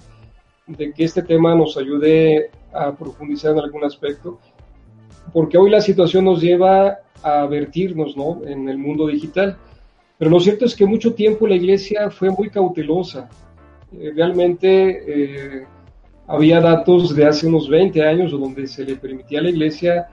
de, 0.68 0.94
que 0.94 1.04
este 1.04 1.24
tema 1.24 1.56
nos 1.56 1.78
ayude 1.78 2.52
a 2.74 2.92
profundizar 2.92 3.52
en 3.52 3.60
algún 3.60 3.84
aspecto, 3.84 4.40
porque 5.34 5.58
hoy 5.58 5.70
la 5.70 5.82
situación 5.82 6.26
nos 6.26 6.42
lleva 6.42 7.00
a 7.24 7.46
vertirnos 7.46 8.16
¿no? 8.16 8.42
en 8.46 8.70
el 8.70 8.78
mundo 8.78 9.08
digital. 9.08 9.58
Pero 10.18 10.32
lo 10.32 10.40
cierto 10.40 10.66
es 10.66 10.76
que 10.76 10.86
mucho 10.86 11.14
tiempo 11.14 11.48
la 11.48 11.56
iglesia 11.56 12.10
fue 12.10 12.30
muy 12.30 12.50
cautelosa. 12.50 13.30
Eh, 13.94 14.12
realmente 14.16 15.04
eh, 15.08 15.66
había 16.28 16.60
datos 16.60 17.16
de 17.16 17.26
hace 17.26 17.48
unos 17.48 17.70
20 17.70 18.04
años 18.06 18.32
donde 18.32 18.68
se 18.68 18.84
le 18.84 18.96
permitía 18.96 19.40
a 19.40 19.44
la 19.44 19.50
iglesia 19.50 20.08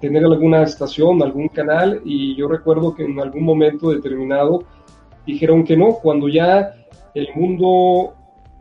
tener 0.00 0.24
alguna 0.24 0.62
estación, 0.62 1.22
algún 1.22 1.48
canal, 1.48 2.02
y 2.04 2.34
yo 2.36 2.48
recuerdo 2.48 2.94
que 2.94 3.04
en 3.04 3.18
algún 3.20 3.44
momento 3.44 3.90
determinado 3.90 4.64
dijeron 5.26 5.64
que 5.64 5.76
no, 5.76 5.94
cuando 5.94 6.28
ya 6.28 6.74
el 7.14 7.28
mundo 7.34 8.14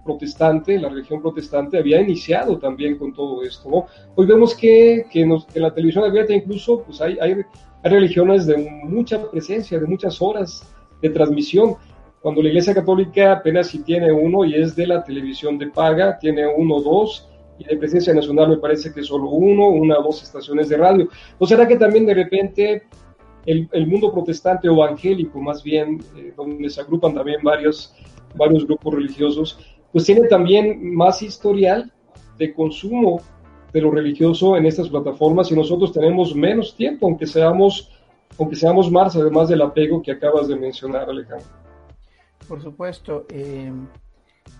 protestante, 0.03 0.79
la 0.79 0.89
religión 0.89 1.21
protestante, 1.21 1.77
había 1.77 2.01
iniciado 2.01 2.57
también 2.57 2.97
con 2.97 3.13
todo 3.13 3.43
esto. 3.43 3.69
¿no? 3.69 3.85
Hoy 4.15 4.25
vemos 4.25 4.55
que, 4.55 5.05
que, 5.09 5.21
en 5.21 5.41
la 5.55 5.73
televisión 5.73 6.03
abierta 6.03 6.33
incluso 6.33 6.83
pues 6.83 7.01
hay, 7.01 7.17
hay, 7.21 7.37
hay, 7.83 7.91
religiones 7.91 8.45
de 8.45 8.57
mucha 8.83 9.29
presencia, 9.29 9.79
de 9.79 9.85
muchas 9.85 10.21
horas 10.21 10.73
de 11.01 11.09
transmisión. 11.09 11.75
Cuando 12.21 12.41
la 12.41 12.49
Iglesia 12.49 12.73
Católica 12.73 13.33
apenas 13.33 13.67
si 13.67 13.83
tiene 13.83 14.11
uno 14.11 14.45
y 14.45 14.55
es 14.55 14.75
de 14.75 14.87
la 14.87 15.03
televisión 15.03 15.57
de 15.57 15.67
paga, 15.67 16.17
tiene 16.17 16.47
uno 16.47 16.75
o 16.75 16.81
dos, 16.81 17.29
y 17.59 17.65
de 17.65 17.77
presencia 17.77 18.13
nacional 18.13 18.49
me 18.49 18.57
parece 18.57 18.93
que 18.93 19.03
solo 19.03 19.29
uno, 19.29 19.67
una 19.67 19.99
o 19.99 20.03
dos 20.03 20.23
estaciones 20.23 20.69
de 20.69 20.77
radio. 20.77 21.07
¿No 21.39 21.45
será 21.45 21.67
que 21.67 21.75
también 21.75 22.05
de 22.05 22.13
repente 22.13 22.83
el, 23.45 23.69
el 23.71 23.87
mundo 23.87 24.11
protestante 24.11 24.69
o 24.69 24.73
evangélico, 24.73 25.39
más 25.39 25.63
bien, 25.63 25.99
eh, 26.15 26.33
donde 26.35 26.69
se 26.69 26.81
agrupan 26.81 27.13
también 27.13 27.41
varios, 27.43 27.93
varios 28.35 28.65
grupos 28.65 28.95
religiosos, 28.95 29.59
pues 29.93 30.05
tiene 30.05 30.27
también 30.27 30.93
más 30.93 31.21
historial 31.21 31.93
de 32.37 32.53
consumo 32.53 33.21
de 33.71 33.79
lo 33.79 33.91
religioso 33.91 34.57
en 34.57 34.65
estas 34.65 34.89
plataformas 34.89 35.51
y 35.51 35.55
nosotros 35.55 35.93
tenemos 35.93 36.35
menos 36.35 36.75
tiempo, 36.75 37.07
aunque 37.07 37.27
seamos, 37.27 37.91
aunque 38.37 38.55
seamos 38.55 38.91
más, 38.91 39.15
además 39.15 39.49
del 39.49 39.61
apego 39.61 40.01
que 40.01 40.11
acabas 40.11 40.47
de 40.47 40.55
mencionar, 40.55 41.09
Alejandro. 41.09 41.47
Por 42.47 42.61
supuesto, 42.61 43.25
eh, 43.29 43.71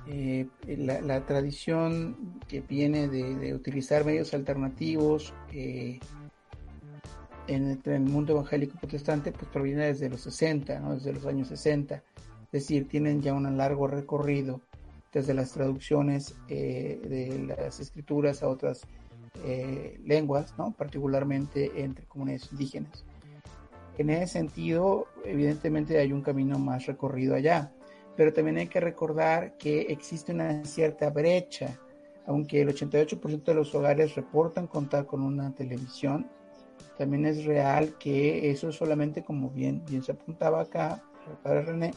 eh, 0.08 0.48
la, 0.78 1.26
tradición 1.26 2.40
que 2.48 2.62
viene 2.62 3.08
de, 3.08 3.54
utilizar 3.54 4.06
medios 4.06 4.34
alternativos 4.34 5.34
eh, 5.52 6.00
en, 7.48 7.82
el, 7.84 8.00
mundo 8.02 8.34
evangélico 8.34 8.78
protestante, 8.80 9.32
pues 9.32 9.46
proviene 9.52 9.88
desde 9.88 10.10
los 10.10 10.22
60, 10.22 10.80
¿no? 10.80 10.94
desde 10.96 11.14
los 11.14 11.26
años 11.26 11.48
60, 11.48 11.96
es 11.96 12.52
decir, 12.52 12.88
tienen 12.88 13.22
ya 13.22 13.34
un 13.34 13.58
largo 13.58 13.88
recorrido 13.88 14.62
desde 15.14 15.34
las 15.34 15.52
traducciones 15.52 16.36
eh, 16.50 17.00
de 17.04 17.56
las 17.56 17.80
escrituras 17.80 18.42
a 18.42 18.50
otras 18.50 18.82
eh, 19.46 20.00
lenguas, 20.04 20.56
¿no? 20.58 20.72
particularmente 20.72 21.72
entre 21.84 22.06
comunidades 22.06 22.52
indígenas. 22.52 23.06
En 23.98 24.10
ese 24.10 24.28
sentido, 24.28 25.08
evidentemente 25.24 26.00
hay 26.00 26.12
un 26.12 26.22
camino 26.22 26.58
más 26.58 26.88
recorrido 26.88 27.36
allá, 27.36 27.72
pero 28.18 28.34
también 28.34 28.58
hay 28.58 28.68
que 28.68 28.80
recordar 28.80 29.56
que 29.58 29.82
existe 29.82 30.34
una 30.34 30.66
cierta 30.66 31.12
brecha, 31.12 31.78
aunque 32.26 32.62
el 32.62 32.70
88% 32.70 33.44
de 33.44 33.54
los 33.54 33.74
hogares 33.76 34.16
reportan 34.16 34.66
contar 34.66 35.06
con 35.06 35.22
una 35.22 35.54
televisión, 35.54 36.28
también 36.98 37.26
es 37.26 37.46
real 37.46 37.96
que 38.00 38.50
eso 38.50 38.72
solamente, 38.72 39.24
como 39.24 39.50
bien, 39.50 39.84
bien 39.88 40.04
se 40.04 40.12
apuntaba 40.12 40.62
acá, 40.62 41.04
el 41.30 41.38
padre 41.38 41.62
René, 41.64 41.92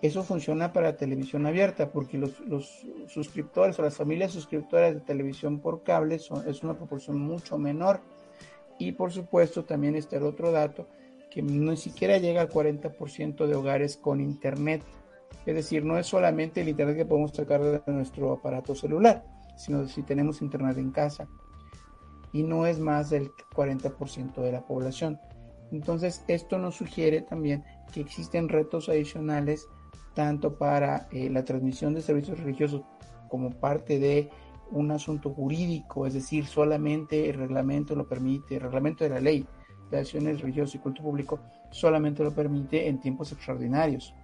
eso 0.00 0.22
funciona 0.22 0.72
para 0.72 0.96
televisión 0.96 1.46
abierta 1.46 1.90
porque 1.90 2.18
los, 2.18 2.38
los, 2.40 2.86
suscriptores 3.08 3.78
o 3.78 3.82
las 3.82 3.96
familias 3.96 4.32
suscriptoras 4.32 4.94
de 4.94 5.00
televisión 5.00 5.60
por 5.60 5.82
cable 5.82 6.18
son, 6.18 6.48
es 6.48 6.62
una 6.62 6.74
proporción 6.74 7.18
mucho 7.18 7.58
menor. 7.58 8.00
Y 8.78 8.92
por 8.92 9.12
supuesto 9.12 9.64
también 9.64 9.96
está 9.96 10.16
el 10.16 10.22
otro 10.22 10.52
dato 10.52 10.86
que 11.30 11.42
ni 11.42 11.76
siquiera 11.76 12.18
llega 12.18 12.40
al 12.40 12.48
40% 12.48 13.46
de 13.46 13.54
hogares 13.54 13.96
con 13.96 14.20
internet. 14.20 14.82
Es 15.46 15.54
decir, 15.54 15.84
no 15.84 15.98
es 15.98 16.06
solamente 16.06 16.60
el 16.60 16.68
internet 16.68 16.96
que 16.96 17.04
podemos 17.04 17.32
sacar 17.32 17.62
de 17.62 17.92
nuestro 17.92 18.32
aparato 18.32 18.74
celular, 18.74 19.24
sino 19.56 19.86
si 19.88 20.02
tenemos 20.02 20.42
internet 20.42 20.78
en 20.78 20.90
casa. 20.90 21.28
Y 22.32 22.42
no 22.42 22.66
es 22.66 22.78
más 22.78 23.10
del 23.10 23.30
40% 23.54 24.34
de 24.36 24.52
la 24.52 24.66
población. 24.66 25.18
Entonces, 25.70 26.24
esto 26.28 26.58
nos 26.58 26.76
sugiere 26.76 27.20
también 27.20 27.64
que 27.92 28.00
existen 28.00 28.48
retos 28.48 28.88
adicionales 28.88 29.68
tanto 30.14 30.56
para 30.56 31.08
eh, 31.12 31.30
la 31.30 31.44
transmisión 31.44 31.94
de 31.94 32.02
servicios 32.02 32.38
religiosos 32.38 32.82
como 33.28 33.50
parte 33.50 33.98
de 33.98 34.30
un 34.70 34.90
asunto 34.90 35.30
jurídico, 35.30 36.06
es 36.06 36.14
decir, 36.14 36.46
solamente 36.46 37.30
el 37.30 37.36
reglamento 37.36 37.94
lo 37.94 38.06
permite, 38.06 38.56
el 38.56 38.62
reglamento 38.62 39.04
de 39.04 39.10
la 39.10 39.20
ley 39.20 39.46
de 39.90 39.98
acciones 39.98 40.40
religiosas 40.40 40.74
y 40.74 40.78
culto 40.78 41.02
público 41.02 41.40
solamente 41.70 42.22
lo 42.22 42.32
permite 42.32 42.88
en 42.88 43.00
tiempos 43.00 43.32
extraordinarios. 43.32 44.14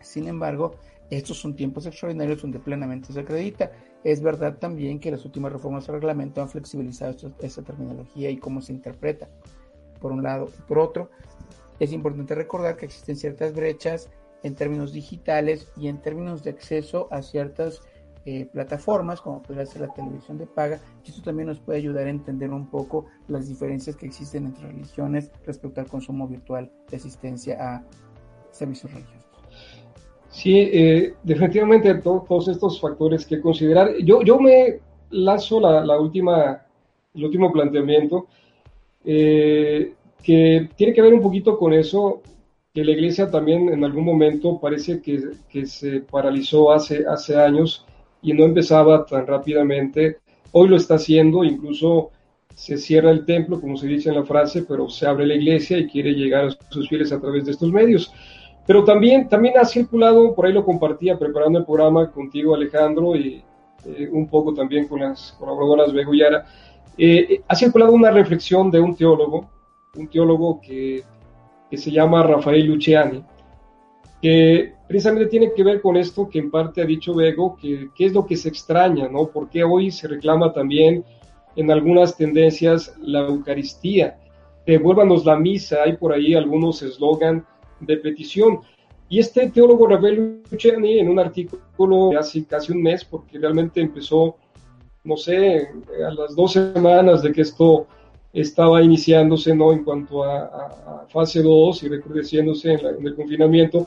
Sin 0.00 0.28
embargo, 0.28 0.76
estos 1.10 1.38
son 1.38 1.56
tiempos 1.56 1.86
extraordinarios 1.86 2.42
donde 2.42 2.58
plenamente 2.58 3.12
se 3.12 3.20
acredita. 3.20 3.72
Es 4.04 4.22
verdad 4.22 4.58
también 4.58 5.00
que 5.00 5.10
las 5.10 5.24
últimas 5.24 5.52
reformas 5.52 5.88
al 5.88 5.96
reglamento 5.96 6.40
han 6.40 6.48
flexibilizado 6.48 7.32
esta, 7.40 7.62
terminología 7.62 8.30
y 8.30 8.36
cómo 8.36 8.60
se 8.60 8.72
interpreta, 8.72 9.28
por 10.00 10.12
un 10.12 10.22
lado. 10.22 10.48
Y 10.56 10.62
por 10.62 10.78
otro, 10.78 11.10
es 11.80 11.92
importante 11.92 12.34
recordar 12.34 12.76
que 12.76 12.86
existen 12.86 13.16
ciertas 13.16 13.54
brechas 13.54 14.10
en 14.42 14.54
términos 14.54 14.92
digitales 14.92 15.68
y 15.76 15.88
en 15.88 15.98
términos 15.98 16.42
de 16.42 16.50
acceso 16.50 17.08
a 17.10 17.22
ciertas 17.22 17.82
eh, 18.24 18.46
plataformas, 18.52 19.20
como 19.20 19.42
puede 19.42 19.64
ser 19.64 19.82
la 19.82 19.94
televisión 19.94 20.36
de 20.38 20.46
paga, 20.46 20.80
y 21.04 21.10
esto 21.10 21.22
también 21.22 21.48
nos 21.48 21.60
puede 21.60 21.78
ayudar 21.78 22.06
a 22.06 22.10
entender 22.10 22.50
un 22.50 22.66
poco 22.66 23.06
las 23.26 23.48
diferencias 23.48 23.96
que 23.96 24.06
existen 24.06 24.44
entre 24.44 24.66
religiones 24.66 25.30
respecto 25.46 25.80
al 25.80 25.86
consumo 25.86 26.28
virtual 26.28 26.70
de 26.90 26.96
asistencia 26.96 27.56
a 27.58 27.84
servicios 28.50 28.92
religiosos. 28.92 29.24
Sí, 30.30 30.58
eh, 30.58 31.14
definitivamente 31.22 31.94
todos 31.94 32.48
estos 32.48 32.80
factores 32.80 33.24
que 33.24 33.40
considerar. 33.40 33.94
Yo, 34.04 34.22
yo 34.22 34.38
me 34.38 34.80
lazo 35.10 35.58
la, 35.58 35.98
última, 35.98 36.66
el 37.14 37.24
último 37.24 37.50
planteamiento, 37.50 38.26
eh, 39.04 39.94
que 40.22 40.68
tiene 40.76 40.92
que 40.92 41.02
ver 41.02 41.14
un 41.14 41.22
poquito 41.22 41.58
con 41.58 41.72
eso, 41.72 42.20
que 42.78 42.84
la 42.84 42.92
iglesia 42.92 43.28
también 43.28 43.70
en 43.70 43.82
algún 43.82 44.04
momento 44.04 44.60
parece 44.60 45.02
que, 45.02 45.66
se 45.66 46.00
paralizó 46.02 46.70
hace, 46.70 47.04
años 47.36 47.84
y 48.22 48.32
no 48.32 48.44
empezaba 48.44 49.04
tan 49.04 49.26
rápidamente. 49.26 50.18
Hoy 50.52 50.68
lo 50.68 50.76
está 50.76 50.94
haciendo, 50.94 51.42
incluso 51.42 52.10
se 52.54 52.76
cierra 52.76 53.10
el 53.10 53.24
templo, 53.24 53.60
como 53.60 53.76
se 53.76 53.88
dice 53.88 54.10
en 54.10 54.14
la 54.14 54.24
frase, 54.24 54.62
pero 54.62 54.88
se 54.88 55.08
abre 55.08 55.26
la 55.26 55.34
iglesia 55.34 55.76
y 55.76 55.88
quiere 55.88 56.12
llegar 56.12 56.44
a 56.44 56.70
sus 56.70 56.88
fieles 56.88 57.10
a 57.10 57.20
través 57.20 57.46
de 57.46 57.50
estos 57.50 57.72
medios. 57.72 58.12
Pero 58.64 58.84
también, 58.84 59.28
también 59.28 59.58
ha 59.58 59.64
circulado, 59.64 60.32
por 60.36 60.46
ahí 60.46 60.52
lo 60.52 60.64
compartía 60.64 61.18
preparando 61.18 61.58
el 61.58 61.64
programa 61.64 62.12
contigo 62.12 62.54
Alejandro 62.54 63.16
y 63.16 63.42
eh, 63.86 64.08
un 64.12 64.28
poco 64.28 64.54
también 64.54 64.86
con 64.86 65.00
las 65.00 65.34
colaboradoras 65.36 65.92
Bego 65.92 66.14
y 66.14 66.22
Ara, 66.22 66.46
eh, 66.96 67.42
ha 67.48 67.56
circulado 67.56 67.90
una 67.90 68.12
reflexión 68.12 68.70
de 68.70 68.78
un 68.78 68.94
teólogo, 68.94 69.50
un 69.96 70.06
teólogo 70.06 70.60
que, 70.60 71.02
que 71.70 71.76
se 71.76 71.90
llama 71.90 72.22
Rafael 72.22 72.66
Luciani, 72.66 73.22
que 74.20 74.74
precisamente 74.86 75.28
tiene 75.28 75.52
que 75.52 75.62
ver 75.62 75.80
con 75.80 75.96
esto 75.96 76.28
que 76.28 76.38
en 76.38 76.50
parte 76.50 76.82
ha 76.82 76.86
dicho 76.86 77.14
Bego, 77.14 77.56
que, 77.56 77.90
es 77.98 78.12
lo 78.12 78.26
que 78.26 78.36
se 78.36 78.48
extraña, 78.48 79.08
¿no? 79.08 79.28
Porque 79.28 79.62
hoy 79.62 79.90
se 79.90 80.08
reclama 80.08 80.52
también 80.52 81.04
en 81.56 81.70
algunas 81.70 82.16
tendencias 82.16 82.94
la 83.00 83.20
Eucaristía. 83.20 84.18
Devuélvanos 84.66 85.24
la 85.24 85.36
misa, 85.36 85.82
hay 85.84 85.96
por 85.96 86.12
ahí 86.12 86.34
algunos 86.34 86.82
eslogan 86.82 87.46
de 87.80 87.96
petición. 87.98 88.60
Y 89.08 89.18
este 89.18 89.48
teólogo 89.50 89.86
Rafael 89.86 90.42
Luciani, 90.50 90.98
en 90.98 91.08
un 91.08 91.18
artículo 91.18 92.10
de 92.10 92.18
hace 92.18 92.44
casi 92.44 92.72
un 92.72 92.82
mes, 92.82 93.04
porque 93.04 93.38
realmente 93.38 93.80
empezó, 93.80 94.36
no 95.04 95.16
sé, 95.16 95.68
a 96.06 96.10
las 96.12 96.34
dos 96.34 96.52
semanas 96.52 97.22
de 97.22 97.32
que 97.32 97.42
esto 97.42 97.86
estaba 98.32 98.82
iniciándose, 98.82 99.54
¿no? 99.54 99.72
En 99.72 99.84
cuanto 99.84 100.24
a, 100.24 101.06
fase 101.08 101.42
2 101.42 101.82
y 101.82 101.88
recrudeciéndose 101.88 102.72
en 102.72 103.06
el 103.06 103.14
confinamiento, 103.14 103.86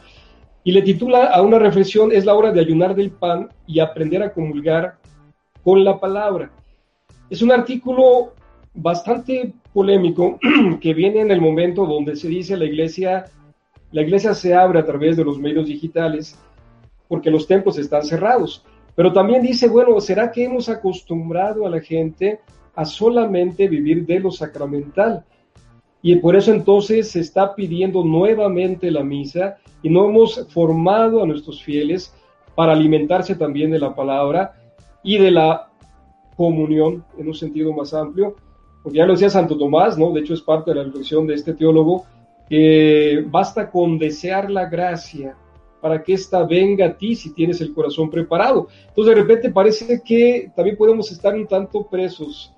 y 0.64 0.72
le 0.72 0.82
titula 0.82 1.26
a 1.26 1.42
una 1.42 1.58
reflexión, 1.58 2.12
es 2.12 2.26
la 2.26 2.36
hora 2.36 2.52
de 2.52 2.60
ayunar 2.60 2.96
del 2.96 3.12
pan 3.12 3.50
y 3.66 3.80
aprender 3.80 4.22
a 4.22 4.32
comulgar 4.32 4.98
con 5.64 5.84
la 5.84 6.00
palabra. 6.00 6.52
Es 7.30 7.42
un 7.42 7.52
artículo 7.52 8.34
bastante 8.74 9.54
polémico 9.74 10.40
que 10.82 10.94
viene 10.94 11.22
en 11.22 11.32
el 11.32 11.42
momento 11.42 11.86
donde 11.86 12.16
se 12.16 12.28
dice 12.28 12.58
la 12.58 12.66
iglesia, 12.66 13.26
la 13.92 14.02
iglesia 14.02 14.34
se 14.34 14.54
abre 14.54 14.80
a 14.80 14.86
través 14.86 15.18
de 15.18 15.24
los 15.24 15.40
medios 15.40 15.68
digitales 15.68 16.38
porque 17.08 17.32
los 17.32 17.48
templos 17.48 17.78
están 17.78 18.04
cerrados. 18.04 18.64
Pero 18.96 19.14
también 19.14 19.42
dice, 19.42 19.68
bueno, 19.68 20.00
¿será 20.00 20.32
que 20.32 20.44
hemos 20.44 20.70
acostumbrado 20.70 21.66
a 21.66 21.70
la 21.70 21.82
gente 21.82 22.40
a 22.76 22.86
solamente 22.86 23.68
vivir 23.68 24.06
de 24.06 24.20
lo 24.20 24.32
sacramental? 24.32 25.24
Y 26.02 26.16
por 26.16 26.36
eso 26.36 26.52
entonces 26.52 27.12
se 27.12 27.20
está 27.20 27.54
pidiendo 27.54 28.04
nuevamente 28.04 28.90
la 28.90 29.04
misa 29.04 29.58
y 29.84 29.90
no 29.90 30.06
hemos 30.06 30.48
formado 30.50 31.22
a 31.22 31.28
nuestros 31.28 31.64
fieles 31.64 32.14
para 32.56 32.74
alimentarse 32.74 33.36
también 33.36 33.72
de 33.72 33.80
la 33.80 33.96
palabra 33.96 34.54
y 35.04 35.18
de 35.18 35.32
la 35.32 35.70
comunión 36.36 37.04
en 37.18 37.28
un 37.28 37.36
sentido 37.36 37.72
más 37.74 37.94
amplio, 37.94 38.36
porque 38.82 38.98
ya 38.98 39.06
lo 39.06 39.14
decía 39.14 39.30
Santo 39.30 39.58
Tomás, 39.58 39.98
¿no? 39.98 40.12
De 40.12 40.22
hecho 40.22 40.34
es 40.34 40.42
parte 40.42 40.72
de 40.72 40.78
la 40.78 40.84
reflexión 40.84 41.28
de 41.28 41.36
este 41.36 41.54
teólogo, 41.54 42.06
que 42.50 43.24
basta 43.28 43.70
con 43.70 43.98
desear 43.98 44.50
la 44.50 44.66
gracia 44.66 45.38
para 45.82 46.04
que 46.04 46.14
ésta 46.14 46.44
venga 46.44 46.86
a 46.86 46.98
ti 46.98 47.16
si 47.16 47.34
tienes 47.34 47.62
el 47.62 47.74
corazón 47.74 48.10
preparado. 48.10 48.68
Entonces 48.88 49.16
de 49.16 49.22
repente 49.22 49.52
parece 49.52 50.02
que 50.04 50.52
también 50.56 50.78
podemos 50.78 51.12
estar 51.12 51.34
un 51.34 51.48
tanto 51.48 51.88
presos 51.88 52.54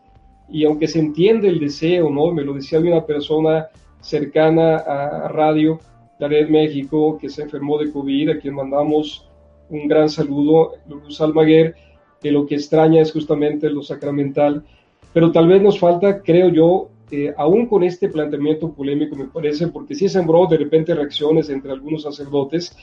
y 0.54 0.66
aunque 0.66 0.88
se 0.88 0.99
entiende 0.99 1.49
el 1.49 1.60
deseo, 1.60 2.12
¿no? 2.12 2.32
Me 2.32 2.43
lo 2.43 2.54
decía 2.54 2.80
una 2.80 3.04
persona 3.04 3.70
cercana 3.99 4.78
a 4.78 5.28
radio, 5.28 5.80
Red 6.20 6.47
México, 6.47 7.18
que 7.20 7.28
se 7.28 7.41
enfermó 7.41 7.78
de 7.78 7.91
COVID, 7.91 8.30
a 8.30 8.39
quien 8.39 8.54
mandamos 8.54 9.28
un 9.70 9.88
gran 9.88 10.10
saludo, 10.10 10.74
Luz 10.88 11.20
Almaguer, 11.20 11.76
que 12.22 12.32
lo 12.32 12.45
que 12.45 12.56
extraña 12.56 13.01
es 13.01 13.12
justamente 13.12 13.70
lo 13.70 13.82
sacramental, 13.82 14.64
pero 15.12 15.32
tal 15.32 15.47
vez 15.47 15.62
nos 15.62 15.80
falta, 15.80 16.22
creo 16.22 16.49
yo, 16.49 16.89
eh, 17.10 17.34
aún 17.36 17.66
con 17.66 17.84
este 17.84 18.08
planteamiento 18.08 18.72
polémico, 18.72 19.16
me 19.16 19.26
parece, 19.26 19.68
porque 19.68 19.95
sí 19.95 20.08
sembró 20.08 20.45
de 20.45 20.58
repente 20.58 20.93
reacciones 20.93 21.49
entre 21.49 21.72
algunos 21.72 22.04
sacerdotes, 22.04 22.78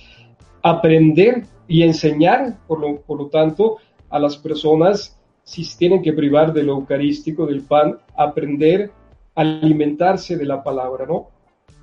aprender 0.63 1.45
y 1.69 1.83
enseñar, 1.83 2.59
por 2.67 2.81
lo, 2.81 3.01
por 3.01 3.19
lo 3.19 3.29
tanto, 3.29 3.77
a 4.09 4.19
las 4.19 4.37
personas 4.37 5.20
si 5.51 5.65
tienen 5.77 6.01
que 6.01 6.13
privar 6.13 6.53
de 6.53 6.63
lo 6.63 6.75
eucarístico, 6.75 7.45
del 7.45 7.63
pan, 7.63 7.99
aprender 8.17 8.93
a 9.35 9.41
alimentarse 9.41 10.37
de 10.37 10.45
la 10.45 10.63
palabra, 10.63 11.07
¿no? 11.07 11.27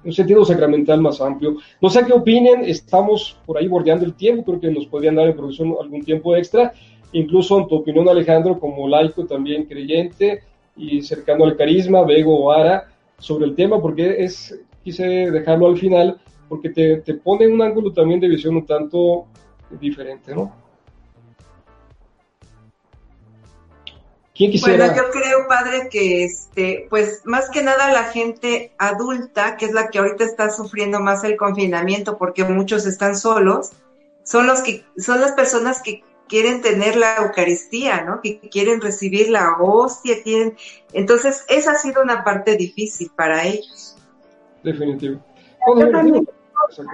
un 0.05 0.13
sentido 0.13 0.45
sacramental 0.45 1.01
más 1.01 1.19
amplio. 1.19 1.57
No 1.81 1.89
sé 1.89 2.05
qué 2.05 2.13
opinen, 2.13 2.63
estamos 2.63 3.37
por 3.45 3.57
ahí 3.57 3.67
bordeando 3.67 4.05
el 4.05 4.13
tiempo, 4.13 4.45
creo 4.45 4.61
que 4.61 4.71
nos 4.71 4.85
podrían 4.85 5.15
dar 5.15 5.27
en 5.27 5.35
producción 5.35 5.75
algún 5.81 6.01
tiempo 6.01 6.33
extra, 6.33 6.71
incluso 7.11 7.59
en 7.59 7.67
tu 7.67 7.75
opinión 7.75 8.07
Alejandro, 8.07 8.57
como 8.57 8.87
laico 8.87 9.25
también 9.25 9.65
creyente 9.65 10.43
y 10.77 11.01
cercano 11.01 11.43
al 11.43 11.57
carisma, 11.57 12.05
Vego 12.05 12.45
o 12.45 12.51
Ara, 12.51 12.87
sobre 13.19 13.47
el 13.47 13.55
tema, 13.55 13.81
porque 13.81 14.23
es, 14.23 14.57
quise 14.81 15.29
dejarlo 15.29 15.67
al 15.67 15.77
final, 15.77 16.17
porque 16.47 16.69
te, 16.69 16.97
te 17.01 17.15
pone 17.15 17.49
un 17.49 17.61
ángulo 17.61 17.91
también 17.91 18.21
de 18.21 18.29
visión 18.29 18.55
un 18.55 18.65
tanto 18.65 19.25
diferente, 19.77 20.33
¿no? 20.33 20.66
Bueno, 24.39 24.85
yo 24.95 25.09
creo, 25.09 25.47
padre, 25.47 25.89
que 25.89 26.23
este, 26.23 26.85
pues 26.89 27.21
más 27.25 27.49
que 27.49 27.63
nada 27.63 27.91
la 27.91 28.03
gente 28.03 28.71
adulta, 28.77 29.57
que 29.57 29.65
es 29.65 29.73
la 29.73 29.87
que 29.87 29.97
ahorita 29.97 30.23
está 30.23 30.51
sufriendo 30.51 30.99
más 30.99 31.23
el 31.23 31.37
confinamiento, 31.37 32.17
porque 32.17 32.43
muchos 32.43 32.85
están 32.85 33.15
solos, 33.15 33.71
son 34.23 34.45
los 34.45 34.61
que, 34.61 34.85
son 34.97 35.21
las 35.21 35.31
personas 35.31 35.81
que 35.81 36.03
quieren 36.27 36.61
tener 36.61 36.97
la 36.97 37.17
Eucaristía, 37.17 38.03
¿no? 38.03 38.21
Que 38.21 38.39
quieren 38.39 38.79
recibir 38.79 39.29
la 39.29 39.55
hostia, 39.59 40.21
quieren, 40.23 40.55
entonces 40.93 41.43
esa 41.49 41.71
ha 41.71 41.75
sido 41.75 42.03
una 42.03 42.23
parte 42.23 42.55
difícil 42.55 43.09
para 43.15 43.43
ellos. 43.43 43.97
Definitivo. 44.63 45.19
Yo 45.79 45.89
también, 45.89 46.27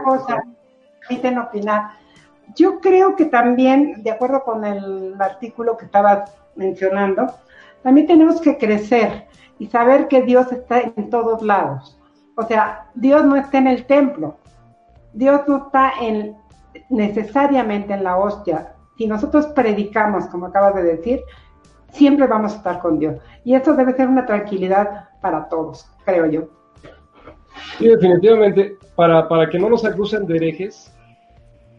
cosa, 0.05 0.43
opinar. 1.41 1.97
Yo 2.55 2.79
creo 2.79 3.15
que 3.15 3.25
también, 3.25 4.01
de 4.03 4.11
acuerdo 4.11 4.43
con 4.43 4.63
el 4.63 5.15
artículo 5.19 5.75
que 5.75 5.85
estaba 5.85 6.25
mencionando, 6.55 7.27
también 7.81 8.07
tenemos 8.07 8.41
que 8.41 8.57
crecer 8.57 9.25
y 9.59 9.67
saber 9.67 10.07
que 10.07 10.21
Dios 10.23 10.51
está 10.51 10.81
en 10.81 11.09
todos 11.09 11.41
lados. 11.41 11.99
O 12.35 12.43
sea, 12.43 12.89
Dios 12.95 13.23
no 13.25 13.35
está 13.35 13.59
en 13.59 13.67
el 13.67 13.85
templo, 13.85 14.37
Dios 15.13 15.41
no 15.47 15.65
está 15.65 15.93
en, 16.01 16.35
necesariamente 16.89 17.93
en 17.93 18.03
la 18.03 18.17
hostia. 18.17 18.73
Si 18.97 19.07
nosotros 19.07 19.47
predicamos, 19.47 20.27
como 20.27 20.47
acabas 20.47 20.75
de 20.75 20.83
decir, 20.83 21.21
siempre 21.91 22.25
vamos 22.25 22.53
a 22.53 22.57
estar 22.57 22.79
con 22.79 22.99
Dios. 22.99 23.21
Y 23.43 23.53
eso 23.55 23.75
debe 23.75 23.93
ser 23.93 24.07
una 24.07 24.25
tranquilidad 24.25 25.09
para 25.21 25.47
todos, 25.49 25.87
creo 26.05 26.25
yo. 26.25 26.43
Sí, 27.77 27.87
definitivamente, 27.87 28.77
para, 28.95 29.27
para 29.27 29.49
que 29.49 29.59
no 29.59 29.69
nos 29.69 29.85
acusen 29.85 30.25
de 30.25 30.37
herejes, 30.37 30.91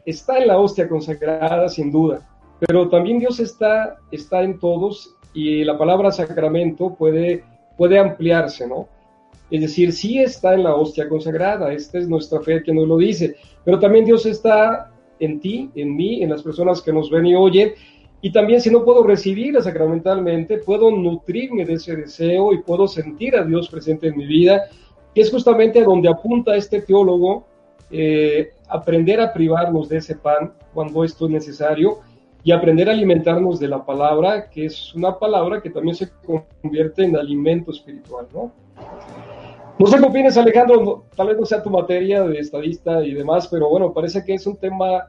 está 0.07 0.39
en 0.39 0.49
la 0.49 0.59
hostia 0.59 0.89
consagrada, 0.89 1.69
sin 1.69 1.91
duda 1.91 2.21
pero 2.61 2.89
también 2.89 3.19
Dios 3.19 3.41
está, 3.41 3.97
está 4.11 4.43
en 4.43 4.59
todos 4.59 5.17
y 5.33 5.65
la 5.65 5.77
palabra 5.77 6.11
sacramento 6.11 6.95
puede, 6.95 7.45
puede 7.77 7.99
ampliarse, 7.99 8.67
¿no? 8.67 8.89
Es 9.51 9.61
decir, 9.61 9.93
sí 9.93 10.19
está 10.19 10.55
en 10.55 10.63
la 10.63 10.75
hostia 10.75 11.09
consagrada, 11.09 11.73
esta 11.73 11.99
es 11.99 12.09
nuestra 12.09 12.41
fe 12.41 12.63
que 12.63 12.73
nos 12.73 12.89
lo 12.89 12.97
dice, 12.97 13.37
pero 13.65 13.79
también 13.79 14.05
Dios 14.05 14.27
está 14.27 14.91
en 15.19 15.41
ti, 15.41 15.71
en 15.75 15.95
mí, 15.97 16.23
en 16.23 16.31
las 16.31 16.43
personas 16.43 16.81
que 16.81 16.93
nos 16.93 17.11
ven 17.11 17.27
y 17.27 17.35
oyen, 17.35 17.73
y 18.21 18.33
también 18.33 18.61
si 18.61 18.71
no 18.71 18.85
puedo 18.85 19.03
recibirla 19.03 19.61
sacramentalmente, 19.61 20.59
puedo 20.59 20.91
nutrirme 20.91 21.67
de 21.67 21.75
ese 21.75 21.95
deseo 21.95 22.55
y 22.55 22.63
puedo 22.63 22.89
sentir 22.89 23.37
a 23.37 23.45
Dios 23.45 23.69
presente 23.69 24.09
en 24.09 24.17
mi 24.17 24.27
vida 24.27 24.63
que 25.15 25.21
es 25.21 25.31
justamente 25.31 25.81
a 25.81 25.85
donde 25.85 26.09
apunta 26.09 26.57
este 26.57 26.83
teólogo, 26.83 27.47
eh, 27.91 28.51
aprender 28.69 29.21
a 29.21 29.33
privarnos 29.33 29.89
de 29.89 29.99
ese 29.99 30.17
pan 30.17 30.53
cuando 30.73 31.05
esto 31.05 31.27
es 31.27 31.31
necesario 31.31 32.01
y 32.45 32.53
aprender 32.53 32.91
a 32.91 32.93
alimentarnos 32.93 33.59
de 33.59 33.69
la 33.69 33.85
palabra, 33.87 34.51
que 34.51 34.67
es 34.67 34.95
una 34.95 35.19
palabra 35.19 35.63
que 35.63 35.71
también 35.71 35.97
se 35.97 36.11
convierte 36.61 37.05
en 37.05 37.17
alimento 37.17 37.71
espiritual, 37.71 38.29
¿no? 38.35 38.53
No 39.79 39.87
sé 39.87 39.99
qué 39.99 40.05
opinas, 40.05 40.37
Alejandro, 40.37 41.07
tal 41.17 41.29
vez 41.29 41.39
no 41.39 41.47
sea 41.47 41.63
tu 41.63 41.71
materia 41.71 42.23
de 42.23 42.39
estadista 42.39 43.03
y 43.03 43.15
demás, 43.15 43.49
pero 43.49 43.71
bueno, 43.71 43.95
parece 43.95 44.23
que 44.23 44.35
es 44.35 44.47
un 44.47 44.59
tema 44.59 45.09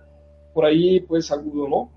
por 0.53 0.65
ahí, 0.65 1.01
pues, 1.01 1.29
agudo, 1.29 1.67
¿no? 1.67 1.91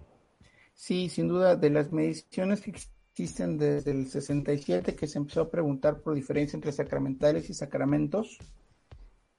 Sí, 0.74 1.08
sin 1.08 1.28
duda, 1.28 1.54
de 1.54 1.70
las 1.70 1.92
mediciones 1.92 2.60
que 2.60 2.72
existen 2.72 3.58
desde 3.58 3.92
el 3.92 4.08
67, 4.08 4.96
que 4.96 5.06
se 5.06 5.18
empezó 5.18 5.42
a 5.42 5.50
preguntar 5.50 6.00
por 6.00 6.14
diferencia 6.14 6.56
entre 6.56 6.72
sacramentales 6.72 7.48
y 7.48 7.54
sacramentos, 7.54 8.38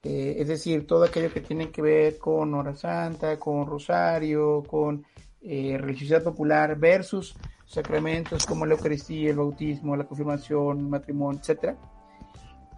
eh, 0.03 0.37
es 0.39 0.47
decir, 0.47 0.87
todo 0.87 1.03
aquello 1.03 1.31
que 1.31 1.41
tiene 1.41 1.71
que 1.71 1.81
ver 1.81 2.17
con 2.17 2.53
hora 2.53 2.73
santa, 2.73 3.37
con 3.37 3.67
rosario, 3.67 4.63
con 4.65 5.05
eh, 5.41 5.77
religiosidad 5.79 6.23
popular 6.23 6.77
versus 6.77 7.35
sacramentos 7.65 8.45
como 8.45 8.65
la 8.65 8.73
Eucaristía, 8.73 9.29
el 9.29 9.37
bautismo, 9.37 9.95
la 9.95 10.05
confirmación, 10.05 10.79
el 10.79 10.87
matrimonio, 10.87 11.39
etcétera. 11.39 11.77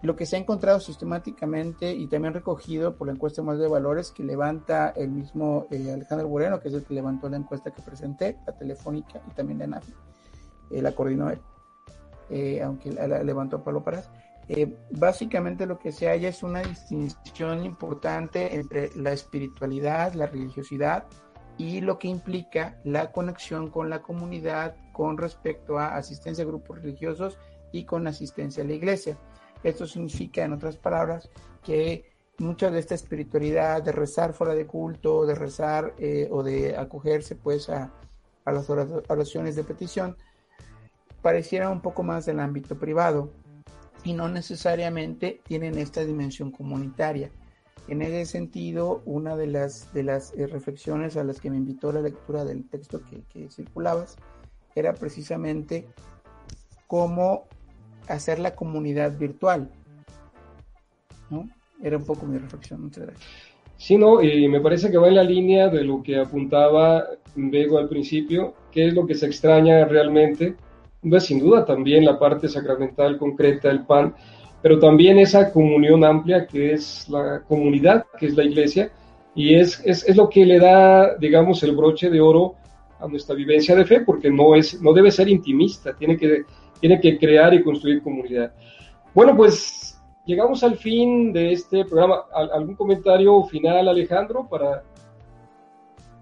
Lo 0.01 0.15
que 0.15 0.25
se 0.25 0.35
ha 0.35 0.39
encontrado 0.39 0.79
sistemáticamente 0.79 1.93
y 1.93 2.07
también 2.07 2.33
recogido 2.33 2.95
por 2.95 3.07
la 3.07 3.13
encuesta 3.13 3.43
más 3.43 3.59
de 3.59 3.67
valores 3.67 4.11
que 4.11 4.23
levanta 4.23 4.89
el 4.89 5.09
mismo 5.09 5.67
eh, 5.69 5.91
Alejandro 5.93 6.27
Moreno, 6.27 6.59
que 6.59 6.69
es 6.69 6.73
el 6.73 6.83
que 6.83 6.95
levantó 6.95 7.29
la 7.29 7.37
encuesta 7.37 7.71
que 7.71 7.83
presenté, 7.83 8.37
la 8.45 8.53
telefónica 8.53 9.21
y 9.29 9.31
también 9.35 9.59
la 9.59 9.67
NAFI, 9.67 9.93
eh, 10.71 10.81
la 10.81 10.91
coordinó 10.93 11.29
él, 11.29 11.39
eh, 12.31 12.61
aunque 12.63 12.91
la, 12.91 13.23
levantó 13.23 13.63
Pablo 13.63 13.83
Parás. 13.83 14.09
básicamente 14.89 15.67
lo 15.67 15.77
que 15.77 15.91
se 15.91 16.07
halla 16.07 16.29
es 16.29 16.41
una 16.41 16.63
distinción 16.63 17.63
importante 17.63 18.55
entre 18.55 18.89
la 18.95 19.13
espiritualidad, 19.13 20.13
la 20.15 20.25
religiosidad 20.25 21.05
y 21.57 21.81
lo 21.81 21.99
que 21.99 22.07
implica 22.07 22.79
la 22.83 23.11
conexión 23.11 23.69
con 23.69 23.89
la 23.89 24.01
comunidad 24.01 24.75
con 24.93 25.17
respecto 25.17 25.77
a 25.77 25.95
asistencia 25.95 26.43
a 26.43 26.47
grupos 26.47 26.81
religiosos 26.81 27.37
y 27.71 27.85
con 27.85 28.07
asistencia 28.07 28.63
a 28.63 28.67
la 28.67 28.73
iglesia. 28.73 29.17
Esto 29.63 29.85
significa, 29.85 30.43
en 30.43 30.53
otras 30.53 30.77
palabras, 30.77 31.29
que 31.63 32.11
mucha 32.39 32.71
de 32.71 32.79
esta 32.79 32.95
espiritualidad 32.95 33.83
de 33.83 33.91
rezar 33.91 34.33
fuera 34.33 34.55
de 34.55 34.65
culto, 34.65 35.25
de 35.25 35.35
rezar 35.35 35.93
eh, 35.99 36.27
o 36.31 36.43
de 36.43 36.75
acogerse 36.75 37.35
pues 37.35 37.69
a, 37.69 37.91
las 38.45 38.69
oraciones 38.69 39.55
de 39.55 39.63
petición, 39.63 40.17
pareciera 41.21 41.69
un 41.69 41.81
poco 41.81 42.01
más 42.01 42.25
del 42.25 42.39
ámbito 42.39 42.77
privado 42.77 43.31
y 44.03 44.13
no 44.13 44.27
necesariamente 44.27 45.41
tienen 45.45 45.77
esta 45.77 46.03
dimensión 46.03 46.51
comunitaria. 46.51 47.31
En 47.87 48.01
ese 48.01 48.25
sentido, 48.25 49.01
una 49.05 49.35
de 49.35 49.47
las, 49.47 49.93
de 49.93 50.03
las 50.03 50.33
eh, 50.37 50.47
reflexiones 50.47 51.17
a 51.17 51.23
las 51.23 51.41
que 51.41 51.49
me 51.49 51.57
invitó 51.57 51.91
la 51.91 52.01
lectura 52.01 52.45
del 52.45 52.67
texto 52.69 53.01
que, 53.03 53.49
circulabas 53.49 54.17
era 54.75 54.93
precisamente 54.93 55.87
cómo 56.87 57.47
hacer 58.07 58.39
la 58.39 58.55
comunidad 58.55 59.17
virtual. 59.17 59.69
¿no? 61.29 61.49
Era 61.83 61.97
un 61.97 62.05
poco 62.05 62.25
mi 62.25 62.37
reflexión. 62.37 62.83
Muchas 62.83 63.05
gracias. 63.07 63.27
Sí, 63.81 63.97
no, 63.97 64.21
y 64.21 64.47
me 64.47 64.61
parece 64.61 64.91
que 64.91 64.97
va 64.97 65.07
en 65.07 65.15
la 65.15 65.23
línea 65.23 65.67
de 65.67 65.83
lo 65.83 66.03
que 66.03 66.19
apuntaba 66.19 67.03
Bego 67.35 67.79
al 67.79 67.89
principio, 67.89 68.53
que 68.71 68.87
es 68.87 68.93
lo 68.93 69.07
que 69.07 69.15
se 69.15 69.25
extraña 69.25 69.85
realmente. 69.85 70.55
Pues 71.01 71.23
sin 71.23 71.39
duda 71.39 71.65
también 71.65 72.05
la 72.05 72.19
parte 72.19 72.47
sacramental 72.47 73.17
concreta 73.17 73.69
del 73.69 73.85
pan, 73.85 74.13
pero 74.61 74.79
también 74.79 75.19
esa 75.19 75.51
comunión 75.51 76.03
amplia 76.03 76.45
que 76.45 76.73
es 76.73 77.07
la 77.09 77.41
comunidad, 77.47 78.05
que 78.17 78.27
es 78.27 78.35
la 78.35 78.43
iglesia, 78.43 78.91
y 79.33 79.55
es, 79.55 79.81
es, 79.85 80.07
es, 80.07 80.15
lo 80.15 80.29
que 80.29 80.45
le 80.45 80.59
da, 80.59 81.15
digamos, 81.17 81.63
el 81.63 81.75
broche 81.75 82.09
de 82.09 82.19
oro 82.19 82.55
a 82.99 83.07
nuestra 83.07 83.33
vivencia 83.33 83.75
de 83.75 83.85
fe, 83.85 84.01
porque 84.01 84.29
no, 84.29 84.55
es, 84.55 84.81
no 84.81 84.93
debe 84.93 85.09
ser 85.09 85.29
intimista, 85.29 85.93
tiene 85.93 86.17
que 86.17 86.43
tiene 86.81 86.99
que 86.99 87.17
crear 87.17 87.53
y 87.53 87.63
construir 87.63 88.03
comunidad. 88.03 88.51
Bueno, 89.13 89.37
pues 89.37 90.01
llegamos 90.25 90.63
al 90.63 90.75
fin 90.75 91.31
de 91.31 91.53
este 91.53 91.85
programa. 91.85 92.23
¿Algún 92.33 92.75
comentario 92.75 93.43
final, 93.43 93.87
Alejandro, 93.87 94.47
para, 94.49 94.83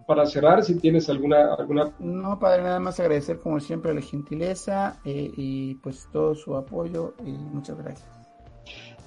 para 0.06 0.26
cerrar, 0.26 0.64
si 0.64 0.78
tienes 0.78 1.10
alguna, 1.10 1.56
alguna... 1.56 1.92
No, 1.98 2.38
padre, 2.38 2.64
nada 2.64 2.80
más 2.80 3.00
agradecer 3.00 3.40
como 3.40 3.60
siempre 3.60 3.94
la 3.94 4.02
gentileza 4.02 4.98
eh, 5.06 5.32
y 5.36 5.76
pues 5.76 6.08
todo 6.12 6.36
su 6.36 6.56
apoyo 6.56 7.16
y 7.26 7.32
muchas 7.32 7.78
gracias. 7.78 8.19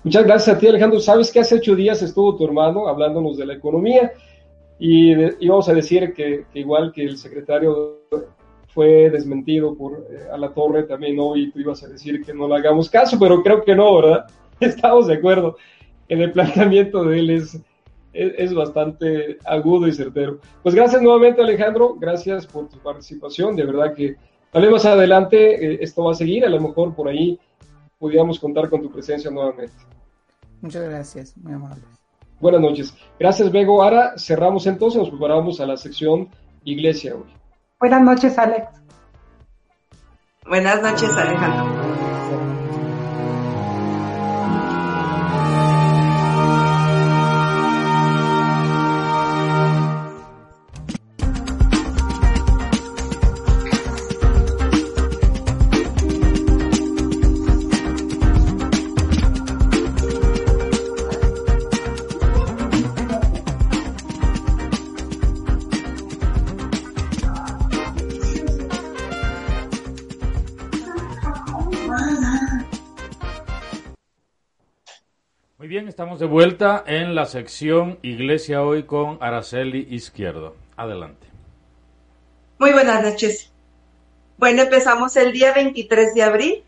Muchas 0.05 0.25
gracias 0.25 0.57
a 0.57 0.59
ti, 0.59 0.67
Alejandro. 0.67 0.99
Sabes 0.99 1.31
que 1.31 1.41
hace 1.41 1.57
ocho 1.57 1.77
días 1.77 2.03
estuvo 2.03 2.37
tu 2.37 2.45
hermano 2.45 2.89
hablándonos 2.89 3.37
de 3.37 3.47
la 3.47 3.55
economía 3.55 4.13
y 4.79 5.13
íbamos 5.45 5.69
a 5.69 5.75
decir 5.75 6.13
que, 6.13 6.45
que, 6.53 6.59
igual 6.59 6.93
que 6.93 7.05
el 7.05 7.17
secretario 7.17 8.01
fue 8.75 9.11
desmentido 9.11 9.77
por 9.77 10.07
eh, 10.11 10.27
a 10.33 10.37
la 10.37 10.53
torre 10.53 10.85
también 10.85 11.19
hoy, 11.21 11.51
tú 11.51 11.61
ibas 11.61 11.83
a 11.85 11.89
decir 11.89 12.25
que 12.25 12.33
no 12.33 12.49
le 12.49 12.57
hagamos 12.57 12.89
caso, 12.89 13.19
pero 13.19 13.43
creo 13.43 13.63
que 13.63 13.75
no, 13.75 13.95
¿verdad? 13.97 14.27
Estamos 14.61 15.07
de 15.07 15.15
acuerdo. 15.15 15.57
En 16.09 16.21
el 16.21 16.33
planteamiento 16.33 17.05
de 17.05 17.19
él 17.19 17.31
es, 17.31 17.61
es, 18.13 18.53
bastante 18.53 19.39
agudo 19.45 19.87
y 19.87 19.93
certero. 19.93 20.39
Pues 20.63 20.75
gracias 20.75 21.01
nuevamente 21.01 21.43
Alejandro, 21.43 21.95
gracias 21.95 22.47
por 22.47 22.69
tu 22.69 22.79
participación, 22.79 23.57
de 23.57 23.65
verdad 23.65 23.95
que 23.95 24.17
tal 24.51 24.63
vez 24.63 24.71
más 24.71 24.85
adelante 24.85 25.75
eh, 25.75 25.79
esto 25.81 26.05
va 26.05 26.13
a 26.13 26.17
seguir, 26.17 26.45
a 26.45 26.51
lo 26.51 26.61
mejor 26.61 26.95
por 26.95 27.09
ahí 27.09 27.39
pudiéramos 28.03 28.41
contar 28.41 28.69
con 28.69 28.83
tu 28.83 28.91
presencia 28.91 29.31
nuevamente. 29.31 29.73
Muchas 30.61 30.83
gracias, 30.83 31.37
muy 31.37 31.53
amable. 31.53 31.85
Buenas 32.41 32.61
noches. 32.61 32.95
Gracias, 33.17 33.53
Bego. 33.53 33.81
Ahora 33.81 34.15
cerramos 34.19 34.67
entonces, 34.67 34.99
nos 35.01 35.11
preparamos 35.11 35.61
a 35.61 35.67
la 35.67 35.77
sección 35.77 36.29
Iglesia 36.65 37.15
hoy. 37.15 37.33
Buenas 37.79 38.03
noches, 38.03 38.37
Alex. 38.37 38.67
Buenas 40.45 40.83
noches, 40.83 41.17
Alejandro. 41.17 41.82
Estamos 75.63 76.19
de 76.19 76.27
vuelta 76.27 76.83
en 76.89 77.15
la 77.15 77.25
sección 77.25 78.01
Iglesia 78.03 78.65
Hoy 78.65 78.83
con 78.83 79.19
Araceli 79.21 79.87
Izquierdo. 79.91 80.57
Adelante. 80.77 81.25
Muy 82.59 82.73
buenas 82.73 83.01
noches. 83.01 83.53
Bueno, 84.39 84.63
empezamos 84.63 85.17
el 85.17 85.33
día 85.33 85.55
23 85.55 86.15
de 86.15 86.23
abril. 86.25 86.65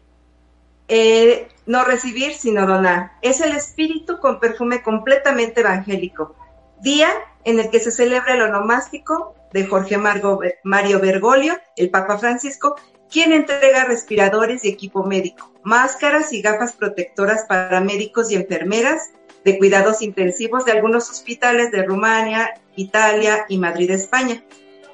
Eh, 0.86 1.48
no 1.66 1.84
recibir, 1.84 2.34
sino 2.34 2.68
donar. 2.68 3.10
Es 3.20 3.40
el 3.40 3.56
espíritu 3.56 4.20
con 4.20 4.38
perfume 4.38 4.80
completamente 4.84 5.62
evangélico. 5.62 6.36
Día 6.80 7.10
en 7.42 7.58
el 7.58 7.70
que 7.70 7.80
se 7.80 7.90
celebra 7.90 8.34
el 8.34 8.42
onomástico 8.42 9.34
de 9.52 9.66
Jorge 9.66 9.98
Mario 9.98 11.00
Bergoglio, 11.00 11.58
el 11.76 11.90
Papa 11.90 12.16
Francisco, 12.18 12.76
quien 13.14 13.32
entrega 13.32 13.84
respiradores 13.84 14.64
y 14.64 14.68
equipo 14.68 15.04
médico, 15.04 15.52
máscaras 15.62 16.32
y 16.32 16.42
gafas 16.42 16.72
protectoras 16.72 17.44
para 17.48 17.80
médicos 17.80 18.32
y 18.32 18.34
enfermeras 18.34 19.12
de 19.44 19.56
cuidados 19.56 20.02
intensivos 20.02 20.64
de 20.64 20.72
algunos 20.72 21.08
hospitales 21.08 21.70
de 21.70 21.84
Rumania, 21.84 22.60
Italia 22.74 23.46
y 23.48 23.58
Madrid, 23.58 23.92
España. 23.92 24.42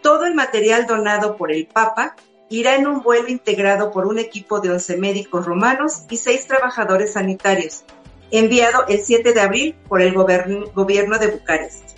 Todo 0.03 0.27
el 0.27 0.35
material 0.35 0.87
donado 0.87 1.39
por 1.39 1.51
el 1.51 1.67
Papa 1.67 2.15
irá 2.51 2.77
en 2.77 2.87
un 2.87 3.01
vuelo 3.01 3.29
integrado 3.29 3.91
por 3.91 4.07
un 4.07 4.19
equipo 4.19 4.61
de 4.61 4.69
11 4.69 4.99
médicos 4.99 5.47
romanos 5.47 6.03
y 6.11 6.19
6 6.19 6.47
trabajadores 6.47 7.15
sanitarios, 7.15 7.85
enviado 8.31 8.87
el 8.89 9.01
7 9.01 9.33
de 9.33 9.41
abril 9.41 9.77
por 9.89 10.03
el 10.03 10.13
gobierno 10.13 11.19
de 11.19 11.27
Bucarest. 11.29 11.97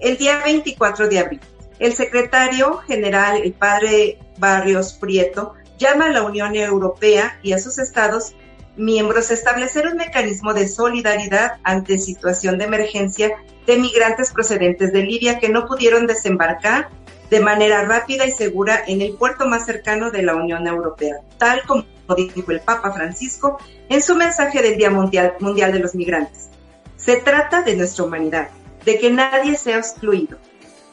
El 0.00 0.16
día 0.16 0.42
24 0.44 1.06
de 1.06 1.18
abril, 1.20 1.40
el 1.78 1.92
secretario 1.92 2.78
general, 2.78 3.40
el 3.40 3.52
padre 3.52 4.18
Barrios 4.36 4.94
Prieto, 4.94 5.54
llama 5.80 6.06
a 6.06 6.10
la 6.10 6.22
Unión 6.22 6.54
Europea 6.54 7.40
y 7.42 7.52
a 7.52 7.58
sus 7.58 7.78
estados 7.78 8.34
miembros 8.76 9.30
establecer 9.30 9.88
un 9.88 9.96
mecanismo 9.96 10.54
de 10.54 10.68
solidaridad 10.68 11.54
ante 11.64 11.98
situación 11.98 12.58
de 12.58 12.66
emergencia 12.66 13.32
de 13.66 13.76
migrantes 13.78 14.32
procedentes 14.32 14.92
de 14.92 15.02
Libia 15.02 15.38
que 15.38 15.48
no 15.48 15.66
pudieron 15.66 16.06
desembarcar 16.06 16.88
de 17.30 17.40
manera 17.40 17.84
rápida 17.84 18.26
y 18.26 18.30
segura 18.30 18.82
en 18.86 19.00
el 19.00 19.14
puerto 19.14 19.46
más 19.46 19.64
cercano 19.64 20.10
de 20.10 20.22
la 20.22 20.34
Unión 20.34 20.66
Europea, 20.66 21.16
tal 21.38 21.62
como 21.66 21.84
dijo 22.16 22.50
el 22.50 22.60
Papa 22.60 22.92
Francisco 22.92 23.58
en 23.88 24.02
su 24.02 24.16
mensaje 24.16 24.62
del 24.62 24.76
Día 24.76 24.90
Mundial, 24.90 25.34
Mundial 25.40 25.72
de 25.72 25.78
los 25.78 25.94
Migrantes. 25.94 26.48
Se 26.96 27.16
trata 27.16 27.62
de 27.62 27.76
nuestra 27.76 28.04
humanidad, 28.04 28.48
de 28.84 28.98
que 28.98 29.10
nadie 29.10 29.56
sea 29.56 29.78
excluido, 29.78 30.38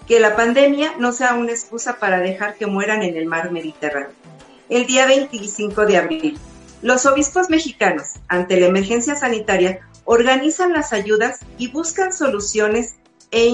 que 0.08 0.20
la 0.20 0.36
pandemia 0.36 0.94
no 1.00 1.12
sea 1.12 1.34
una 1.34 1.52
excusa 1.52 1.98
para 2.00 2.20
dejar 2.20 2.56
que 2.56 2.68
mueran 2.68 3.02
en 3.02 3.18
el 3.18 3.26
mar 3.26 3.52
Mediterráneo. 3.52 4.27
El 4.70 4.86
día 4.86 5.06
25 5.06 5.86
de 5.86 5.96
abril, 5.96 6.38
los 6.82 7.06
obispos 7.06 7.50
mexicanos, 7.50 8.16
ante 8.28 8.60
la 8.60 8.66
emergencia 8.66 9.16
sanitaria, 9.16 9.80
organizan 10.04 10.74
las 10.74 10.92
ayudas 10.92 11.40
y 11.58 11.70
buscan 11.70 12.12
soluciones 12.12 12.96
e 13.32 13.48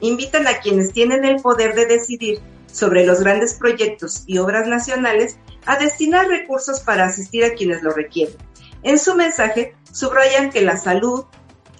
invitan 0.00 0.46
a 0.46 0.60
quienes 0.60 0.94
tienen 0.94 1.26
el 1.26 1.42
poder 1.42 1.74
de 1.74 1.84
decidir 1.84 2.40
sobre 2.72 3.04
los 3.04 3.20
grandes 3.20 3.54
proyectos 3.54 4.24
y 4.26 4.38
obras 4.38 4.66
nacionales 4.66 5.36
a 5.66 5.76
destinar 5.78 6.26
recursos 6.28 6.80
para 6.80 7.04
asistir 7.04 7.44
a 7.44 7.52
quienes 7.52 7.82
lo 7.82 7.90
requieren. 7.90 8.34
En 8.82 8.98
su 8.98 9.14
mensaje, 9.14 9.74
subrayan 9.92 10.50
que 10.50 10.62
la 10.62 10.78
salud, 10.78 11.24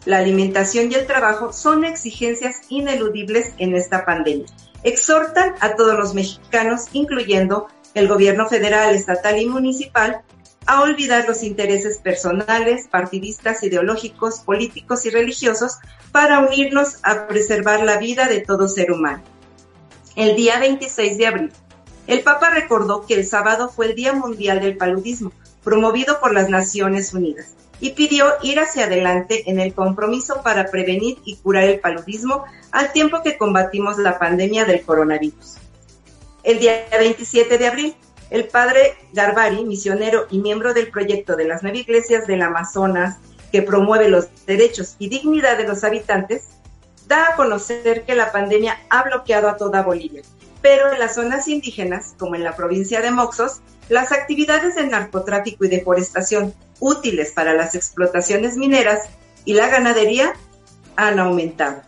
la 0.05 0.19
alimentación 0.19 0.93
y 0.93 0.97
el 0.97 1.07
trabajo 1.07 1.55
son 1.55 1.85
exigencias 1.85 2.61
ineludibles 2.69 3.55
en 3.57 3.75
esta 3.75 4.05
pandemia. 4.05 4.47
Exhortan 4.83 5.55
a 5.61 5.77
todos 5.77 5.99
los 5.99 6.13
mexicanos, 6.13 6.89
incluyendo 6.93 7.69
el 7.95 8.09
gobierno 8.09 8.49
federal, 8.49 8.95
estatal 8.95 9.39
y 9.39 9.47
municipal, 9.47 10.23
a 10.67 10.83
olvidar 10.83 11.27
los 11.29 11.43
intereses 11.43 11.99
personales, 11.99 12.89
partidistas, 12.89 13.63
ideológicos, 13.63 14.41
políticos 14.41 15.05
y 15.07 15.11
religiosos 15.11 15.79
para 16.11 16.41
unirnos 16.41 16.99
a 17.03 17.27
preservar 17.27 17.83
la 17.83 17.99
vida 17.99 18.27
de 18.27 18.41
todo 18.41 18.69
ser 18.69 18.93
humano. 18.93 19.23
El 20.17 20.37
día 20.37 20.59
26 20.59 21.19
de 21.19 21.27
abril, 21.27 21.53
el 22.07 22.21
Papa 22.21 22.51
recordó 22.51 23.07
que 23.07 23.15
el 23.15 23.27
sábado 23.27 23.69
fue 23.69 23.87
el 23.87 23.95
Día 23.95 24.13
Mundial 24.13 24.61
del 24.61 24.77
Paludismo, 24.77 25.33
promovido 25.63 26.21
por 26.21 26.33
las 26.35 26.49
Naciones 26.51 27.15
Unidas, 27.15 27.55
y 27.81 27.91
pidió 27.91 28.27
ir 28.43 28.61
hacia 28.61 28.85
adelante 28.85 29.51
en 29.51 29.59
el 29.59 29.75
compromiso 29.75 30.43
para 30.43 30.71
prevenir 30.71 31.19
y 31.25 31.37
curar 31.37 31.65
el 31.65 31.81
paludismo 31.81 32.45
al 32.71 32.93
tiempo 32.93 33.23
que 33.23 33.37
combatimos 33.37 33.99
la 33.99 34.19
pandemia 34.19 34.65
del 34.65 34.83
coronavirus. 34.83 35.57
El 36.45 36.59
día 36.59 36.85
27 36.99 37.57
de 37.57 37.67
abril, 37.67 37.97
el 38.29 38.47
padre 38.49 38.97
Garbari, 39.15 39.65
misionero 39.65 40.27
y 40.31 40.41
miembro 40.41 40.75
del 40.75 40.91
proyecto 40.91 41.37
de 41.37 41.47
las 41.47 41.63
nueve 41.63 41.79
iglesias 41.79 42.27
del 42.27 42.43
Amazonas, 42.43 43.17
que 43.51 43.63
promueve 43.63 44.11
los 44.11 44.29
derechos 44.45 44.97
y 44.99 45.09
dignidad 45.09 45.57
de 45.57 45.67
los 45.67 45.85
habitantes, 45.85 46.49
da 47.07 47.29
a 47.29 47.37
conocer 47.37 48.05
que 48.05 48.15
la 48.15 48.31
pandemia 48.31 48.79
ha 48.91 49.05
bloqueado 49.05 49.49
a 49.49 49.57
toda 49.57 49.83
Bolivia. 49.83 50.21
Pero 50.61 50.93
en 50.93 50.99
las 50.99 51.15
zonas 51.15 51.49
indígenas, 51.49 52.15
como 52.19 52.35
en 52.35 52.45
la 52.45 52.55
provincia 52.55 53.01
de 53.01 53.11
Moxos, 53.11 53.61
las 53.89 54.13
actividades 54.13 54.75
de 54.75 54.87
narcotráfico 54.87 55.65
y 55.65 55.69
deforestación 55.69 56.55
útiles 56.79 57.33
para 57.33 57.55
las 57.55 57.75
explotaciones 57.75 58.59
mineras 58.59 59.09
y 59.47 59.55
la 59.55 59.69
ganadería 59.69 60.35
han 60.97 61.19
aumentado. 61.19 61.81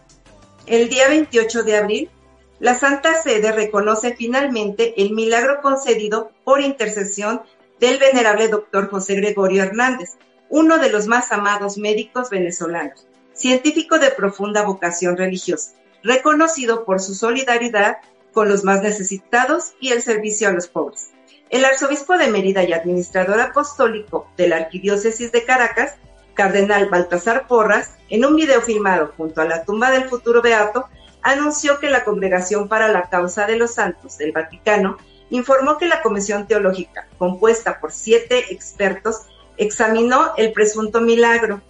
El 0.64 0.88
día 0.88 1.08
28 1.08 1.62
de 1.62 1.76
abril, 1.76 2.10
la 2.58 2.78
Santa 2.78 3.20
Sede 3.22 3.52
reconoce 3.52 4.14
finalmente 4.16 4.94
el 5.00 5.12
milagro 5.12 5.60
concedido 5.60 6.30
por 6.44 6.60
intercesión 6.60 7.42
del 7.80 7.98
venerable 7.98 8.48
doctor 8.48 8.88
José 8.88 9.16
Gregorio 9.16 9.62
Hernández, 9.62 10.16
uno 10.48 10.78
de 10.78 10.90
los 10.90 11.06
más 11.06 11.32
amados 11.32 11.76
médicos 11.76 12.30
venezolanos, 12.30 13.06
científico 13.34 13.98
de 13.98 14.10
profunda 14.10 14.62
vocación 14.62 15.16
religiosa, 15.16 15.72
reconocido 16.02 16.84
por 16.84 17.00
su 17.00 17.14
solidaridad 17.14 17.98
con 18.32 18.48
los 18.48 18.64
más 18.64 18.82
necesitados 18.82 19.74
y 19.80 19.90
el 19.92 20.02
servicio 20.02 20.48
a 20.48 20.52
los 20.52 20.68
pobres. 20.68 21.10
El 21.50 21.64
arzobispo 21.64 22.16
de 22.16 22.28
Mérida 22.28 22.64
y 22.64 22.72
administrador 22.72 23.40
apostólico 23.40 24.28
de 24.36 24.48
la 24.48 24.56
Arquidiócesis 24.56 25.30
de 25.30 25.44
Caracas, 25.44 25.94
cardenal 26.34 26.88
Baltasar 26.88 27.46
Porras, 27.46 27.92
en 28.08 28.24
un 28.24 28.36
video 28.36 28.60
filmado 28.62 29.12
junto 29.16 29.40
a 29.40 29.44
la 29.46 29.64
tumba 29.64 29.90
del 29.90 30.08
futuro 30.08 30.42
beato, 30.42 30.88
anunció 31.26 31.80
que 31.80 31.90
la 31.90 32.04
Congregación 32.04 32.68
para 32.68 32.86
la 32.86 33.10
Causa 33.10 33.46
de 33.46 33.56
los 33.56 33.74
Santos 33.74 34.16
del 34.16 34.30
Vaticano 34.30 34.96
informó 35.30 35.76
que 35.76 35.86
la 35.86 36.00
Comisión 36.00 36.46
Teológica, 36.46 37.08
compuesta 37.18 37.80
por 37.80 37.90
siete 37.90 38.52
expertos, 38.52 39.22
examinó 39.56 40.34
el 40.36 40.52
presunto 40.52 41.00
milagro 41.00 41.60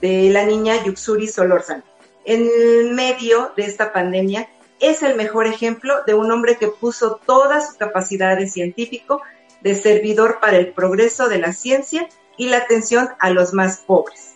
de 0.00 0.30
la 0.30 0.44
niña 0.44 0.82
Yuxuri 0.84 1.28
Solórzano. 1.28 1.84
En 2.24 2.94
medio 2.96 3.52
de 3.56 3.66
esta 3.66 3.92
pandemia, 3.92 4.48
es 4.80 5.02
el 5.04 5.14
mejor 5.14 5.46
ejemplo 5.46 6.02
de 6.04 6.14
un 6.14 6.32
hombre 6.32 6.56
que 6.56 6.66
puso 6.66 7.20
toda 7.24 7.60
su 7.60 7.76
capacidad 7.76 8.36
de 8.36 8.48
científico, 8.48 9.22
de 9.60 9.80
servidor 9.80 10.40
para 10.40 10.56
el 10.56 10.72
progreso 10.72 11.28
de 11.28 11.38
la 11.38 11.52
ciencia 11.52 12.08
y 12.36 12.48
la 12.48 12.58
atención 12.58 13.10
a 13.20 13.30
los 13.30 13.52
más 13.52 13.78
pobres. 13.78 14.34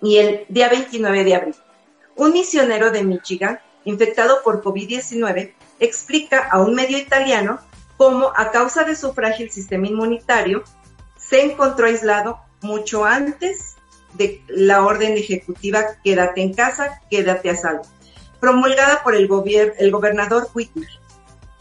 Y 0.00 0.16
el 0.16 0.46
día 0.48 0.70
29 0.70 1.22
de 1.22 1.34
abril, 1.34 1.56
un 2.16 2.32
misionero 2.32 2.90
de 2.90 3.04
Michigan 3.04 3.60
infectado 3.84 4.42
por 4.42 4.62
COVID-19, 4.62 5.52
explica 5.78 6.48
a 6.50 6.60
un 6.60 6.74
medio 6.74 6.98
italiano 6.98 7.60
cómo 7.96 8.32
a 8.36 8.50
causa 8.50 8.84
de 8.84 8.96
su 8.96 9.12
frágil 9.12 9.50
sistema 9.50 9.86
inmunitario 9.86 10.62
se 11.16 11.42
encontró 11.42 11.86
aislado 11.86 12.40
mucho 12.62 13.04
antes 13.04 13.76
de 14.14 14.42
la 14.48 14.84
orden 14.84 15.16
ejecutiva 15.16 15.84
Quédate 16.02 16.42
en 16.42 16.54
casa, 16.54 17.00
quédate 17.10 17.50
a 17.50 17.56
salvo, 17.56 17.82
promulgada 18.40 19.02
por 19.02 19.14
el, 19.14 19.28
el 19.78 19.90
gobernador 19.90 20.48
Whitmer. 20.54 20.88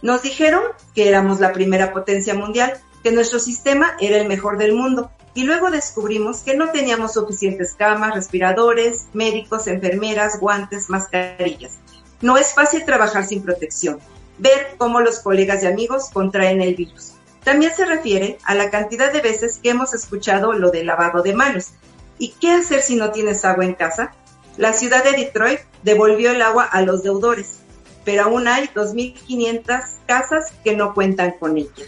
Nos 0.02 0.22
dijeron 0.22 0.64
que 0.96 1.10
éramos 1.10 1.40
la 1.40 1.52
primera 1.52 1.92
potencia 1.92 2.34
mundial, 2.34 2.74
que 3.04 3.12
nuestro 3.12 3.40
sistema 3.40 3.96
era 4.00 4.18
el 4.18 4.28
mejor 4.28 4.58
del 4.58 4.74
mundo, 4.74 5.12
y 5.34 5.44
luego 5.44 5.70
descubrimos 5.70 6.40
que 6.40 6.56
no 6.56 6.72
teníamos 6.72 7.14
suficientes 7.14 7.76
camas, 7.76 8.16
respiradores, 8.16 9.08
médicos, 9.14 9.68
enfermeras, 9.68 10.40
guantes, 10.40 10.90
mascarillas. 10.90 11.80
No 12.22 12.38
es 12.38 12.54
fácil 12.54 12.86
trabajar 12.86 13.26
sin 13.26 13.42
protección, 13.42 14.00
ver 14.38 14.76
cómo 14.78 15.00
los 15.00 15.20
colegas 15.20 15.64
y 15.64 15.68
amigos 15.68 16.10
contraen 16.12 16.62
el 16.62 16.76
virus. 16.76 17.14
También 17.44 17.74
se 17.76 17.86
refiere 17.86 18.38
a 18.44 18.56
la 18.56 18.70
cantidad 18.70 19.12
de 19.12 19.22
veces 19.22 19.60
que 19.62 19.70
hemos 19.70 19.94
escuchado 19.94 20.54
lo 20.54 20.72
del 20.72 20.88
lavado 20.88 21.24
de 21.24 21.34
manos. 21.34 21.70
¿Y 22.18 22.34
qué 22.40 22.52
hacer 22.52 22.82
si 22.82 22.96
no 22.96 23.12
tienes 23.12 23.46
agua 23.46 23.66
en 23.66 23.74
casa? 23.74 24.14
La 24.58 24.74
ciudad 24.74 25.04
de 25.04 25.14
Detroit 25.14 25.62
devolvió 25.84 26.32
el 26.32 26.42
agua 26.42 26.66
a 26.66 26.82
los 26.82 27.02
deudores, 27.02 27.60
pero 28.04 28.24
aún 28.24 28.48
hay 28.48 28.68
2.500 28.68 29.84
casas 30.06 30.52
que 30.64 30.76
no 30.76 30.94
cuentan 30.94 31.36
con 31.40 31.58
ella. 31.58 31.86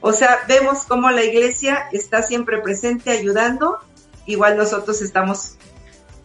O 0.00 0.12
sea, 0.12 0.38
vemos 0.48 0.84
cómo 0.84 1.10
la 1.10 1.24
iglesia 1.24 1.88
está 1.92 2.22
siempre 2.22 2.58
presente 2.62 3.10
ayudando, 3.10 3.80
igual 4.24 4.56
nosotros 4.56 5.02
estamos 5.02 5.56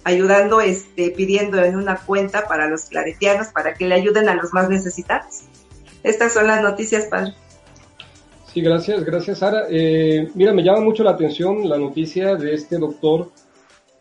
ayudando, 0.06 0.62
este, 0.62 1.10
pidiendo 1.10 1.62
en 1.62 1.76
una 1.76 1.98
cuenta 1.98 2.48
para 2.48 2.70
los 2.70 2.84
claretianos 2.86 3.48
para 3.48 3.74
que 3.74 3.88
le 3.88 3.96
ayuden 3.96 4.30
a 4.30 4.36
los 4.36 4.54
más 4.54 4.70
necesitados. 4.70 5.42
Estas 6.04 6.32
son 6.32 6.46
las 6.48 6.62
noticias, 6.62 7.06
padre. 7.06 7.34
Sí, 8.54 8.62
gracias, 8.62 9.04
gracias, 9.04 9.40
Sara. 9.40 9.66
Eh, 9.70 10.30
mira, 10.36 10.54
me 10.54 10.64
llama 10.64 10.80
mucho 10.82 11.04
la 11.04 11.12
atención 11.12 11.68
la 11.68 11.80
noticia 11.80 12.36
de 12.36 12.54
este 12.54 12.78
doctor 12.78 13.32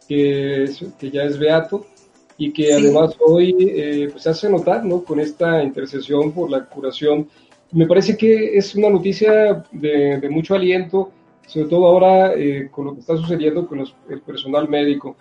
que, 0.07 0.71
que 0.99 1.11
ya 1.11 1.23
es 1.23 1.39
beato 1.39 1.87
y 2.37 2.53
que 2.53 2.75
además 2.75 3.17
hoy 3.21 3.57
eh, 3.61 4.09
pues 4.13 4.27
hace 4.27 4.51
notar, 4.51 4.85
¿no? 4.85 5.03
Con 5.03 5.21
esta 5.21 5.63
intercesión 5.63 6.33
por 6.33 6.51
la 6.51 6.67
curación. 6.67 7.31
Me 7.73 7.87
parece 7.87 8.15
que 8.15 8.59
es 8.59 8.75
una 8.75 8.91
noticia 8.91 9.65
de, 9.73 10.19
de 10.19 10.29
mucho 10.29 10.55
aliento, 10.55 11.11
sobre 11.47 11.69
todo 11.69 11.87
ahora 11.87 12.35
eh, 12.35 12.69
con 12.71 12.85
lo 12.85 12.95
que 12.95 13.01
está 13.01 13.17
sucediendo 13.17 13.67
con 13.67 13.81
el 13.81 14.21
personal 14.21 14.69
médico. 14.69 15.17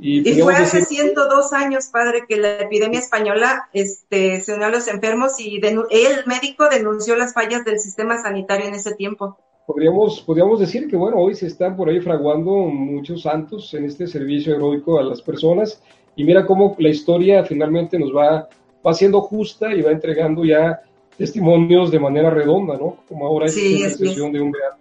Y, 0.00 0.40
fue 0.40 0.54
hace 0.54 0.84
102 0.84 1.52
años, 1.52 1.86
padre, 1.86 2.24
que 2.26 2.36
la 2.36 2.60
epidemia 2.60 2.98
española 2.98 3.68
este, 3.72 4.40
se 4.40 4.54
unió 4.54 4.66
a 4.66 4.70
los 4.70 4.88
enfermos 4.88 5.38
y 5.38 5.60
el 5.64 6.26
médico 6.26 6.68
denunció 6.68 7.14
las 7.14 7.34
fallas 7.34 7.64
del 7.64 7.78
sistema 7.78 8.20
sanitario 8.20 8.66
en 8.66 8.74
ese 8.74 8.94
tiempo. 8.94 9.36
Podríamos, 9.66 10.20
podríamos 10.22 10.58
decir 10.58 10.88
que, 10.88 10.96
bueno, 10.96 11.18
hoy 11.18 11.34
se 11.34 11.46
están 11.46 11.76
por 11.76 11.88
ahí 11.88 12.00
fraguando 12.00 12.50
muchos 12.50 13.22
santos 13.22 13.72
en 13.74 13.84
este 13.84 14.06
servicio 14.06 14.56
heroico 14.56 14.98
a 14.98 15.04
las 15.04 15.22
personas 15.22 15.80
y 16.16 16.24
mira 16.24 16.44
cómo 16.44 16.74
la 16.78 16.88
historia 16.88 17.44
finalmente 17.44 17.98
nos 17.98 18.14
va, 18.14 18.48
va 18.84 18.94
siendo 18.94 19.20
justa 19.20 19.72
y 19.72 19.82
va 19.82 19.92
entregando 19.92 20.44
ya 20.44 20.82
testimonios 21.16 21.90
de 21.90 22.00
manera 22.00 22.30
redonda, 22.30 22.76
¿no? 22.76 22.98
Como 23.08 23.26
ahora 23.26 23.48
sí, 23.48 23.82
es 23.82 23.96
sesión 23.96 24.32
de 24.32 24.40
un 24.40 24.50
beato. 24.50 24.78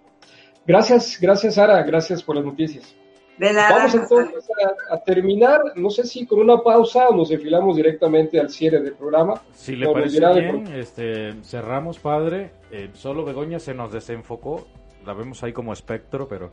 Gracias, 0.66 1.20
gracias 1.22 1.55
Sara, 1.55 1.84
gracias 1.84 2.24
por 2.24 2.36
las 2.36 2.45
noticias. 2.45 2.95
Vamos 3.41 3.95
entonces 3.95 4.47
a, 4.91 4.97
terminar, 4.99 5.61
no 5.75 5.89
sé 5.89 6.05
si 6.05 6.27
con 6.27 6.39
una 6.39 6.61
pausa 6.61 7.09
o 7.09 7.15
nos 7.15 7.31
enfilamos 7.31 7.75
directamente 7.75 8.39
al 8.39 8.49
cierre 8.49 8.81
del 8.81 8.93
programa. 8.93 9.41
Si 9.53 9.75
le 9.75 9.91
parece 9.91 10.19
bien, 10.19 10.67
este, 10.75 11.33
cerramos, 11.43 11.97
padre. 11.97 12.51
Eh, 12.69 12.89
solo 12.93 13.25
Begoña 13.25 13.57
se 13.57 13.73
nos 13.73 13.91
desenfocó. 13.91 14.67
La 15.05 15.13
vemos 15.13 15.41
ahí 15.41 15.53
como 15.53 15.73
espectro, 15.73 16.27
pero 16.27 16.51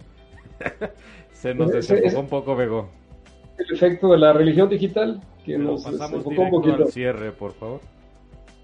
se 1.33 1.53
nos 1.55 1.73
desenfocó 1.73 2.21
un 2.21 2.29
poco, 2.29 2.57
Bego. 2.57 2.89
El 3.59 3.75
efecto 3.75 4.09
de 4.13 4.19
la 4.19 4.33
religión 4.33 4.71
digital 4.71 5.21
que 5.45 5.59
nos 5.59 5.85
desenfocó 5.85 6.41
un 6.41 6.51
poquito. 6.51 6.85
Al 6.85 6.89
cierre, 6.91 7.33
por 7.33 7.53
favor. 7.53 7.81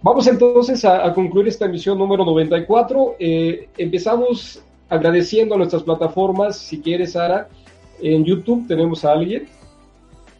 Vamos 0.01 0.27
entonces 0.27 0.83
a, 0.87 1.13
concluir 1.13 1.49
esta 1.49 1.67
emisión 1.67 1.99
número 1.99 2.25
94. 2.25 3.17
Eh, 3.19 3.69
empezamos 3.77 4.63
agradeciendo 4.89 5.57
a 5.57 5.59
nuestras 5.59 5.83
plataformas, 5.83 6.57
si 6.57 6.81
quieres, 6.81 7.13
Sara, 7.13 7.49
en 8.01 8.25
YouTube 8.25 8.67
tenemos 8.67 9.05
a 9.05 9.13
alguien. 9.13 9.49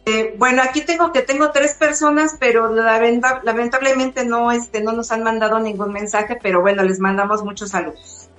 Eh, 0.05 0.35
bueno, 0.37 0.61
aquí 0.61 0.81
tengo 0.81 1.11
que 1.11 1.23
tengo 1.23 1.49
tres 1.51 1.75
personas, 1.75 2.37
pero 2.39 2.71
lamentablemente 2.71 4.23
no, 4.23 4.51
este, 4.51 4.81
no 4.81 4.91
nos 4.91 5.11
han 5.11 5.23
mandado 5.23 5.59
ningún 5.59 5.91
mensaje, 5.91 6.37
pero 6.41 6.61
bueno, 6.61 6.83
les 6.83 6.99
mandamos 6.99 7.43
muchos 7.43 7.71
saludos. 7.71 8.29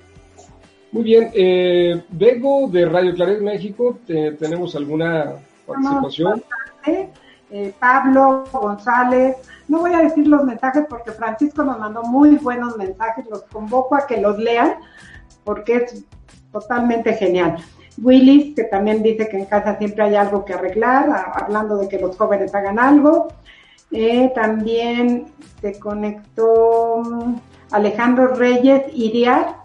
Muy 0.93 1.03
bien, 1.03 1.29
eh, 1.33 2.03
Bego 2.09 2.69
de 2.69 2.85
Radio 2.85 3.13
Claret 3.13 3.41
México, 3.41 3.99
¿tenemos 4.05 4.75
alguna 4.75 5.35
participación? 5.65 6.43
Eh, 7.49 7.73
Pablo 7.79 8.43
González, 8.51 9.37
no 9.67 9.79
voy 9.79 9.93
a 9.93 9.99
decir 9.99 10.27
los 10.27 10.43
mensajes 10.43 10.85
porque 10.89 11.11
Francisco 11.11 11.63
nos 11.63 11.79
mandó 11.79 12.03
muy 12.03 12.35
buenos 12.35 12.77
mensajes, 12.77 13.25
los 13.29 13.43
convoco 13.43 13.95
a 13.95 14.05
que 14.05 14.19
los 14.19 14.37
lean 14.37 14.75
porque 15.45 15.75
es 15.75 16.03
totalmente 16.51 17.13
genial. 17.13 17.57
Willis, 17.97 18.55
que 18.55 18.65
también 18.65 19.01
dice 19.01 19.27
que 19.27 19.37
en 19.37 19.45
casa 19.45 19.77
siempre 19.77 20.03
hay 20.03 20.15
algo 20.15 20.45
que 20.45 20.53
arreglar, 20.53 21.33
hablando 21.33 21.77
de 21.77 21.87
que 21.87 21.99
los 21.99 22.15
jóvenes 22.15 22.53
hagan 22.53 22.79
algo. 22.79 23.27
Eh, 23.91 24.31
también 24.35 25.27
se 25.61 25.79
conectó 25.79 27.01
Alejandro 27.71 28.35
Reyes 28.35 28.83
Iriar. 28.93 29.57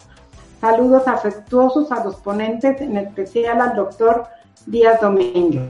Saludos 0.60 1.08
afectuosos 1.08 1.90
a 1.90 2.04
los 2.04 2.16
ponentes, 2.16 2.80
en 2.80 2.96
especial 2.96 3.60
al 3.60 3.74
doctor 3.74 4.26
Díaz 4.66 5.00
Domínguez. 5.00 5.62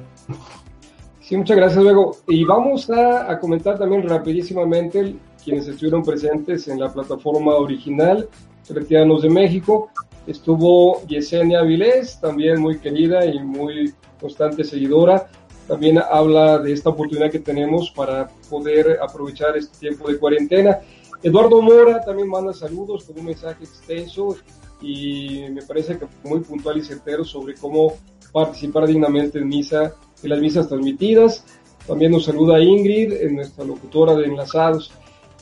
Sí, 1.20 1.36
muchas 1.36 1.56
gracias, 1.56 1.82
luego. 1.82 2.16
Y 2.28 2.44
vamos 2.44 2.90
a, 2.90 3.38
comentar 3.38 3.78
también 3.78 4.06
rapidísimamente 4.06 5.16
quienes 5.42 5.66
estuvieron 5.66 6.02
presentes 6.02 6.68
en 6.68 6.78
la 6.78 6.92
plataforma 6.92 7.54
original, 7.54 8.28
Claretianos 8.66 9.22
de 9.22 9.30
México. 9.30 9.88
Estuvo 10.27 11.05
Yesenia 11.07 11.62
Vilés, 11.62 12.20
también 12.20 12.61
muy 12.61 12.79
querida 12.79 13.27
y 13.27 13.41
muy 13.41 13.93
constante 14.20 14.64
seguidora. 14.64 15.29
También 15.66 15.99
habla 15.99 16.59
de 16.59 16.73
esta 16.73 16.91
oportunidad 16.91 17.31
que 17.31 17.39
tenemos 17.39 17.91
para 17.91 18.29
poder 18.49 18.99
aprovechar 19.03 19.57
este 19.57 19.79
tiempo 19.79 20.09
de 20.09 20.18
cuarentena. 20.18 20.79
Eduardo 21.23 21.62
Mora 21.62 22.01
también 22.05 22.29
manda 22.29 22.53
saludos 22.53 23.05
con 23.05 23.18
un 23.18 23.27
mensaje 23.27 23.64
extenso 23.64 24.37
y 24.81 25.45
me 25.51 25.62
parece 25.62 25.99
que 25.99 26.07
muy 26.25 26.41
puntual 26.41 26.79
y 26.79 26.83
certero 26.83 27.25
sobre 27.25 27.55
cómo 27.55 27.95
participar 28.33 28.87
dignamente 28.87 29.39
en 29.39 29.49
misa, 29.49 29.95
en 30.23 30.31
las 30.31 30.41
misas 30.41 30.68
transmitidas. 30.68 31.45
También 31.87 32.12
nos 32.12 32.25
saluda 32.25 32.61
Ingrid, 32.61 33.31
nuestra 33.31 33.64
locutora 33.64 34.14
de 34.14 34.27
Enlazados. 34.27 34.93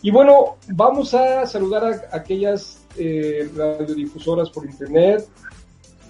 Y 0.03 0.11
bueno, 0.11 0.57
vamos 0.69 1.13
a 1.15 1.47
saludar 1.47 1.85
a 1.85 2.17
aquellas 2.17 2.80
eh, 2.97 3.49
radiodifusoras 3.57 4.51
por 4.51 4.65
internet, 4.65 5.27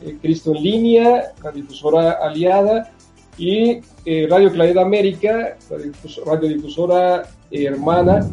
eh, 0.03 0.17
Cristo 0.21 0.55
en 0.55 0.63
línea, 0.63 1.33
la 1.43 1.51
difusora 1.51 2.13
aliada 2.13 2.93
y 3.37 3.81
eh, 4.05 4.27
Radio 4.29 4.51
Claridad 4.51 4.85
América, 4.85 5.57
radiodifusora 6.27 7.29
hermana 7.51 8.31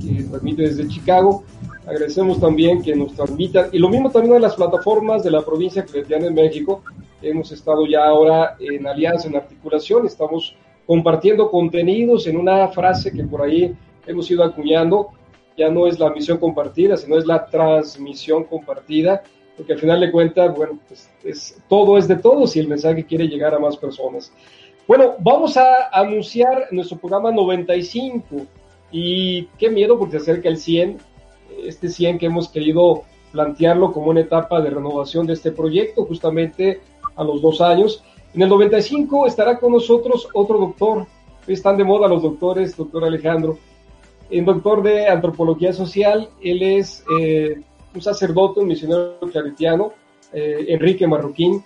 que 0.00 0.22
transmite 0.24 0.62
desde 0.62 0.88
Chicago. 0.88 1.44
Agradecemos 1.86 2.40
también 2.40 2.82
que 2.82 2.96
nos 2.96 3.14
transmitan, 3.14 3.68
y 3.72 3.78
lo 3.78 3.88
mismo 3.88 4.10
también 4.10 4.36
en 4.36 4.42
las 4.42 4.54
plataformas 4.54 5.22
de 5.22 5.30
la 5.30 5.42
provincia 5.42 5.84
claretiana 5.84 6.26
en 6.26 6.34
México. 6.34 6.82
Hemos 7.20 7.52
estado 7.52 7.86
ya 7.86 8.06
ahora 8.06 8.56
en 8.58 8.86
alianza, 8.86 9.28
en 9.28 9.36
articulación, 9.36 10.06
estamos 10.06 10.56
compartiendo 10.86 11.50
contenidos 11.50 12.26
en 12.26 12.36
una 12.36 12.68
frase 12.68 13.12
que 13.12 13.24
por 13.24 13.42
ahí 13.42 13.74
hemos 14.06 14.30
ido 14.30 14.44
acuñando, 14.44 15.08
ya 15.56 15.70
no 15.70 15.86
es 15.86 15.98
la 15.98 16.10
misión 16.10 16.38
compartida, 16.38 16.96
sino 16.96 17.16
es 17.16 17.26
la 17.26 17.46
transmisión 17.46 18.44
compartida, 18.44 19.22
porque 19.56 19.74
al 19.74 19.78
final 19.78 20.00
de 20.00 20.10
cuentas, 20.10 20.54
bueno, 20.56 20.78
pues 20.88 21.10
es, 21.22 21.62
todo 21.68 21.96
es 21.96 22.08
de 22.08 22.16
todos 22.16 22.56
y 22.56 22.60
el 22.60 22.68
mensaje 22.68 23.04
quiere 23.04 23.28
llegar 23.28 23.54
a 23.54 23.58
más 23.58 23.76
personas. 23.76 24.32
Bueno, 24.86 25.14
vamos 25.20 25.56
a 25.56 25.88
anunciar 25.92 26.66
nuestro 26.70 26.98
programa 26.98 27.30
95 27.30 28.46
y 28.90 29.46
qué 29.58 29.70
miedo 29.70 29.98
porque 29.98 30.18
se 30.18 30.30
acerca 30.30 30.48
el 30.48 30.58
100, 30.58 30.98
este 31.64 31.88
100 31.88 32.18
que 32.18 32.26
hemos 32.26 32.48
querido 32.48 33.04
plantearlo 33.32 33.92
como 33.92 34.10
una 34.10 34.20
etapa 34.20 34.60
de 34.60 34.70
renovación 34.70 35.26
de 35.26 35.32
este 35.32 35.52
proyecto, 35.52 36.04
justamente 36.04 36.80
a 37.16 37.24
los 37.24 37.40
dos 37.40 37.60
años. 37.60 38.04
En 38.34 38.42
el 38.42 38.48
95 38.48 39.26
estará 39.26 39.58
con 39.58 39.72
nosotros 39.72 40.28
otro 40.34 40.58
doctor, 40.58 41.06
están 41.46 41.76
de 41.76 41.84
moda 41.84 42.08
los 42.08 42.22
doctores, 42.22 42.76
doctor 42.76 43.04
Alejandro, 43.04 43.58
un 44.38 44.44
doctor 44.44 44.82
de 44.82 45.06
antropología 45.06 45.72
social, 45.72 46.28
él 46.42 46.62
es 46.62 47.04
eh, 47.20 47.60
un 47.94 48.02
sacerdote, 48.02 48.60
un 48.60 48.68
misionero 48.68 49.18
claretiano, 49.30 49.92
eh, 50.32 50.66
Enrique 50.68 51.06
Marroquín. 51.06 51.62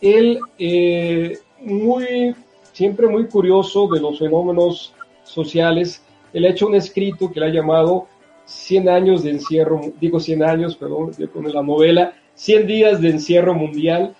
Él, 0.00 0.38
eh, 0.58 1.38
muy, 1.60 2.34
siempre 2.72 3.06
muy 3.06 3.26
curioso 3.26 3.88
de 3.88 4.00
los 4.00 4.18
fenómenos 4.18 4.94
sociales, 5.22 6.02
él 6.32 6.44
ha 6.44 6.50
hecho 6.50 6.66
un 6.66 6.74
escrito 6.74 7.30
que 7.30 7.40
le 7.40 7.46
ha 7.46 7.50
llamado 7.50 8.06
100 8.44 8.88
años 8.88 9.22
de 9.22 9.30
encierro, 9.30 9.80
digo 10.00 10.20
100 10.20 10.42
años, 10.42 10.76
perdón, 10.76 11.12
con 11.32 11.52
la 11.52 11.62
novela, 11.62 12.14
100 12.34 12.66
días 12.66 13.00
de 13.00 13.10
encierro 13.10 13.54
mundial, 13.54 14.14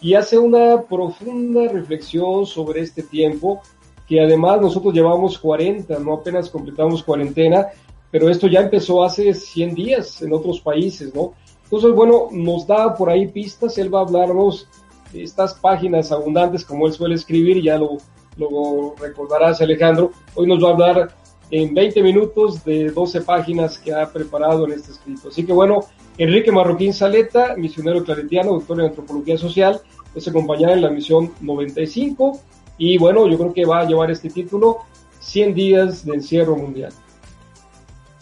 y 0.00 0.14
hace 0.14 0.38
una 0.38 0.82
profunda 0.82 1.68
reflexión 1.68 2.46
sobre 2.46 2.80
este 2.80 3.02
tiempo 3.02 3.62
que 4.08 4.20
además 4.20 4.60
nosotros 4.60 4.92
llevamos 4.92 5.38
40, 5.38 5.98
no 5.98 6.14
apenas 6.14 6.50
completamos 6.50 7.02
cuarentena, 7.02 7.68
pero 8.10 8.28
esto 8.28 8.46
ya 8.46 8.60
empezó 8.60 9.02
hace 9.02 9.34
100 9.34 9.74
días 9.74 10.22
en 10.22 10.32
otros 10.32 10.60
países, 10.60 11.14
¿no? 11.14 11.32
Entonces, 11.64 11.92
bueno, 11.92 12.28
nos 12.30 12.66
da 12.66 12.94
por 12.94 13.10
ahí 13.10 13.26
pistas, 13.26 13.78
él 13.78 13.92
va 13.92 14.00
a 14.00 14.02
hablarnos 14.02 14.68
de 15.12 15.22
estas 15.22 15.54
páginas 15.54 16.12
abundantes 16.12 16.64
como 16.64 16.86
él 16.86 16.92
suele 16.92 17.14
escribir, 17.14 17.62
ya 17.62 17.78
lo, 17.78 17.98
lo 18.36 18.94
recordarás 19.00 19.60
Alejandro, 19.60 20.12
hoy 20.34 20.46
nos 20.46 20.62
va 20.62 20.68
a 20.68 20.72
hablar 20.72 21.14
en 21.50 21.74
20 21.74 22.02
minutos 22.02 22.64
de 22.64 22.90
12 22.90 23.22
páginas 23.22 23.78
que 23.78 23.92
ha 23.92 24.06
preparado 24.10 24.66
en 24.66 24.72
este 24.72 24.92
escrito. 24.92 25.28
Así 25.28 25.44
que 25.44 25.52
bueno, 25.52 25.80
Enrique 26.18 26.52
Marroquín 26.52 26.92
Saleta, 26.92 27.54
misionero 27.56 28.04
claretiano, 28.04 28.52
doctor 28.52 28.80
en 28.80 28.86
antropología 28.86 29.38
social, 29.38 29.80
es 30.14 30.28
acompañado 30.28 30.74
en 30.74 30.82
la 30.82 30.90
misión 30.90 31.32
95 31.40 32.40
y 32.78 32.98
bueno, 32.98 33.26
yo 33.28 33.38
creo 33.38 33.52
que 33.52 33.64
va 33.64 33.80
a 33.80 33.84
llevar 33.84 34.10
este 34.10 34.30
título 34.30 34.78
100 35.20 35.54
días 35.54 36.04
de 36.04 36.14
encierro 36.14 36.56
mundial. 36.56 36.92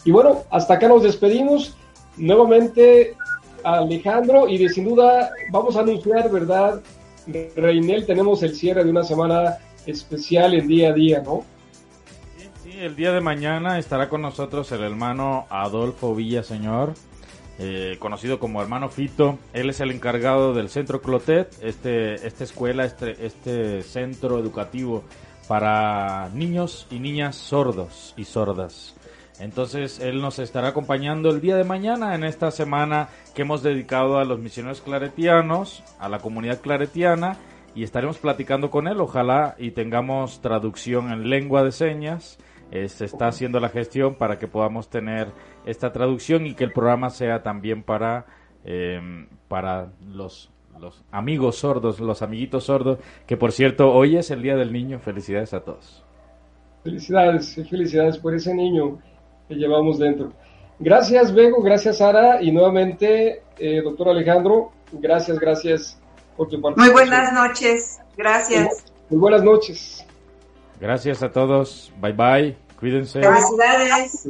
Y 0.05 0.11
bueno, 0.11 0.43
hasta 0.51 0.75
acá 0.75 0.87
nos 0.87 1.03
despedimos. 1.03 1.75
Nuevamente 2.17 3.15
Alejandro 3.63 4.47
y 4.47 4.57
de 4.57 4.69
sin 4.69 4.85
duda 4.85 5.31
vamos 5.51 5.75
a 5.75 5.79
anunciar, 5.79 6.29
¿verdad? 6.29 6.81
Reinel, 7.55 8.05
tenemos 8.05 8.43
el 8.43 8.55
cierre 8.55 8.83
de 8.83 8.91
una 8.91 9.03
semana 9.03 9.57
especial 9.85 10.53
en 10.53 10.67
día 10.67 10.89
a 10.89 10.93
día, 10.93 11.23
¿no? 11.25 11.43
Sí, 12.37 12.49
sí, 12.63 12.71
el 12.79 12.95
día 12.95 13.13
de 13.13 13.21
mañana 13.21 13.79
estará 13.79 14.09
con 14.09 14.21
nosotros 14.21 14.71
el 14.71 14.83
hermano 14.83 15.47
Adolfo 15.49 16.13
Villaseñor 16.13 16.93
eh, 17.59 17.97
conocido 17.99 18.39
como 18.39 18.61
hermano 18.61 18.89
Fito. 18.89 19.37
Él 19.53 19.69
es 19.69 19.79
el 19.79 19.91
encargado 19.91 20.53
del 20.53 20.69
centro 20.69 21.01
Clotet, 21.01 21.55
este, 21.61 22.15
esta 22.27 22.43
escuela, 22.43 22.85
este, 22.85 23.25
este 23.25 23.81
centro 23.83 24.39
educativo 24.39 25.03
para 25.47 26.29
niños 26.33 26.87
y 26.89 26.99
niñas 26.99 27.35
sordos 27.35 28.13
y 28.17 28.23
sordas. 28.23 28.95
Entonces 29.39 29.99
él 29.99 30.21
nos 30.21 30.39
estará 30.39 30.69
acompañando 30.69 31.29
el 31.29 31.41
día 31.41 31.55
de 31.55 31.63
mañana 31.63 32.15
en 32.15 32.23
esta 32.23 32.51
semana 32.51 33.09
que 33.33 33.41
hemos 33.41 33.63
dedicado 33.63 34.19
a 34.19 34.25
los 34.25 34.39
misioneros 34.39 34.81
claretianos, 34.81 35.83
a 35.99 36.07
la 36.07 36.19
comunidad 36.19 36.61
claretiana 36.61 37.37
y 37.75 37.83
estaremos 37.83 38.17
platicando 38.19 38.69
con 38.69 38.87
él. 38.87 39.01
Ojalá 39.01 39.55
y 39.57 39.71
tengamos 39.71 40.41
traducción 40.41 41.11
en 41.11 41.29
lengua 41.29 41.63
de 41.63 41.71
señas. 41.71 42.37
Eh, 42.71 42.89
se 42.89 43.05
está 43.05 43.27
haciendo 43.27 43.59
la 43.59 43.69
gestión 43.69 44.15
para 44.15 44.39
que 44.39 44.47
podamos 44.47 44.89
tener 44.89 45.27
esta 45.65 45.91
traducción 45.93 46.47
y 46.47 46.55
que 46.55 46.63
el 46.63 46.71
programa 46.71 47.09
sea 47.09 47.43
también 47.43 47.83
para, 47.83 48.25
em, 48.65 49.27
para 49.47 49.89
los, 50.01 50.51
los 50.79 51.03
amigos 51.11 51.57
sordos, 51.57 51.99
los 51.99 52.21
amiguitos 52.21 52.65
sordos, 52.65 52.97
que 53.27 53.37
por 53.37 53.51
cierto, 53.51 53.93
hoy 53.93 54.17
es 54.17 54.31
el 54.31 54.41
Día 54.41 54.55
del 54.55 54.73
Niño. 54.73 54.99
Felicidades 54.99 55.53
a 55.53 55.59
todos. 55.59 56.03
Felicidades, 56.83 57.55
felicidades 57.69 58.17
por 58.17 58.33
ese 58.35 58.53
niño 58.53 58.99
que 59.47 59.55
llevamos 59.55 59.99
dentro. 59.99 60.33
Gracias, 60.79 61.33
Bego, 61.33 61.61
gracias, 61.61 61.99
Sara, 61.99 62.41
y 62.41 62.51
nuevamente, 62.51 63.43
eh, 63.57 63.81
doctor 63.81 64.09
Alejandro, 64.09 64.71
gracias, 64.91 65.39
gracias 65.39 65.99
por 66.35 66.49
tu 66.49 66.59
participación. 66.59 66.93
Muy 66.93 67.09
buenas 67.09 67.33
noches, 67.33 67.99
gracias. 68.17 68.85
muy 69.09 69.19
buenas 69.19 69.43
noches. 69.43 70.02
Gracias 70.79 71.23
a 71.23 71.31
todos, 71.31 71.93
bye 72.01 72.13
bye, 72.13 72.57
cuídense. 72.79 73.21
Felicidades. 73.21 74.27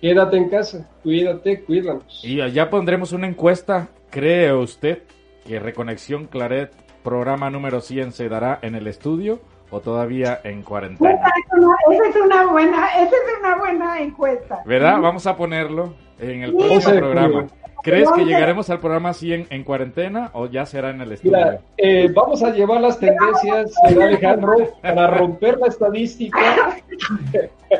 Quédate 0.00 0.36
en 0.38 0.48
casa, 0.48 0.88
cuídate, 1.02 1.62
cuídanos. 1.62 2.22
Y 2.24 2.40
allá 2.40 2.70
pondremos 2.70 3.12
una 3.12 3.26
encuesta. 3.26 3.88
¿Cree 4.10 4.52
usted 4.52 5.02
que 5.46 5.58
Reconexión 5.58 6.26
Claret, 6.26 6.72
programa 7.02 7.50
número 7.50 7.80
100, 7.80 8.12
se 8.12 8.28
dará 8.28 8.58
en 8.62 8.74
el 8.74 8.86
estudio 8.86 9.40
o 9.70 9.80
todavía 9.80 10.40
en 10.42 10.62
cuarentena? 10.62 11.12
Esa 11.12 12.08
es 12.08 12.16
una 12.16 12.46
buena, 12.46 12.86
esa 12.96 13.04
es 13.04 13.38
una 13.40 13.58
buena 13.58 14.00
encuesta. 14.00 14.62
¿Verdad? 14.64 15.00
Vamos 15.00 15.26
a 15.26 15.36
ponerlo 15.36 15.94
en 16.18 16.44
el 16.44 16.54
próximo 16.54 16.96
programa. 16.96 17.46
¿Crees 17.82 18.10
que 18.12 18.24
llegaremos 18.24 18.68
al 18.70 18.80
programa 18.80 19.10
así 19.10 19.32
en, 19.32 19.46
en 19.50 19.64
cuarentena 19.64 20.30
o 20.34 20.46
ya 20.46 20.66
será 20.66 20.90
en 20.90 21.00
el 21.00 21.12
estudio? 21.12 21.36
Mira, 21.36 21.60
eh, 21.78 22.08
vamos 22.14 22.42
a 22.42 22.50
llevar 22.50 22.80
las 22.80 22.98
tendencias 22.98 23.72
de 23.88 24.02
Alejandro 24.02 24.56
para 24.82 25.06
romper 25.08 25.58
la 25.58 25.66
estadística. 25.68 26.76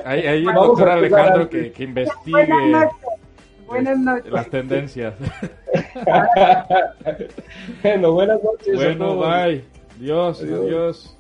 Ahí, 0.05 0.21
ahí 0.27 0.45
el 0.47 0.55
doctor 0.55 0.89
Alejandro 0.89 1.49
que, 1.49 1.73
que 1.73 1.85
investigue 1.85 2.33
Buenas 2.33 2.67
noches. 2.71 2.97
Buenas 3.67 3.99
noches. 3.99 4.33
las 4.33 4.51
tendencias. 4.51 5.15
bueno, 7.83 8.13
buenas 8.13 8.43
noches. 8.43 8.75
a 8.75 8.77
bueno, 8.77 9.17
bye. 9.17 9.65
Dios, 9.99 10.43
Adiós. 10.43 10.61
adiós. 10.61 11.17